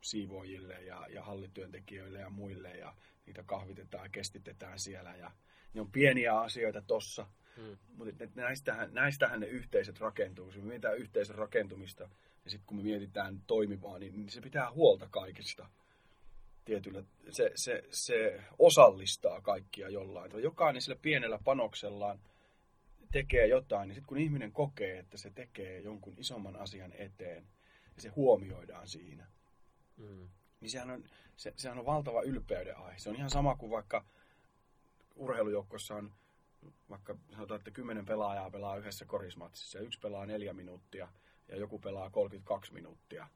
siivoojille 0.00 0.74
ja, 0.74 1.06
ja 1.10 1.22
hallityöntekijöille 1.22 2.18
ja 2.18 2.30
muille 2.30 2.70
ja 2.70 2.94
niitä 3.26 3.42
kahvitetaan 3.42 4.04
ja 4.04 4.08
kestitetään 4.08 4.78
siellä 4.78 5.14
ja 5.16 5.30
ne 5.74 5.80
on 5.80 5.92
pieniä 5.92 6.40
asioita 6.40 6.82
tossa, 6.82 7.26
hmm. 7.56 7.76
mutta 7.96 8.26
näistähän, 8.34 8.94
näistähän 8.94 9.40
ne 9.40 9.46
yhteisöt 9.46 10.00
rakentuu. 10.00 10.44
Kun 10.44 10.62
me 10.62 10.68
mietitään 10.68 10.98
yhteisön 10.98 11.36
rakentumista 11.36 12.08
ja 12.44 12.50
sitten 12.50 12.66
kun 12.66 12.76
me 12.76 12.82
mietitään 12.82 13.42
toimivaa, 13.46 13.98
niin, 13.98 14.16
niin 14.16 14.30
se 14.30 14.40
pitää 14.40 14.70
huolta 14.70 15.08
kaikista 15.10 15.66
tietyllä, 16.64 17.02
se, 17.30 17.52
se, 17.54 17.82
se 17.90 18.42
osallistaa 18.58 19.40
kaikkia 19.40 19.88
jollain. 19.88 20.42
Jokainen 20.42 20.82
sillä 20.82 20.98
pienellä 21.02 21.38
panoksellaan 21.44 22.20
tekee 23.12 23.46
jotain, 23.46 23.88
niin 23.88 23.94
sitten 23.94 24.08
kun 24.08 24.18
ihminen 24.18 24.52
kokee, 24.52 24.98
että 24.98 25.16
se 25.16 25.30
tekee 25.30 25.80
jonkun 25.80 26.14
isomman 26.18 26.56
asian 26.56 26.92
eteen, 26.92 27.46
ja 27.96 28.02
se 28.02 28.08
huomioidaan 28.08 28.88
siinä, 28.88 29.26
mm. 29.96 30.28
niin 30.60 30.70
sehän 30.70 30.90
on, 30.90 31.04
se, 31.36 31.52
sehän 31.56 31.78
on 31.78 31.86
valtava 31.86 32.22
ylpeyden 32.22 32.76
aihe. 32.76 32.98
Se 32.98 33.10
on 33.10 33.16
ihan 33.16 33.30
sama 33.30 33.56
kuin 33.56 33.70
vaikka 33.70 34.04
urheilujoukkossa 35.14 35.94
on 35.94 36.12
vaikka 36.90 37.16
sanotaan, 37.32 37.60
että 37.60 37.70
kymmenen 37.70 38.06
pelaajaa 38.06 38.50
pelaa 38.50 38.76
yhdessä 38.76 39.04
korismatsissa 39.04 39.78
ja 39.78 39.84
yksi 39.84 40.00
pelaa 40.00 40.26
neljä 40.26 40.52
minuuttia 40.52 41.08
ja 41.48 41.56
joku 41.56 41.78
pelaa 41.78 42.10
32 42.10 42.72
minuuttia. 42.72 43.28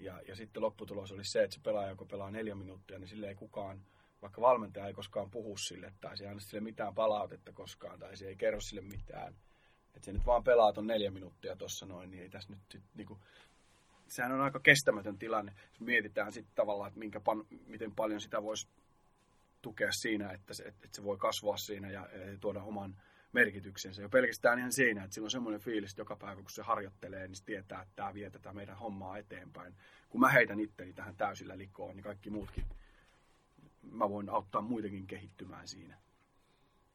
Ja, 0.00 0.20
ja 0.28 0.36
sitten 0.36 0.62
lopputulos 0.62 1.12
olisi 1.12 1.30
se, 1.30 1.42
että 1.42 1.54
se 1.54 1.60
pelaaja, 1.62 1.90
joka 1.90 2.04
pelaa 2.04 2.30
neljä 2.30 2.54
minuuttia, 2.54 2.98
niin 2.98 3.08
sille 3.08 3.28
ei 3.28 3.34
kukaan 3.34 3.82
vaikka 4.22 4.40
valmentaja 4.40 4.86
ei 4.86 4.92
koskaan 4.92 5.30
puhu 5.30 5.56
sille, 5.56 5.92
tai 6.00 6.16
se 6.16 6.24
ei 6.24 6.30
anna 6.30 6.40
sille 6.40 6.60
mitään 6.60 6.94
palautetta 6.94 7.52
koskaan, 7.52 7.98
tai 7.98 8.16
se 8.16 8.28
ei 8.28 8.36
kerro 8.36 8.60
sille 8.60 8.80
mitään. 8.80 9.34
Että 9.94 10.04
se 10.04 10.12
nyt 10.12 10.26
vaan 10.26 10.44
pelaa 10.44 10.72
ton 10.72 10.86
neljä 10.86 11.10
minuuttia 11.10 11.56
tuossa 11.56 11.86
noin, 11.86 12.10
niin 12.10 12.22
ei 12.22 12.30
tässä 12.30 12.52
nyt 12.52 12.60
sit, 12.70 12.82
niinku, 12.94 13.18
sehän 14.08 14.32
on 14.32 14.40
aika 14.40 14.60
kestämätön 14.60 15.18
tilanne. 15.18 15.52
Jos 15.70 15.80
mietitään 15.80 16.32
sitten 16.32 16.54
tavallaan, 16.54 16.88
että 16.88 17.00
minkä 17.00 17.20
pan, 17.20 17.44
miten 17.66 17.94
paljon 17.94 18.20
sitä 18.20 18.42
voisi 18.42 18.68
tukea 19.62 19.92
siinä, 19.92 20.30
että 20.30 20.54
se, 20.54 20.64
että 20.64 20.88
se 20.92 21.04
voi 21.04 21.16
kasvaa 21.16 21.56
siinä 21.56 21.90
ja, 21.90 22.08
ja 22.12 22.38
tuoda 22.40 22.62
oman 22.62 23.02
merkityksensä. 23.32 24.02
Jo 24.02 24.08
pelkästään 24.08 24.58
ihan 24.58 24.72
siinä, 24.72 25.04
että 25.04 25.14
sillä 25.14 25.26
on 25.26 25.30
semmoinen 25.30 25.60
fiilis, 25.60 25.90
että 25.90 26.00
joka 26.00 26.16
päivä 26.16 26.42
kun 26.42 26.50
se 26.50 26.62
harjoittelee, 26.62 27.28
niin 27.28 27.36
se 27.36 27.44
tietää, 27.44 27.82
että 27.82 27.92
tämä 27.96 28.14
vie 28.14 28.30
tätä 28.30 28.52
meidän 28.52 28.78
hommaa 28.78 29.18
eteenpäin. 29.18 29.74
Kun 30.08 30.20
mä 30.20 30.28
heitän 30.28 30.60
itteni 30.60 30.92
tähän 30.92 31.16
täysillä 31.16 31.58
likoon, 31.58 31.96
niin 31.96 32.04
kaikki 32.04 32.30
muutkin 32.30 32.64
mä 33.82 34.10
voin 34.10 34.28
auttaa 34.28 34.60
muitakin 34.62 35.06
kehittymään 35.06 35.68
siinä. 35.68 35.98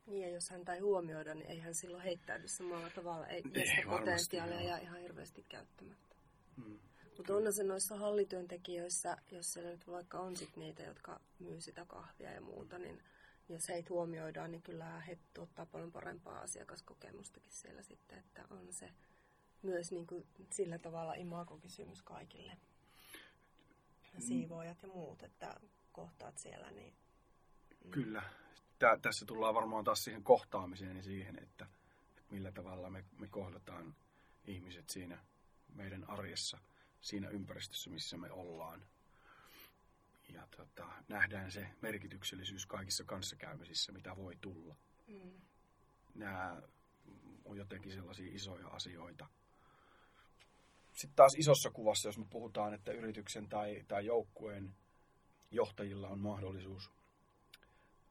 Niin, 0.05 0.21
ja 0.21 0.29
jos 0.29 0.49
häntä 0.49 0.73
ei 0.73 0.79
huomioida, 0.79 1.35
niin 1.35 1.45
ei 1.45 1.59
hän 1.59 1.75
silloin 1.75 2.03
heittäydy 2.03 2.47
samalla 2.47 2.89
tavalla. 2.89 3.27
Ei, 3.27 3.43
ei 3.53 3.67
sitä 3.67 3.89
potentiaalia 3.89 4.61
jää 4.61 4.77
ihan 4.77 4.99
hirveästi 4.99 5.45
käyttämättä. 5.49 6.15
Hmm. 6.55 6.79
Mutta 7.17 7.35
on 7.35 7.53
se 7.53 7.63
noissa 7.63 7.95
hallityöntekijöissä, 7.95 9.17
jos 9.31 9.53
siellä 9.53 9.71
nyt 9.71 9.87
vaikka 9.87 10.19
on 10.19 10.35
sit 10.35 10.57
niitä, 10.57 10.83
jotka 10.83 11.19
myy 11.39 11.61
sitä 11.61 11.85
kahvia 11.85 12.31
ja 12.31 12.41
muuta, 12.41 12.79
niin 12.79 13.03
jos 13.49 13.69
heitä 13.69 13.89
huomioidaan, 13.89 14.51
niin 14.51 14.61
kyllä 14.61 14.99
he 14.99 15.17
tuottaa 15.33 15.65
paljon 15.65 15.91
parempaa 15.91 16.39
asiakaskokemustakin 16.39 17.53
siellä 17.53 17.83
sitten, 17.83 18.19
että 18.19 18.45
on 18.49 18.73
se 18.73 18.89
myös 19.61 19.91
niin 19.91 20.07
kuin 20.07 20.27
sillä 20.49 20.77
tavalla 20.77 21.13
imagokysymys 21.13 22.01
kaikille. 22.01 22.57
Siivoojat 24.19 24.81
ja 24.81 24.87
muut, 24.87 25.23
että 25.23 25.59
kohtaat 25.91 26.37
siellä, 26.37 26.71
niin 26.71 26.93
Kyllä. 27.91 28.23
Tää, 28.79 28.97
tässä 28.97 29.25
tullaan 29.25 29.55
varmaan 29.55 29.83
taas 29.83 30.03
siihen 30.03 30.23
kohtaamiseen 30.23 30.97
ja 30.97 31.03
siihen, 31.03 31.39
että, 31.43 31.67
että 32.17 32.33
millä 32.33 32.51
tavalla 32.51 32.89
me, 32.89 33.03
me 33.19 33.27
kohdataan 33.27 33.95
ihmiset 34.45 34.89
siinä 34.89 35.17
meidän 35.75 36.09
arjessa, 36.09 36.57
siinä 37.05 37.29
ympäristössä, 37.29 37.89
missä 37.89 38.17
me 38.17 38.31
ollaan. 38.31 38.85
Ja 40.33 40.47
tota, 40.57 40.87
nähdään 41.07 41.51
se 41.51 41.67
merkityksellisyys 41.81 42.65
kaikissa 42.65 43.03
kanssakäymisissä, 43.03 43.91
mitä 43.91 44.15
voi 44.15 44.37
tulla. 44.41 44.75
mm, 45.07 45.31
Nämä 46.15 46.61
on 47.45 47.57
jotenkin 47.57 47.91
sellaisia 47.91 48.35
isoja 48.35 48.67
asioita. 48.67 49.27
Sitten 50.93 51.15
taas 51.15 51.35
isossa 51.37 51.69
kuvassa, 51.71 52.07
jos 52.07 52.17
me 52.17 52.25
puhutaan, 52.29 52.73
että 52.73 52.91
yrityksen 52.91 53.49
tai, 53.49 53.83
tai 53.87 54.05
joukkueen 54.05 54.75
johtajilla 55.51 56.09
on 56.09 56.19
mahdollisuus 56.19 56.91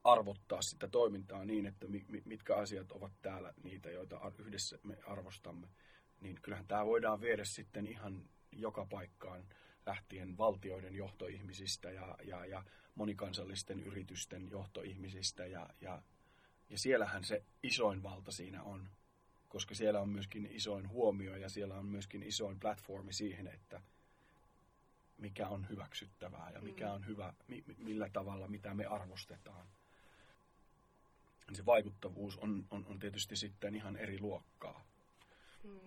arvottaa 0.03 0.61
sitä 0.61 0.87
toimintaa 0.87 1.45
niin, 1.45 1.65
että 1.65 1.87
mi- 1.87 2.05
mi- 2.07 2.23
mitkä 2.25 2.55
asiat 2.55 2.91
ovat 2.91 3.13
täällä 3.21 3.53
niitä, 3.63 3.89
joita 3.89 4.31
yhdessä 4.37 4.79
me 4.83 4.97
arvostamme, 5.07 5.67
niin 6.21 6.39
kyllähän 6.41 6.67
tämä 6.67 6.85
voidaan 6.85 7.21
viedä 7.21 7.45
sitten 7.45 7.87
ihan 7.87 8.29
joka 8.55 8.85
paikkaan 8.85 9.43
lähtien 9.85 10.37
valtioiden 10.37 10.95
johtoihmisistä 10.95 11.91
ja, 11.91 12.15
ja, 12.23 12.45
ja 12.45 12.63
monikansallisten 12.95 13.79
yritysten 13.83 14.49
johtoihmisistä 14.49 15.45
ja, 15.45 15.69
ja, 15.81 16.01
ja 16.69 16.77
siellähän 16.77 17.23
se 17.23 17.43
isoin 17.63 18.03
valta 18.03 18.31
siinä 18.31 18.63
on, 18.63 18.89
koska 19.49 19.75
siellä 19.75 20.01
on 20.01 20.09
myöskin 20.09 20.49
isoin 20.51 20.89
huomio 20.89 21.35
ja 21.35 21.49
siellä 21.49 21.75
on 21.75 21.85
myöskin 21.85 22.23
isoin 22.23 22.59
platformi 22.59 23.13
siihen, 23.13 23.47
että 23.47 23.81
mikä 25.17 25.47
on 25.47 25.69
hyväksyttävää 25.69 26.51
ja 26.53 26.61
mikä 26.61 26.85
Mm. 26.85 26.91
on 26.93 27.07
hyvä, 27.07 27.33
mi- 27.47 27.63
mi- 27.67 27.75
millä 27.77 28.09
tavalla, 28.09 28.47
mitä 28.47 28.73
me 28.73 28.85
arvostetaan. 28.85 29.67
Se 31.53 31.65
vaikuttavuus 31.65 32.37
on, 32.37 32.65
on, 32.71 32.85
on 32.85 32.99
tietysti 32.99 33.35
sitten 33.35 33.75
ihan 33.75 33.95
eri 33.97 34.19
luokkaa. 34.19 34.83
mm. 35.63 35.79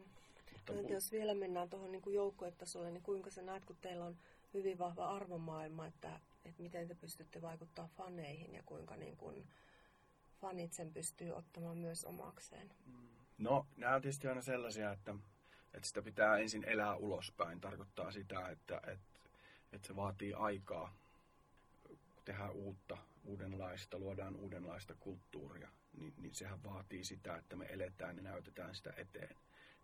Mutta 0.75 0.89
No, 0.89 0.95
jos 0.95 1.13
vielä 1.13 1.35
mennään 1.35 1.71
tuohon 1.71 1.93
niin 1.93 2.03
joukkuetasolle, 2.07 2.91
niin 2.91 3.03
kuinka 3.03 3.31
sä 3.31 3.43
näet, 3.43 3.65
kun 3.65 3.77
teillä 3.81 4.05
on 4.05 4.17
hyvin 4.55 4.79
vahva 4.79 5.09
arvomaailma, 5.09 5.87
että, 5.87 6.21
että 6.45 6.63
miten 6.63 6.89
te 6.89 6.95
pystytte 6.95 7.43
vaikuttaa 7.43 7.89
faneihin 7.97 8.55
ja 8.55 8.63
kuinka 8.67 8.97
niin 8.97 9.17
kuin 9.17 9.49
fanit 10.41 10.73
sen 10.73 10.93
pystyy 10.93 11.31
ottamaan 11.31 11.79
myös 11.79 12.05
omakseen? 12.05 12.71
No, 13.39 13.67
nämä 13.77 13.95
on 13.95 14.03
tietysti 14.03 14.29
aina 14.29 14.41
sellaisia, 14.41 14.93
että, 14.93 15.15
että 15.75 15.89
sitä 15.89 16.03
pitää 16.03 16.39
ensin 16.39 16.65
elää 16.65 16.97
ulospäin. 16.97 17.61
Tarkoittaa 17.61 18.13
sitä, 18.13 18.49
että, 18.49 18.77
että, 18.77 19.21
että 19.73 19.87
se 19.87 19.97
vaatii 19.97 20.35
aikaa 20.35 20.97
tehdä 22.25 22.51
uutta, 22.51 22.99
uudenlaista, 23.25 23.99
luodaan 23.99 24.37
uudenlaista 24.37 24.95
kulttuuria. 25.01 25.69
Niin, 25.93 26.15
niin 26.17 26.35
sehän 26.35 26.63
vaatii 26.63 27.05
sitä, 27.05 27.37
että 27.37 27.57
me 27.57 27.67
eletään 27.67 28.17
ja 28.17 28.23
näytetään 28.23 28.75
sitä 28.75 28.93
eteen. 28.97 29.37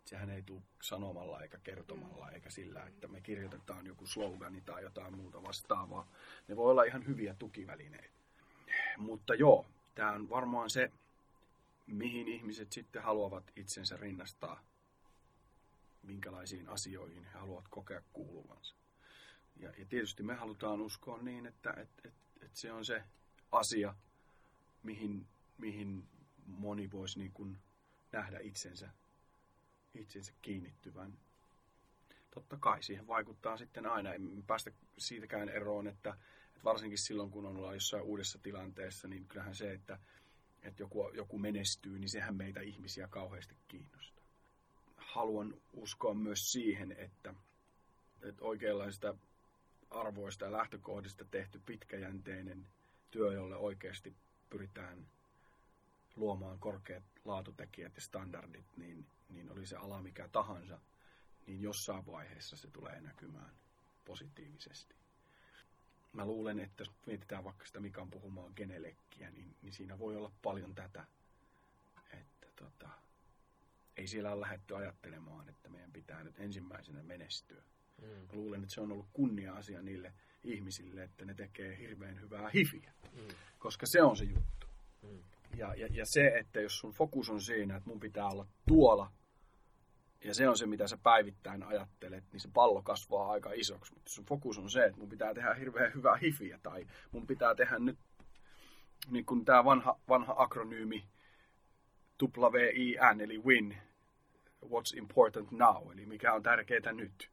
Sehän 0.05 0.29
ei 0.29 0.43
tule 0.43 0.61
sanomalla 0.81 1.41
eikä 1.41 1.57
kertomalla 1.63 2.31
eikä 2.31 2.49
sillä, 2.49 2.85
että 2.85 3.07
me 3.07 3.21
kirjoitetaan 3.21 3.85
joku 3.85 4.05
slogani 4.05 4.61
tai 4.61 4.83
jotain 4.83 5.17
muuta 5.17 5.43
vastaavaa. 5.43 6.07
Ne 6.47 6.55
voi 6.55 6.71
olla 6.71 6.83
ihan 6.83 7.07
hyviä 7.07 7.35
tukivälineitä. 7.39 8.15
Mutta 8.97 9.35
joo, 9.35 9.65
tämä 9.95 10.11
on 10.11 10.29
varmaan 10.29 10.69
se, 10.69 10.91
mihin 11.87 12.27
ihmiset 12.27 12.71
sitten 12.71 13.03
haluavat 13.03 13.51
itsensä 13.55 13.97
rinnastaa, 13.97 14.63
minkälaisiin 16.03 16.69
asioihin 16.69 17.23
he 17.23 17.39
haluavat 17.39 17.67
kokea 17.67 18.01
kuuluvansa. 18.13 18.75
Ja, 19.55 19.69
ja 19.77 19.85
tietysti 19.85 20.23
me 20.23 20.35
halutaan 20.35 20.81
uskoa 20.81 21.21
niin, 21.21 21.45
että 21.45 21.73
et, 21.77 21.89
et, 22.03 22.13
et 22.41 22.55
se 22.55 22.71
on 22.71 22.85
se 22.85 23.03
asia, 23.51 23.95
mihin, 24.83 25.27
mihin 25.57 26.07
moni 26.45 26.91
voisi 26.91 27.19
niin 27.19 27.31
kuin 27.31 27.57
nähdä 28.11 28.39
itsensä, 28.39 28.89
itsensä 29.95 30.33
kiinnittyvän. 30.41 31.17
Totta 32.31 32.57
kai 32.59 32.83
siihen 32.83 33.07
vaikuttaa 33.07 33.57
sitten 33.57 33.85
aina, 33.85 34.13
emme 34.13 34.43
päästä 34.47 34.71
siitäkään 34.97 35.49
eroon, 35.49 35.87
että, 35.87 36.09
että 36.47 36.63
varsinkin 36.63 36.97
silloin 36.97 37.31
kun 37.31 37.45
ollaan 37.45 37.73
jossain 37.73 38.03
uudessa 38.03 38.39
tilanteessa, 38.43 39.07
niin 39.07 39.25
kyllähän 39.27 39.55
se, 39.55 39.73
että 39.73 39.99
että 40.65 40.83
joku, 40.83 41.11
joku 41.13 41.37
menestyy, 41.37 41.99
niin 41.99 42.09
sehän 42.09 42.35
meitä 42.35 42.61
ihmisiä 42.61 43.07
kauheasti 43.07 43.55
kiinnostaa. 43.67 44.25
Haluan 44.97 45.53
uskoa 45.73 46.13
myös 46.13 46.51
siihen, 46.51 46.91
että, 46.91 47.33
että 48.21 48.43
oikeanlaista 48.43 49.15
arvoista 49.89 50.45
ja 50.45 50.51
lähtökohdista 50.51 51.25
tehty 51.25 51.61
pitkäjänteinen 51.65 52.67
työ, 53.11 53.33
jolle 53.33 53.55
oikeasti 53.55 54.15
pyritään 54.49 55.07
luomaan 56.15 56.59
korkeat 56.59 57.03
laatutekijät 57.25 57.95
ja 57.95 58.01
standardit, 58.01 58.77
niin, 58.77 59.05
niin 59.29 59.51
oli 59.51 59.65
se 59.65 59.75
ala 59.75 60.01
mikä 60.01 60.27
tahansa, 60.27 60.79
niin 61.47 61.61
jossain 61.61 62.05
vaiheessa 62.05 62.57
se 62.57 62.67
tulee 62.71 63.01
näkymään 63.01 63.51
positiivisesti 64.05 64.95
mä 66.15 66.25
luulen, 66.25 66.59
että 66.59 66.81
jos 66.81 66.91
mietitään 67.05 67.43
vaikka 67.43 67.65
sitä 67.65 67.79
Mikan 67.79 68.09
puhumaan 68.09 68.53
genelekkiä, 68.55 69.31
niin, 69.31 69.55
niin 69.61 69.73
siinä 69.73 69.99
voi 69.99 70.15
olla 70.15 70.31
paljon 70.41 70.75
tätä, 70.75 71.05
että 72.13 72.47
tota, 72.55 72.89
ei 73.97 74.07
siellä 74.07 74.31
ole 74.31 74.41
lähdetty 74.41 74.75
ajattelemaan, 74.75 75.49
että 75.49 75.69
meidän 75.69 75.91
pitää 75.91 76.23
nyt 76.23 76.39
ensimmäisenä 76.39 77.03
menestyä. 77.03 77.63
Mm. 78.01 78.07
Mä 78.07 78.33
luulen, 78.33 78.61
että 78.63 78.73
se 78.73 78.81
on 78.81 78.91
ollut 78.91 79.07
kunnia-asia 79.13 79.81
niille 79.81 80.13
ihmisille, 80.43 81.03
että 81.03 81.25
ne 81.25 81.33
tekee 81.33 81.77
hirveän 81.77 82.21
hyvää 82.21 82.49
hifiä, 82.49 82.93
Mm. 83.13 83.35
koska 83.59 83.85
se 83.85 84.01
on 84.03 84.17
se 84.17 84.23
juttu. 84.23 84.67
Mm. 85.01 85.23
Ja, 85.57 85.75
ja, 85.75 85.87
ja 85.91 86.05
se, 86.05 86.27
että 86.27 86.61
jos 86.61 86.79
sun 86.79 86.91
fokus 86.91 87.29
on 87.29 87.41
siinä, 87.41 87.75
että 87.75 87.89
mun 87.89 87.99
pitää 87.99 88.27
olla 88.27 88.47
tuolla, 88.67 89.11
ja 90.23 90.33
se 90.33 90.49
on 90.49 90.57
se, 90.57 90.65
mitä 90.65 90.87
sä 90.87 90.97
päivittäin 91.03 91.63
ajattelet, 91.63 92.23
niin 92.31 92.39
se 92.39 92.49
pallo 92.53 92.81
kasvaa 92.81 93.31
aika 93.31 93.51
isoksi. 93.53 93.93
Mutta 93.93 94.11
sun 94.11 94.25
fokus 94.25 94.57
on 94.57 94.69
se, 94.69 94.85
että 94.85 94.97
mun 94.97 95.09
pitää 95.09 95.33
tehdä 95.33 95.53
hirveän 95.53 95.93
hyvää 95.93 96.17
hifiä, 96.17 96.59
tai 96.63 96.87
mun 97.11 97.27
pitää 97.27 97.55
tehdä 97.55 97.79
nyt, 97.79 97.99
niin 99.11 99.25
kuin 99.25 99.45
tämä 99.45 99.65
vanha, 99.65 99.99
vanha 100.09 100.35
akronyymi 100.37 101.07
WIN, 102.21 103.21
eli 103.21 103.37
WIN, 103.37 103.77
What's 104.65 104.97
Important 104.97 105.51
Now, 105.51 105.91
eli 105.91 106.05
mikä 106.05 106.33
on 106.33 106.43
tärkeää 106.43 106.93
nyt. 106.93 107.29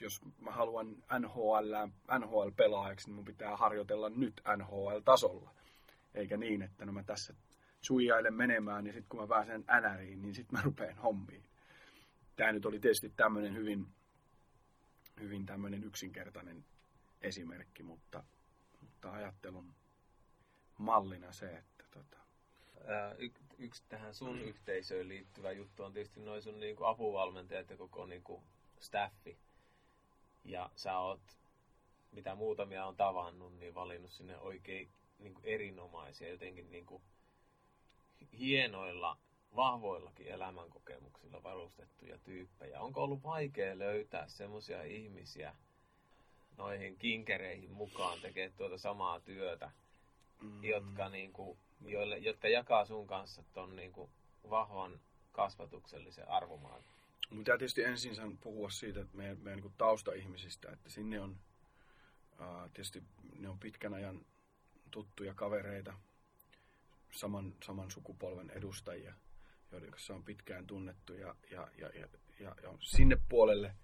Jos 0.00 0.20
mä 0.40 0.50
haluan 0.50 0.96
NHL, 1.18 1.74
NHL-pelaajaksi, 2.18 3.06
niin 3.06 3.14
mun 3.14 3.24
pitää 3.24 3.56
harjoitella 3.56 4.08
nyt 4.08 4.42
NHL-tasolla. 4.56 5.50
Eikä 6.18 6.36
niin, 6.36 6.62
että 6.62 6.86
no 6.86 6.92
mä 6.92 7.02
tässä 7.02 7.34
suijailen 7.80 8.34
menemään, 8.34 8.84
niin 8.84 8.94
sitten 8.94 9.08
kun 9.08 9.20
mä 9.20 9.26
pääsen 9.26 9.64
NRiin, 9.80 10.22
niin 10.22 10.34
sitten 10.34 10.58
mä 10.58 10.64
rupean 10.64 10.98
hommiin. 10.98 11.44
Tämä 12.36 12.52
nyt 12.52 12.66
oli 12.66 12.80
tietysti 12.80 13.12
tämmöinen 13.16 13.54
hyvin, 13.54 13.86
hyvin 15.20 15.46
tämmöinen 15.46 15.84
yksinkertainen 15.84 16.64
esimerkki, 17.20 17.82
mutta, 17.82 18.24
mutta 18.80 19.12
ajattelun 19.12 19.74
mallina 20.78 21.32
se, 21.32 21.56
että 21.56 21.84
tota, 21.90 22.18
Ää, 22.86 23.14
y- 23.18 23.30
yksi 23.58 23.84
tähän 23.88 24.14
sun 24.14 24.40
yhteisöön 24.40 25.08
liittyvä 25.08 25.52
juttu 25.52 25.82
on 25.82 25.92
tietysti 25.92 26.20
noin 26.20 26.42
sun 26.42 26.60
niinku 26.60 26.84
apuvalmentajat 26.84 27.70
ja 27.70 27.76
koko 27.76 28.06
niinku 28.06 28.42
staffi. 28.78 29.38
Ja 30.44 30.70
sä 30.76 30.98
oot, 30.98 31.38
mitä 32.12 32.34
muutamia 32.34 32.86
on 32.86 32.96
tavannut, 32.96 33.58
niin 33.58 33.74
valinnut 33.74 34.10
sinne 34.12 34.38
oikein 34.38 34.90
niinku 35.18 35.40
erinomaisia, 35.44 36.28
jotenkin 36.28 36.70
niinku 36.70 37.02
hienoilla, 38.38 39.18
vahvoillakin 39.56 40.26
elämänkokemuksilla 40.26 41.42
varustettuja 41.42 42.18
tyyppejä. 42.18 42.80
Onko 42.80 43.02
ollut 43.02 43.22
vaikea 43.22 43.78
löytää 43.78 44.28
semmoisia 44.28 44.82
ihmisiä 44.82 45.54
noihin 46.56 46.96
kinkereihin 46.98 47.72
mukaan 47.72 48.20
tekemään 48.20 48.52
tuota 48.56 48.78
samaa 48.78 49.20
työtä, 49.20 49.70
mm, 50.42 50.64
jotka, 50.64 51.08
niin 51.08 51.32
kuin, 51.32 51.58
joille, 51.84 52.18
jotka 52.18 52.48
jakaa 52.48 52.84
sun 52.84 53.06
kanssa 53.06 53.42
ton 53.52 53.76
niin 53.76 53.92
kuin, 53.92 54.10
vahvan 54.50 55.00
kasvatuksellisen 55.32 56.28
arvomaailman. 56.28 56.94
Mun 57.30 57.38
pitää 57.38 57.58
tietysti 57.58 57.82
ensin 57.82 58.14
san- 58.14 58.38
puhua 58.38 58.70
siitä, 58.70 59.00
että 59.00 59.16
meidän, 59.16 59.38
meidän 59.40 59.60
niin 59.60 59.72
taustaihmisistä, 59.78 60.72
että 60.72 60.90
sinne 60.90 61.20
on 61.20 61.36
ää, 62.38 62.68
tietysti 62.68 63.02
ne 63.38 63.48
on 63.48 63.58
pitkän 63.58 63.94
ajan 63.94 64.26
tuttuja 64.90 65.34
kavereita, 65.34 65.94
saman, 67.12 67.54
saman 67.64 67.90
sukupolven 67.90 68.50
edustajia, 68.50 69.14
joiden 69.72 69.90
kanssa 69.90 70.14
on 70.14 70.24
pitkään 70.24 70.66
tunnettu 70.66 71.14
ja, 71.14 71.34
ja, 71.50 71.68
ja, 71.78 71.88
ja, 71.88 72.08
ja, 72.40 72.56
ja 72.62 72.74
sinne 72.80 73.18
puolelle, 73.28 73.74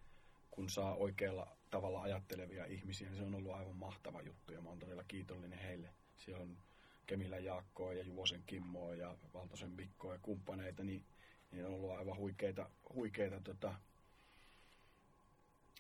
kun 0.51 0.71
saa 0.71 0.95
oikealla 0.95 1.57
tavalla 1.71 2.03
ajattelevia 2.03 2.65
ihmisiä, 2.65 3.09
niin 3.09 3.19
se 3.19 3.25
on 3.25 3.35
ollut 3.35 3.55
aivan 3.55 3.77
mahtava 3.77 4.23
juttu 4.23 4.53
ja 4.53 4.61
mä 4.61 4.69
oon 4.69 4.79
todella 4.79 5.05
kiitollinen 5.09 5.59
heille. 5.59 5.95
Siellä 6.17 6.43
on 6.43 6.59
Kemilän 7.07 7.45
Jaakkoa 7.45 7.93
ja 7.93 8.05
Juvosen 8.05 8.43
Kimmoa 8.47 8.95
ja 8.95 9.17
Valtosen 9.35 9.71
Mikkoa 9.71 10.13
ja 10.13 10.19
kumppaneita, 10.23 10.85
niin, 10.85 11.05
niin 11.51 11.67
on 11.67 11.75
ollut 11.75 11.91
aivan 11.91 12.17
huikeita, 12.17 12.71
huikeita 12.95 13.41
tota, 13.41 13.75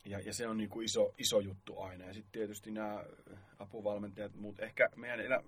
ja, 0.04 0.20
ja 0.20 0.34
se 0.34 0.48
on 0.48 0.56
niin 0.56 0.70
kuin 0.70 0.84
iso, 0.84 1.14
iso 1.18 1.40
juttu 1.40 1.80
aina. 1.80 2.04
Ja 2.04 2.14
sitten 2.14 2.32
tietysti 2.32 2.70
nämä 2.70 3.04
apuvalmentajat, 3.58 4.34
muut, 4.34 4.60
ehkä 4.60 4.90
meidän 4.96 5.20
elä, 5.20 5.42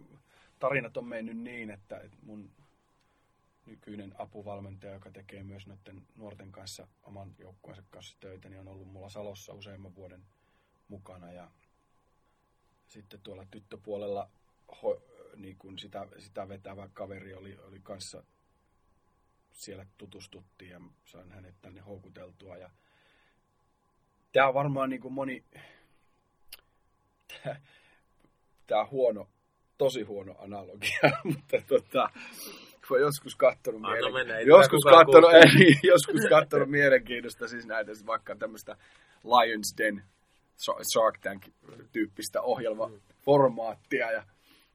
tarinat 0.58 0.96
on 0.96 1.08
mennyt 1.08 1.38
niin, 1.38 1.70
että, 1.70 2.00
mun 2.22 2.50
nykyinen 3.66 4.14
apuvalmentaja, 4.18 4.92
joka 4.92 5.10
tekee 5.10 5.42
myös 5.42 5.66
noiden 5.66 6.06
nuorten 6.16 6.52
kanssa 6.52 6.88
oman 7.02 7.34
joukkueensa 7.38 7.82
kanssa 7.90 8.16
töitä, 8.20 8.48
niin 8.48 8.60
on 8.60 8.68
ollut 8.68 8.88
mulla 8.88 9.08
Salossa 9.08 9.52
useamman 9.52 9.94
vuoden 9.94 10.22
mukana. 10.88 11.32
Ja 11.32 11.50
sitten 12.88 13.20
tuolla 13.20 13.46
tyttöpuolella 13.50 14.30
ho, 14.82 15.02
niin 15.36 15.56
kun 15.58 15.78
sitä, 15.78 16.08
sitä 16.18 16.48
vetävä 16.48 16.88
kaveri 16.92 17.34
oli, 17.34 17.58
oli 17.58 17.80
kanssa 17.80 18.24
siellä 19.52 19.86
tutustuttiin 19.98 20.70
ja 20.70 20.80
sain 21.04 21.30
hänet 21.30 21.54
tänne 21.60 21.80
houkuteltua. 21.80 22.56
Ja 22.56 22.70
tämä 24.36 24.48
on 24.48 24.54
varmaan 24.54 24.90
niin 24.90 25.00
kuin 25.00 25.14
moni, 25.14 25.44
tämä 28.66 28.80
on 28.80 28.90
huono, 28.90 29.28
tosi 29.78 30.02
huono 30.02 30.34
analogia, 30.38 31.10
mutta 31.24 31.56
tota, 31.68 32.10
kun 32.88 33.00
joskus 33.00 33.36
katsonut, 33.36 33.80
mielen... 33.80 34.46
joskus 34.46 34.84
katsonut, 34.84 35.32
ei, 35.44 35.78
joskus 35.82 36.20
katsonut 36.28 36.70
mielenkiinnosta 36.70 37.48
siis 37.48 37.66
näitä 37.66 37.92
vaikka 38.06 38.36
tämmöistä 38.36 38.76
Lions 39.24 39.74
Den 39.78 40.04
Shark 40.92 41.18
Tank-tyyppistä 41.18 42.42
ohjelmaformaattia 42.42 44.10
ja 44.10 44.26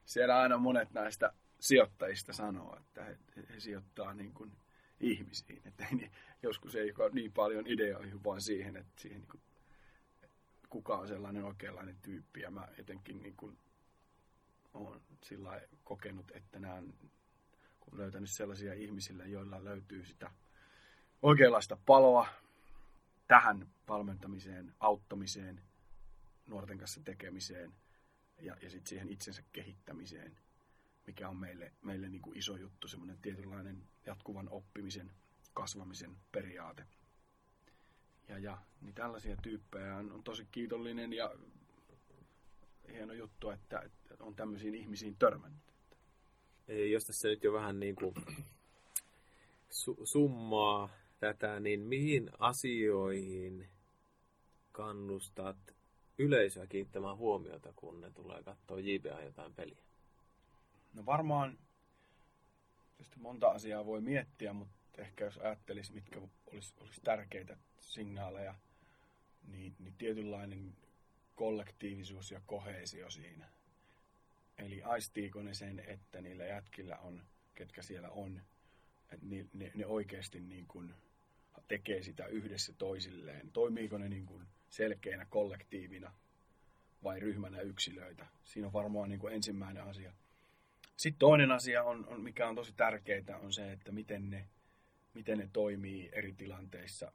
siellä 0.04 0.38
aina 0.38 0.58
monet 0.58 0.92
näistä 0.92 1.32
sijoittajista 1.60 2.32
sanoo, 2.32 2.76
että 2.76 3.04
he, 3.04 3.16
he 3.54 3.60
sijoittaa 3.60 4.14
niin 4.14 4.34
kuin 4.34 4.52
ihmisiin. 5.00 5.62
Että 5.66 5.86
ei, 5.92 6.10
joskus 6.42 6.74
ei 6.74 6.92
ole 6.98 7.10
niin 7.12 7.32
paljon 7.32 7.66
ideoihin, 7.66 8.24
vaan 8.24 8.40
siihen, 8.40 8.76
että 8.76 8.92
siihen 9.00 9.20
niin 9.20 9.28
kuin, 9.30 9.40
kuka 10.72 10.96
on 10.96 11.08
sellainen 11.08 11.44
oikeanlainen 11.44 11.96
tyyppi. 12.02 12.40
Ja 12.40 12.50
mä 12.50 12.68
jotenkin 12.78 13.22
niin 13.22 13.36
kuin, 13.36 13.58
olen 14.74 15.00
sillä 15.22 15.60
kokenut, 15.84 16.30
että 16.34 16.58
nämä 16.58 16.82
kun 17.80 17.98
löytänyt 17.98 18.30
sellaisia 18.30 18.74
ihmisille, 18.74 19.28
joilla 19.28 19.64
löytyy 19.64 20.04
sitä 20.04 20.30
oikeanlaista 21.22 21.78
paloa 21.86 22.26
tähän 23.28 23.68
valmentamiseen, 23.88 24.74
auttamiseen, 24.80 25.62
nuorten 26.46 26.78
kanssa 26.78 27.00
tekemiseen 27.04 27.72
ja, 28.40 28.56
ja 28.62 28.70
sitten 28.70 28.88
siihen 28.88 29.08
itsensä 29.08 29.42
kehittämiseen, 29.52 30.36
mikä 31.06 31.28
on 31.28 31.36
meille, 31.36 31.72
meille 31.82 32.08
niin 32.08 32.22
kuin 32.22 32.38
iso 32.38 32.56
juttu, 32.56 32.88
semmoinen 32.88 33.18
tietynlainen 33.22 33.82
jatkuvan 34.06 34.48
oppimisen, 34.48 35.12
kasvamisen 35.54 36.16
periaate. 36.32 36.86
Ja, 38.32 38.38
ja 38.38 38.58
niin 38.80 38.94
tällaisia 38.94 39.36
tyyppejä 39.36 39.96
on, 39.96 40.12
on 40.12 40.22
tosi 40.22 40.46
kiitollinen 40.52 41.12
ja 41.12 41.34
hieno 42.92 43.12
juttu, 43.12 43.50
että, 43.50 43.80
että 43.80 44.24
on 44.24 44.34
tämmöisiin 44.34 44.74
ihmisiin 44.74 45.16
törmännyt. 45.16 45.62
Jos 46.90 47.04
tässä 47.04 47.28
nyt 47.28 47.44
jo 47.44 47.52
vähän 47.52 47.80
niin 47.80 47.96
kuin 47.96 48.14
su- 49.70 50.00
summaa 50.04 50.88
tätä, 51.20 51.60
niin 51.60 51.80
mihin 51.80 52.30
asioihin 52.38 53.68
kannustat 54.72 55.74
yleisöä 56.18 56.66
kiinnittämään 56.66 57.16
huomiota, 57.16 57.72
kun 57.76 58.00
ne 58.00 58.10
tulee 58.10 58.42
katsoa 58.42 58.80
JBA 58.80 59.22
jotain 59.22 59.54
peliä? 59.54 59.82
No 60.94 61.06
varmaan 61.06 61.58
tietysti 62.96 63.18
monta 63.18 63.48
asiaa 63.48 63.86
voi 63.86 64.00
miettiä, 64.00 64.52
mutta 64.52 64.81
ehkä 64.98 65.24
jos 65.24 65.38
ajattelisi, 65.38 65.92
mitkä 65.92 66.20
olisi, 66.46 66.74
olisi 66.80 67.00
tärkeitä 67.00 67.56
signaaleja, 67.78 68.54
niin, 69.48 69.74
niin 69.78 69.94
tietynlainen 69.98 70.76
kollektiivisuus 71.34 72.30
ja 72.30 72.40
kohesio 72.46 73.10
siinä. 73.10 73.48
Eli 74.58 74.82
aistiiko 74.82 75.42
ne 75.42 75.54
sen, 75.54 75.80
että 75.86 76.20
niillä 76.20 76.44
jätkillä 76.44 76.98
on, 76.98 77.22
ketkä 77.54 77.82
siellä 77.82 78.10
on, 78.10 78.40
että 79.12 79.26
ne, 79.26 79.46
ne, 79.52 79.70
ne 79.74 79.86
oikeasti 79.86 80.40
niin 80.40 80.66
kuin 80.66 80.94
tekee 81.68 82.02
sitä 82.02 82.26
yhdessä 82.26 82.72
toisilleen. 82.72 83.52
Toimiiko 83.52 83.98
ne 83.98 84.08
niin 84.08 84.26
kuin 84.26 84.46
selkeänä 84.68 85.26
kollektiivina 85.30 86.12
vai 87.04 87.20
ryhmänä 87.20 87.60
yksilöitä? 87.60 88.26
Siinä 88.44 88.66
on 88.66 88.72
varmaan 88.72 89.08
niin 89.08 89.20
kuin 89.20 89.34
ensimmäinen 89.34 89.84
asia. 89.84 90.12
Sitten 90.96 91.18
toinen 91.18 91.52
asia, 91.52 91.82
on, 91.82 92.06
on, 92.06 92.20
mikä 92.20 92.48
on 92.48 92.54
tosi 92.54 92.72
tärkeää, 92.76 93.38
on 93.42 93.52
se, 93.52 93.72
että 93.72 93.92
miten 93.92 94.30
ne, 94.30 94.48
miten 95.14 95.38
ne 95.38 95.48
toimii 95.52 96.08
eri 96.12 96.32
tilanteissa. 96.32 97.12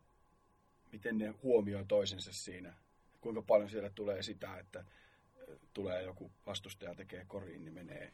Miten 0.91 1.17
ne 1.17 1.27
huomioi 1.43 1.85
toisensa 1.85 2.33
siinä. 2.33 2.73
Kuinka 3.21 3.41
paljon 3.41 3.69
siellä 3.69 3.89
tulee 3.89 4.23
sitä, 4.23 4.57
että 4.57 4.85
tulee 5.73 6.03
joku 6.03 6.31
vastustaja 6.45 6.95
tekee 6.95 7.25
koriin, 7.25 7.65
niin 7.65 7.73
menee 7.73 8.13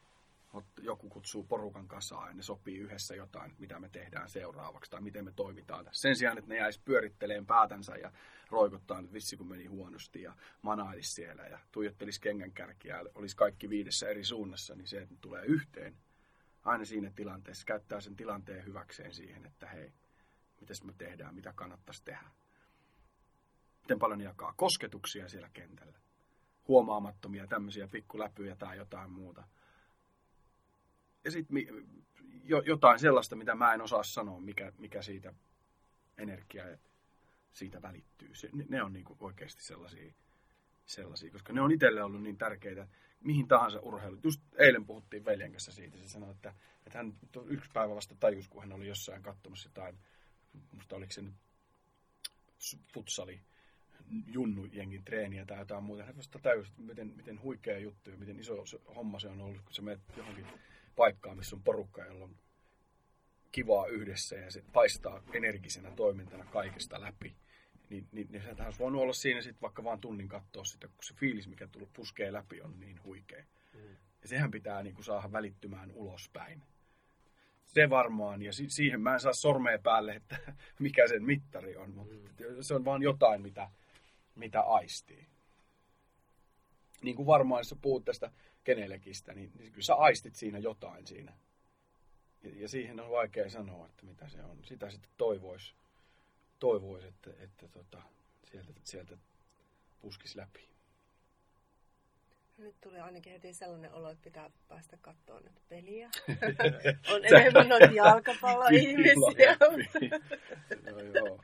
joku 0.82 1.10
kutsuu 1.10 1.44
porukan 1.44 1.88
kasaan 1.88 2.28
ja 2.28 2.34
ne 2.34 2.44
sopii 2.44 2.78
yhdessä 2.78 3.16
jotain, 3.16 3.52
mitä 3.60 3.80
me 3.80 3.90
tehdään 3.90 4.30
seuraavaksi 4.30 4.92
tai 4.92 5.02
miten 5.02 5.26
me 5.26 5.32
toimitaan. 5.36 5.86
Sen 5.92 6.16
sijaan, 6.16 6.38
että 6.38 6.50
ne 6.50 6.58
jäisi 6.58 6.82
pyöritteleen 6.86 7.46
päätänsä 7.46 7.96
ja 7.96 8.12
roikottaa 8.50 9.02
nyt 9.02 9.14
vitsi 9.14 9.38
kun 9.38 9.48
meni 9.48 9.66
huonosti 9.66 10.22
ja 10.22 10.36
manailisi 10.62 11.12
siellä 11.12 11.44
ja 11.44 11.60
tuijottelisi 11.72 12.22
kengänkärkiä 12.22 13.04
olisi 13.16 13.36
kaikki 13.36 13.70
viidessä 13.70 14.10
eri 14.10 14.24
suunnassa, 14.24 14.76
niin 14.76 14.88
se, 14.88 15.02
että 15.02 15.16
tulee 15.22 15.46
yhteen 15.46 15.98
aina 16.64 16.86
siinä 16.86 17.12
tilanteessa, 17.16 17.66
käyttää 17.66 18.02
sen 18.02 18.16
tilanteen 18.16 18.66
hyväkseen 18.66 19.14
siihen, 19.14 19.46
että 19.46 19.68
hei, 19.68 19.94
miten 20.62 20.76
me 20.84 20.94
tehdään, 20.98 21.36
mitä 21.36 21.54
kannattaisi 21.56 22.04
tehdä. 22.06 22.30
Miten 23.82 24.00
paljon 24.00 24.22
jakaa 24.22 24.54
kosketuksia 24.58 25.30
siellä 25.30 25.50
kentällä. 25.54 26.00
Huomaamattomia 26.68 27.48
tämmöisiä 27.48 27.88
pikkuläpyjä 27.88 28.56
tai 28.56 28.78
jotain 28.78 29.12
muuta 29.12 29.44
ja 31.24 31.32
sitten 31.32 31.58
jo, 32.44 32.62
jotain 32.62 33.00
sellaista, 33.00 33.36
mitä 33.36 33.56
mä 33.56 33.74
en 33.74 33.82
osaa 33.82 34.04
sanoa, 34.04 34.40
mikä, 34.40 34.72
mikä 34.78 35.02
siitä 35.02 35.34
energiaa 36.18 36.68
siitä 37.52 37.82
välittyy. 37.82 38.32
Ne, 38.54 38.66
ne 38.70 38.84
on 38.84 38.94
niin 38.94 39.06
oikeasti 39.20 39.64
sellaisia, 39.64 40.14
sellaisia, 40.86 41.32
koska 41.32 41.54
ne 41.54 41.62
on 41.62 41.72
itselle 41.72 42.04
ollut 42.04 42.22
niin 42.22 42.38
tärkeitä, 42.38 42.88
mihin 43.20 43.48
tahansa 43.48 43.80
urheilu. 43.80 44.18
Just 44.24 44.42
eilen 44.58 44.86
puhuttiin 44.86 45.26
veljen 45.26 45.52
kanssa 45.52 45.72
siitä, 45.72 45.98
se 45.98 46.08
sanoi, 46.08 46.32
että, 46.32 46.54
että 46.86 46.98
hän 46.98 47.14
yksi 47.46 47.70
päivä 47.74 47.96
vasta 47.96 48.16
tajus, 48.20 48.48
kun 48.48 48.62
hän 48.62 48.74
oli 48.74 48.88
jossain 48.88 49.24
katsomassa 49.24 49.70
jotain, 49.70 49.98
musta 50.72 50.96
oliko 50.96 51.12
se 51.12 51.22
nyt 51.22 51.36
futsali, 52.94 53.42
junnu 54.28 54.66
jengin 54.66 55.04
treeniä 55.04 55.46
tai 55.46 55.60
jotain 55.60 55.84
muuta. 55.84 56.04
Hän 56.04 56.18
vasta 56.18 56.40
tajusi, 56.40 56.72
miten, 56.78 57.14
miten 57.16 57.42
huikea 57.42 57.80
juttu 57.80 58.10
ja 58.10 58.18
miten 58.18 58.40
iso 58.40 58.64
homma 58.96 59.20
se 59.20 59.28
on 59.28 59.42
ollut, 59.42 59.62
kun 59.62 59.74
sä 59.74 59.82
menet 59.82 60.02
johonkin 60.18 60.48
paikkaa, 60.96 61.36
missä 61.36 61.56
on 61.56 61.64
porukka, 61.64 62.06
jolla 62.06 62.24
on 62.26 62.36
kivaa 63.52 63.88
yhdessä 63.88 64.36
ja 64.36 64.52
se 64.52 64.64
paistaa 64.74 65.24
energisenä 65.34 65.92
toimintana 65.92 66.46
kaikesta 66.46 67.02
läpi. 67.02 67.36
Niin, 67.94 68.08
niin, 68.12 68.28
niin 68.32 68.44
sä 68.44 68.66
olisi 68.66 68.80
voinut 68.80 69.02
olla 69.02 69.14
siinä 69.14 69.42
sitten 69.42 69.62
vaikka 69.62 69.84
vaan 69.84 70.00
tunnin 70.00 70.28
katsoa 70.28 70.64
sitä, 70.64 70.88
kun 70.88 71.04
se 71.04 71.14
fiilis, 71.14 71.48
mikä 71.48 71.68
tullut 71.68 71.94
puskee 71.94 72.34
läpi, 72.34 72.62
on 72.62 72.80
niin 72.80 73.04
huikea. 73.04 73.44
Mm. 73.74 73.96
Ja 74.22 74.28
sehän 74.28 74.52
pitää 74.52 74.84
niin 74.84 74.96
kuin, 74.96 75.06
saada 75.06 75.32
välittymään 75.32 75.92
ulospäin. 75.92 76.64
Se 77.66 77.90
varmaan, 77.90 78.42
ja 78.42 78.54
si- 78.54 78.70
siihen 78.70 79.02
mä 79.02 79.14
en 79.14 79.20
saa 79.20 79.34
sormea 79.34 79.80
päälle, 79.80 80.16
että 80.16 80.38
mikä 80.80 81.08
sen 81.08 81.24
mittari 81.24 81.76
on, 81.76 81.92
mutta 81.92 82.16
mm. 82.16 82.56
se 82.62 82.74
on 82.74 82.86
vaan 82.86 83.02
jotain, 83.02 83.42
mitä, 83.42 83.70
mitä 84.36 84.62
aistii. 84.62 85.28
Niin 87.02 87.16
kuin 87.16 87.26
varmaan, 87.26 87.60
jos 87.60 87.76
puhut 87.82 88.06
tästä 88.06 88.32
kenellekistä, 88.64 89.34
niin, 89.34 89.52
niin 89.58 89.72
kyllä 89.72 89.86
sä 89.86 89.96
aistit 89.96 90.36
siinä 90.36 90.60
jotain 90.60 91.08
siinä. 91.08 91.34
Ja, 92.44 92.52
ja 92.56 92.68
siihen 92.68 93.00
on 93.00 93.10
vaikea 93.10 93.50
sanoa, 93.50 93.86
että 93.86 94.06
mitä 94.06 94.30
se 94.30 94.44
on. 94.44 94.64
Sitä 94.64 94.90
sitten 94.90 95.12
toivoisi, 95.18 95.76
toivois, 96.64 97.06
että, 97.06 97.32
että 97.40 97.68
tota, 97.68 98.02
sieltä, 98.44 98.74
sieltä 98.84 99.18
puskisi 100.02 100.38
läpi. 100.38 100.70
Nyt 102.58 102.76
tuli 102.82 103.00
ainakin 103.00 103.34
heti 103.34 103.54
sellainen 103.54 103.94
olo, 103.94 104.10
että 104.10 104.24
pitää 104.24 104.52
päästä 104.68 104.98
katsoa 105.02 105.40
nyt 105.40 105.62
peliä. 105.70 106.10
on 107.14 107.26
enemmän 107.26 107.70
noita 107.70 107.86
jalkapalloihmisiä. 108.04 109.58
no, 110.92 111.00
joo. 111.00 111.42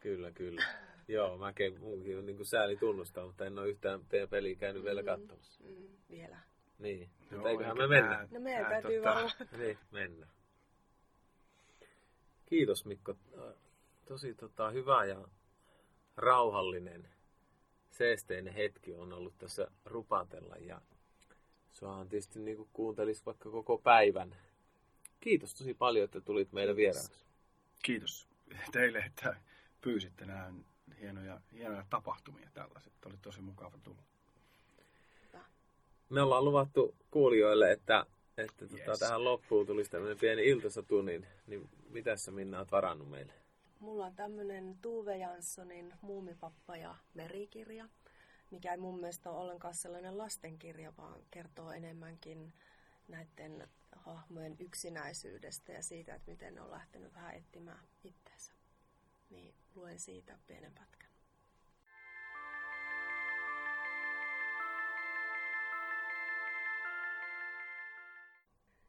Kyllä, 0.00 0.32
kyllä. 0.32 0.64
Joo, 1.08 1.38
mäkin 1.38 1.80
munkin 1.80 2.18
on 2.18 2.26
niin 2.26 2.36
kuin 2.36 2.46
sääli 2.46 2.76
tunnustaa, 2.76 3.26
mutta 3.26 3.46
en 3.46 3.58
ole 3.58 3.68
yhtään 3.68 4.00
peliä 4.30 4.54
käynyt 4.54 4.82
mm, 4.82 4.86
vielä 4.86 5.02
katsomassa. 5.02 5.64
Mm, 5.64 5.88
vielä. 6.10 6.38
Niin, 6.78 7.00
Joo, 7.00 7.30
mutta 7.30 7.48
eiköhän 7.48 7.78
me 7.78 7.86
mennä. 7.86 8.28
No 8.30 8.40
meidän 8.40 8.66
täytyy 8.66 8.96
tota... 8.96 9.14
varmaan. 9.14 9.32
Niin, 9.58 9.78
mennä. 9.90 10.26
Kiitos 12.46 12.84
Mikko. 12.84 13.16
Tosi 14.04 14.34
tota, 14.34 14.70
hyvä 14.70 15.04
ja 15.04 15.28
rauhallinen, 16.16 17.08
seesteinen 17.90 18.54
hetki 18.54 18.94
on 18.94 19.12
ollut 19.12 19.38
tässä 19.38 19.68
rupatella 19.84 20.56
ja 20.56 20.80
suahan 21.72 22.08
tietysti 22.08 22.38
niin 22.38 22.56
kuin 22.56 22.68
kuuntelis 22.72 23.26
vaikka 23.26 23.50
koko 23.50 23.78
päivän. 23.78 24.36
Kiitos 25.20 25.54
tosi 25.54 25.74
paljon, 25.74 26.04
että 26.04 26.20
tulit 26.20 26.52
meidän 26.52 26.76
vieraaksi. 26.76 27.24
kiitos 27.82 28.28
teille, 28.72 28.98
että 28.98 29.36
pyysitte 29.80 30.26
nämä 30.26 30.52
hienoja, 31.00 31.40
hienoja 31.52 31.84
tapahtumia 31.90 32.48
tällaiset. 32.54 32.92
Oli 33.06 33.16
tosi 33.22 33.40
mukava 33.40 33.78
tulla. 33.82 34.02
Me 36.08 36.22
ollaan 36.22 36.44
luvattu 36.44 36.94
kuulijoille, 37.10 37.72
että, 37.72 38.06
että 38.36 38.68
tota, 38.68 38.90
Yes. 38.90 38.98
tähän 38.98 39.24
loppuun 39.24 39.66
tulisi 39.66 39.90
tämmöinen 39.90 40.18
pieni 40.18 40.48
iltasatu, 40.48 41.02
niin, 41.02 41.26
niin 41.46 41.68
mitä 41.88 42.16
sä 42.16 42.30
Minna 42.30 42.58
oot 42.58 42.72
varannut 42.72 43.10
meille? 43.10 43.32
Mulla 43.84 44.06
on 44.06 44.14
tämmönen 44.14 44.78
Tuve 44.82 45.16
Janssonin 45.16 45.94
Muumipappa 46.00 46.76
ja 46.76 46.94
merikirja, 47.14 47.88
mikä 48.50 48.72
ei 48.72 48.78
mun 48.78 49.00
mielestä 49.00 49.30
ole 49.30 49.38
ollenkaan 49.38 49.74
sellainen 49.74 50.18
lastenkirja, 50.18 50.96
vaan 50.96 51.20
kertoo 51.30 51.72
enemmänkin 51.72 52.52
näiden 53.08 53.68
hahmojen 53.96 54.56
yksinäisyydestä 54.58 55.72
ja 55.72 55.82
siitä, 55.82 56.14
että 56.14 56.30
miten 56.30 56.54
ne 56.54 56.60
on 56.60 56.70
lähtenyt 56.70 57.14
vähän 57.14 57.34
etsimään 57.34 57.88
itteensä. 58.04 58.52
Niin 59.30 59.54
luen 59.74 59.98
siitä 59.98 60.38
pienen 60.46 60.72
pätkän. 60.74 61.10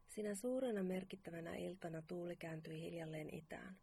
Sinä 0.08 0.34
suurena 0.34 0.82
merkittävänä 0.82 1.54
iltana 1.54 2.02
tuuli 2.02 2.36
kääntyi 2.36 2.80
hiljalleen 2.80 3.34
itään. 3.34 3.76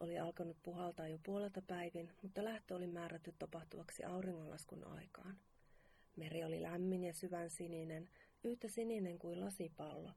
Oli 0.00 0.18
alkanut 0.18 0.56
puhaltaa 0.62 1.08
jo 1.08 1.18
puolelta 1.22 1.62
päivin, 1.62 2.10
mutta 2.22 2.44
lähtö 2.44 2.74
oli 2.74 2.86
määrätty 2.86 3.34
tapahtuvaksi 3.38 4.04
auringonlaskun 4.04 4.84
aikaan. 4.84 5.38
Meri 6.16 6.44
oli 6.44 6.62
lämmin 6.62 7.04
ja 7.04 7.12
syvän 7.12 7.50
sininen, 7.50 8.08
yhtä 8.44 8.68
sininen 8.68 9.18
kuin 9.18 9.40
lasipallo. 9.40 10.10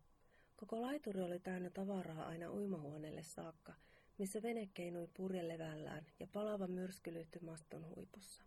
Koko 0.56 0.82
laituri 0.82 1.22
oli 1.22 1.40
täynnä 1.40 1.70
tavaraa 1.70 2.28
aina 2.28 2.52
uimahuoneelle 2.52 3.24
saakka, 3.24 3.74
missä 4.18 4.42
vene 4.42 4.70
keinui 4.74 5.08
purjelevällään 5.14 6.06
ja 6.20 6.28
palava 6.28 6.68
myrsky 6.68 7.28
maston 7.42 7.96
huipussa. 7.96 8.44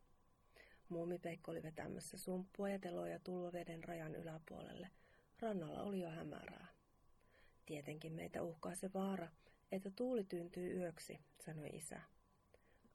Muumipeikko 0.88 1.50
oli 1.50 1.62
vetämässä 1.62 2.18
sumppua 2.18 2.68
ja 2.68 2.78
teloja 2.78 3.18
tulvaveden 3.18 3.84
rajan 3.84 4.14
yläpuolelle. 4.14 4.88
Rannalla 5.40 5.82
oli 5.82 6.00
jo 6.00 6.10
hämärää. 6.10 6.66
Tietenkin 7.66 8.12
meitä 8.12 8.42
uhkaa 8.42 8.74
se 8.74 8.90
vaara, 8.94 9.28
että 9.74 9.90
tuuli 9.90 10.24
tyyntyy 10.24 10.76
yöksi, 10.76 11.18
sanoi 11.40 11.68
isä. 11.72 12.00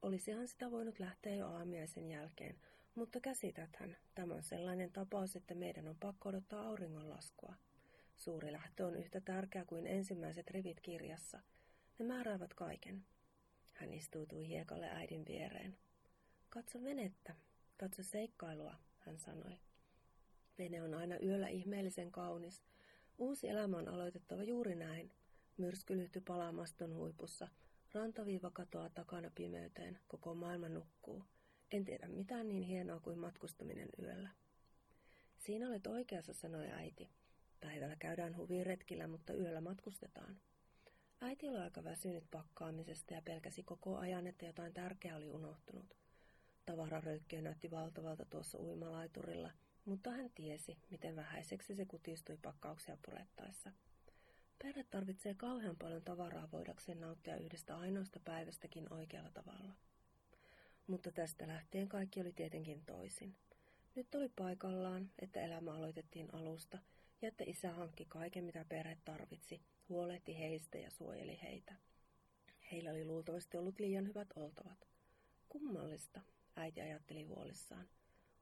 Olisihan 0.02 0.48
sitä 0.48 0.72
voinut 0.72 1.00
lähteä 1.00 1.36
jo 1.36 1.48
aamiaisen 1.48 2.12
jälkeen, 2.12 2.56
mutta 2.96 3.20
käsitäthän, 3.20 3.98
tämä 4.16 4.34
on 4.34 4.44
sellainen 4.44 4.92
tapaus, 4.92 5.36
että 5.36 5.56
meidän 5.56 5.88
on 5.88 5.96
pakko 6.00 6.30
odottaa 6.30 6.68
auringonlaskua. 6.68 7.54
Suuri 8.18 8.52
lähtö 8.52 8.86
on 8.86 8.96
yhtä 8.96 9.22
tärkeä 9.22 9.66
kuin 9.66 9.88
ensimmäiset 9.88 10.52
rivit 10.52 10.82
kirjassa. 10.82 11.40
Ne 12.00 12.06
määräävät 12.06 12.54
kaiken. 12.54 13.06
Hän 13.74 13.94
istuutui 13.94 14.48
hiekalle 14.48 14.90
äidin 14.90 15.26
viereen. 15.26 15.78
Katso 16.50 16.84
venettä, 16.84 17.36
katso 17.78 18.04
seikkailua, 18.04 18.76
hän 19.00 19.20
sanoi. 19.20 19.58
Vene 20.58 20.84
on 20.84 20.94
aina 20.94 21.20
yöllä 21.24 21.48
ihmeellisen 21.48 22.12
kaunis. 22.12 22.64
Uusi 23.18 23.48
elämä 23.48 23.78
on 23.78 23.88
aloitettava 23.88 24.44
juuri 24.44 24.76
näin. 24.76 25.12
Myrsky 25.60 25.98
lyhtyi 25.98 26.22
palaa 26.22 26.52
maston 26.52 26.96
huipussa. 26.96 27.48
Rantaviiva 27.94 28.52
katoaa 28.52 28.90
takana 28.90 29.32
pimeyteen. 29.36 30.00
Koko 30.08 30.36
maailma 30.36 30.70
nukkuu. 30.70 31.24
En 31.72 31.86
tiedä 31.86 32.08
mitään 32.08 32.48
niin 32.48 32.64
hienoa 32.64 33.00
kuin 33.00 33.20
matkustaminen 33.20 33.90
yöllä. 34.02 34.30
Siinä 35.38 35.68
olet 35.68 35.88
oikeassa, 35.88 36.34
sanoi 36.34 36.68
äiti. 36.68 37.10
Päivällä 37.62 37.96
käydään 37.96 38.38
huviretkillä, 38.38 39.08
mutta 39.08 39.34
yöllä 39.34 39.62
matkustetaan. 39.62 40.40
Äiti 41.22 41.50
oli 41.50 41.58
aika 41.58 41.84
väsynyt 41.84 42.24
pakkaamisesta 42.32 43.14
ja 43.14 43.22
pelkäsi 43.22 43.64
koko 43.64 43.98
ajan, 43.98 44.28
että 44.28 44.46
jotain 44.46 44.74
tärkeää 44.74 45.18
oli 45.18 45.30
unohtunut. 45.30 45.96
Tavararöykkiö 46.66 47.42
näytti 47.42 47.72
valtavalta 47.72 48.26
tuossa 48.26 48.58
uimalaiturilla, 48.58 49.52
mutta 49.86 50.12
hän 50.12 50.30
tiesi, 50.36 50.78
miten 50.90 51.16
vähäiseksi 51.16 51.76
se 51.76 51.86
kutistui 51.86 52.38
pakkauksia 52.42 52.98
purettaessa. 53.06 53.72
Perhe 54.64 54.84
tarvitsee 54.84 55.34
kauhean 55.34 55.76
paljon 55.78 56.02
tavaraa 56.02 56.52
voidakseen 56.52 57.02
nauttia 57.02 57.38
yhdestä 57.38 57.78
ainoasta 57.78 58.20
päivästäkin 58.20 58.94
oikealla 58.94 59.32
tavalla. 59.32 59.74
Mutta 60.88 61.12
tästä 61.12 61.48
lähtien 61.48 61.90
kaikki 61.90 62.22
oli 62.22 62.34
tietenkin 62.34 62.86
toisin. 62.86 63.36
Nyt 63.96 64.16
oli 64.16 64.30
paikallaan, 64.30 65.12
että 65.20 65.42
elämä 65.42 65.74
aloitettiin 65.74 66.34
alusta 66.34 66.78
ja 67.22 67.28
että 67.28 67.44
isä 67.48 67.72
hankki 67.72 68.06
kaiken, 68.06 68.44
mitä 68.44 68.66
perhe 68.70 68.98
tarvitsi, 69.06 69.62
huolehti 69.90 70.40
heistä 70.40 70.78
ja 70.78 70.92
suojeli 70.92 71.40
heitä. 71.42 71.76
Heillä 72.72 72.92
oli 72.92 73.06
luultavasti 73.06 73.58
ollut 73.58 73.80
liian 73.80 74.08
hyvät 74.08 74.28
oltavat. 74.36 74.88
Kummallista, 75.50 76.22
äiti 76.56 76.82
ajatteli 76.82 77.24
huolissaan. 77.24 77.90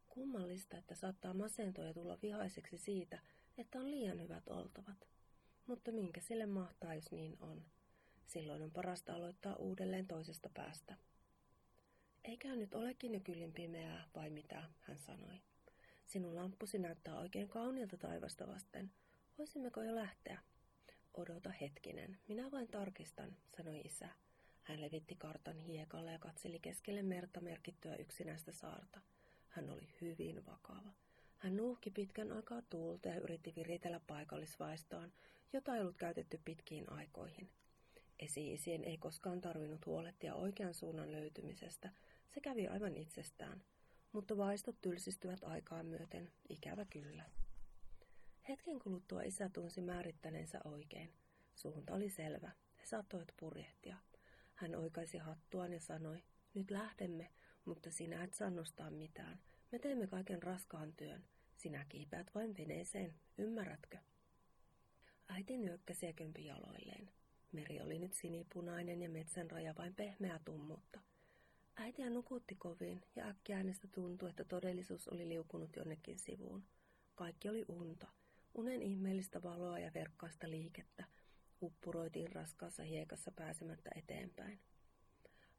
Kummallista, 0.08 0.78
että 0.78 0.96
saattaa 0.96 1.34
masentua 1.34 1.84
ja 1.84 1.94
tulla 1.94 2.20
vihaiseksi 2.22 2.78
siitä, 2.78 3.20
että 3.58 3.80
on 3.80 3.92
liian 3.92 4.22
hyvät 4.22 4.48
oltavat. 4.48 5.17
Mutta 5.68 5.92
minkä 5.92 6.22
sille 6.22 6.46
mahtaa, 6.46 6.96
jos 6.96 7.12
niin 7.12 7.38
on? 7.40 7.66
Silloin 8.28 8.62
on 8.62 8.72
parasta 8.72 9.14
aloittaa 9.14 9.56
uudelleen 9.56 10.08
toisesta 10.08 10.50
päästä. 10.54 10.96
Eikä 12.24 12.56
nyt 12.56 12.76
olekin 12.76 13.14
jo 13.14 13.20
kyllin 13.20 13.54
pimeää, 13.54 14.08
vai 14.16 14.30
mitä, 14.30 14.64
hän 14.82 14.98
sanoi. 14.98 15.42
Sinun 16.06 16.36
lamppusi 16.36 16.80
näyttää 16.80 17.20
oikein 17.20 17.48
kauniilta 17.48 17.98
taivasta 17.98 18.48
vasten. 18.48 18.92
Voisimmeko 19.38 19.82
jo 19.82 19.96
lähteä? 19.96 20.40
Odota 21.14 21.52
hetkinen, 21.62 22.18
minä 22.28 22.52
vain 22.52 22.68
tarkistan, 22.68 23.38
sanoi 23.58 23.82
isä. 23.82 24.10
Hän 24.64 24.82
levitti 24.82 25.16
kartan 25.16 25.60
hiekalle 25.60 26.12
ja 26.12 26.20
katseli 26.20 26.60
keskelle 26.60 27.04
merta 27.04 27.42
merkittyä 27.42 27.96
yksinäistä 27.96 28.52
saarta. 28.52 29.02
Hän 29.50 29.70
oli 29.70 29.88
hyvin 30.02 30.46
vakava. 30.46 30.94
Hän 31.38 31.58
nuuhki 31.58 31.92
pitkän 31.92 32.32
aikaa 32.32 32.62
tuulta 32.62 33.10
ja 33.10 33.20
yritti 33.20 33.54
viritellä 33.56 34.00
paikallisvaistoaan, 34.08 35.12
jota 35.54 35.76
ei 35.76 35.82
ollut 35.82 35.98
käytetty 35.98 36.42
pitkiin 36.46 36.92
aikoihin. 36.92 37.50
Esi-isien 38.20 38.84
ei 38.84 38.98
koskaan 38.98 39.42
tarvinnut 39.42 39.86
huolehtia 39.86 40.36
oikean 40.36 40.74
suunnan 40.74 41.12
löytymisestä, 41.12 41.92
se 42.34 42.40
kävi 42.40 42.68
aivan 42.68 42.98
itsestään, 42.98 43.64
mutta 44.12 44.38
vaistot 44.38 44.82
tylsistyvät 44.82 45.44
aikaa 45.44 45.84
myöten, 45.84 46.32
ikävä 46.50 46.86
kyllä. 46.86 47.24
Hetken 48.50 48.80
kuluttua 48.80 49.22
isä 49.22 49.50
tunsi 49.50 49.82
määrittäneensä 49.82 50.60
oikein. 50.64 51.14
Suunta 51.56 51.94
oli 51.94 52.10
selvä. 52.10 52.52
He 52.80 52.86
saattoivat 52.86 53.34
purjehtia. 53.40 53.98
Hän 54.56 54.76
oikaisi 54.76 55.18
hattuaan 55.18 55.74
ja 55.74 55.80
sanoi, 55.80 56.24
nyt 56.54 56.72
lähdemme, 56.72 57.32
mutta 57.66 57.92
sinä 57.92 58.24
et 58.24 58.34
saa 58.34 58.50
nostaa 58.50 58.92
mitään. 58.92 59.40
Me 59.72 59.80
teemme 59.80 60.08
kaiken 60.08 60.44
raskaan 60.44 60.94
työn. 60.94 61.24
Sinä 61.56 61.86
kiipeät 61.90 62.32
vain 62.36 62.58
veneeseen, 62.58 63.14
ymmärrätkö? 63.38 63.98
Äiti 65.30 65.58
nyökkäsi 65.58 66.06
ja 66.06 66.14
kömpi 66.14 66.46
jaloilleen. 66.46 67.10
Meri 67.52 67.82
oli 67.82 68.00
nyt 68.00 68.14
sinipunainen 68.14 69.02
ja 69.02 69.10
metsän 69.10 69.52
raja 69.52 69.76
vain 69.78 69.96
pehmeä 69.96 70.40
tummutta. 70.46 71.00
Äitiä 71.76 72.10
nukutti 72.10 72.56
kovin 72.56 73.02
ja 73.16 73.28
äkkiä 73.28 73.58
äänestä 73.58 73.88
tuntui, 73.88 74.30
että 74.30 74.44
todellisuus 74.44 75.08
oli 75.08 75.30
liukunut 75.30 75.76
jonnekin 75.76 76.20
sivuun. 76.20 76.64
Kaikki 77.16 77.50
oli 77.50 77.66
unta, 77.68 78.08
unen 78.56 78.82
ihmeellistä 78.82 79.44
valoa 79.44 79.80
ja 79.80 79.92
verkkaista 79.94 80.50
liikettä. 80.50 81.04
Uppuroitiin 81.62 82.32
raskaassa 82.32 82.84
hiekassa 82.84 83.32
pääsemättä 83.32 83.90
eteenpäin. 83.96 84.60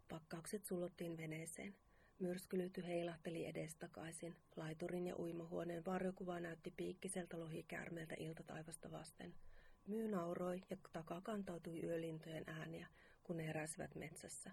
Pakkaukset 0.09 0.65
sullottiin 0.65 1.17
veneeseen. 1.17 1.75
Myrskylyty 2.19 2.87
heilahteli 2.87 3.47
edestakaisin. 3.47 4.37
Laiturin 4.57 5.07
ja 5.07 5.19
uimahuoneen 5.19 5.85
varjokuva 5.85 6.41
näytti 6.41 6.75
piikkiseltä 6.77 7.41
lohikäärmeeltä 7.41 8.15
iltataivasta 8.19 8.91
vasten. 8.91 9.35
Myy 9.89 10.09
nauroi 10.09 10.63
ja 10.71 10.77
takaa 10.93 11.21
kantautui 11.21 11.81
yölintojen 11.83 12.45
ääniä, 12.47 12.87
kun 13.23 13.37
ne 13.37 13.47
heräsivät 13.47 13.95
metsässä. 13.95 14.51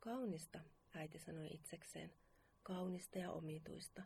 Kaunista, 0.00 0.60
äiti 0.94 1.18
sanoi 1.18 1.46
itsekseen. 1.46 2.12
Kaunista 2.62 3.18
ja 3.18 3.30
omituista. 3.30 4.02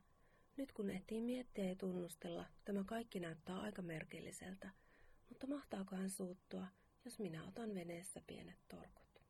Nyt 0.56 0.72
kun 0.72 0.90
ehtii 0.90 1.20
miettiä 1.20 1.64
ja 1.64 1.76
tunnustella, 1.76 2.46
tämä 2.64 2.84
kaikki 2.84 3.20
näyttää 3.20 3.60
aika 3.60 3.82
merkilliseltä. 3.82 4.70
Mutta 5.28 5.46
mahtaako 5.46 5.96
hän 5.96 6.10
suuttua, 6.10 6.66
jos 7.04 7.18
minä 7.18 7.44
otan 7.48 7.74
veneessä 7.74 8.22
pienet 8.26 8.58
torkut? 8.68 9.22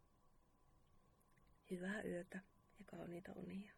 Hyvää 1.71 2.03
yötä 2.03 2.41
ja 2.79 2.85
kauniita 2.87 3.33
unia. 3.33 3.73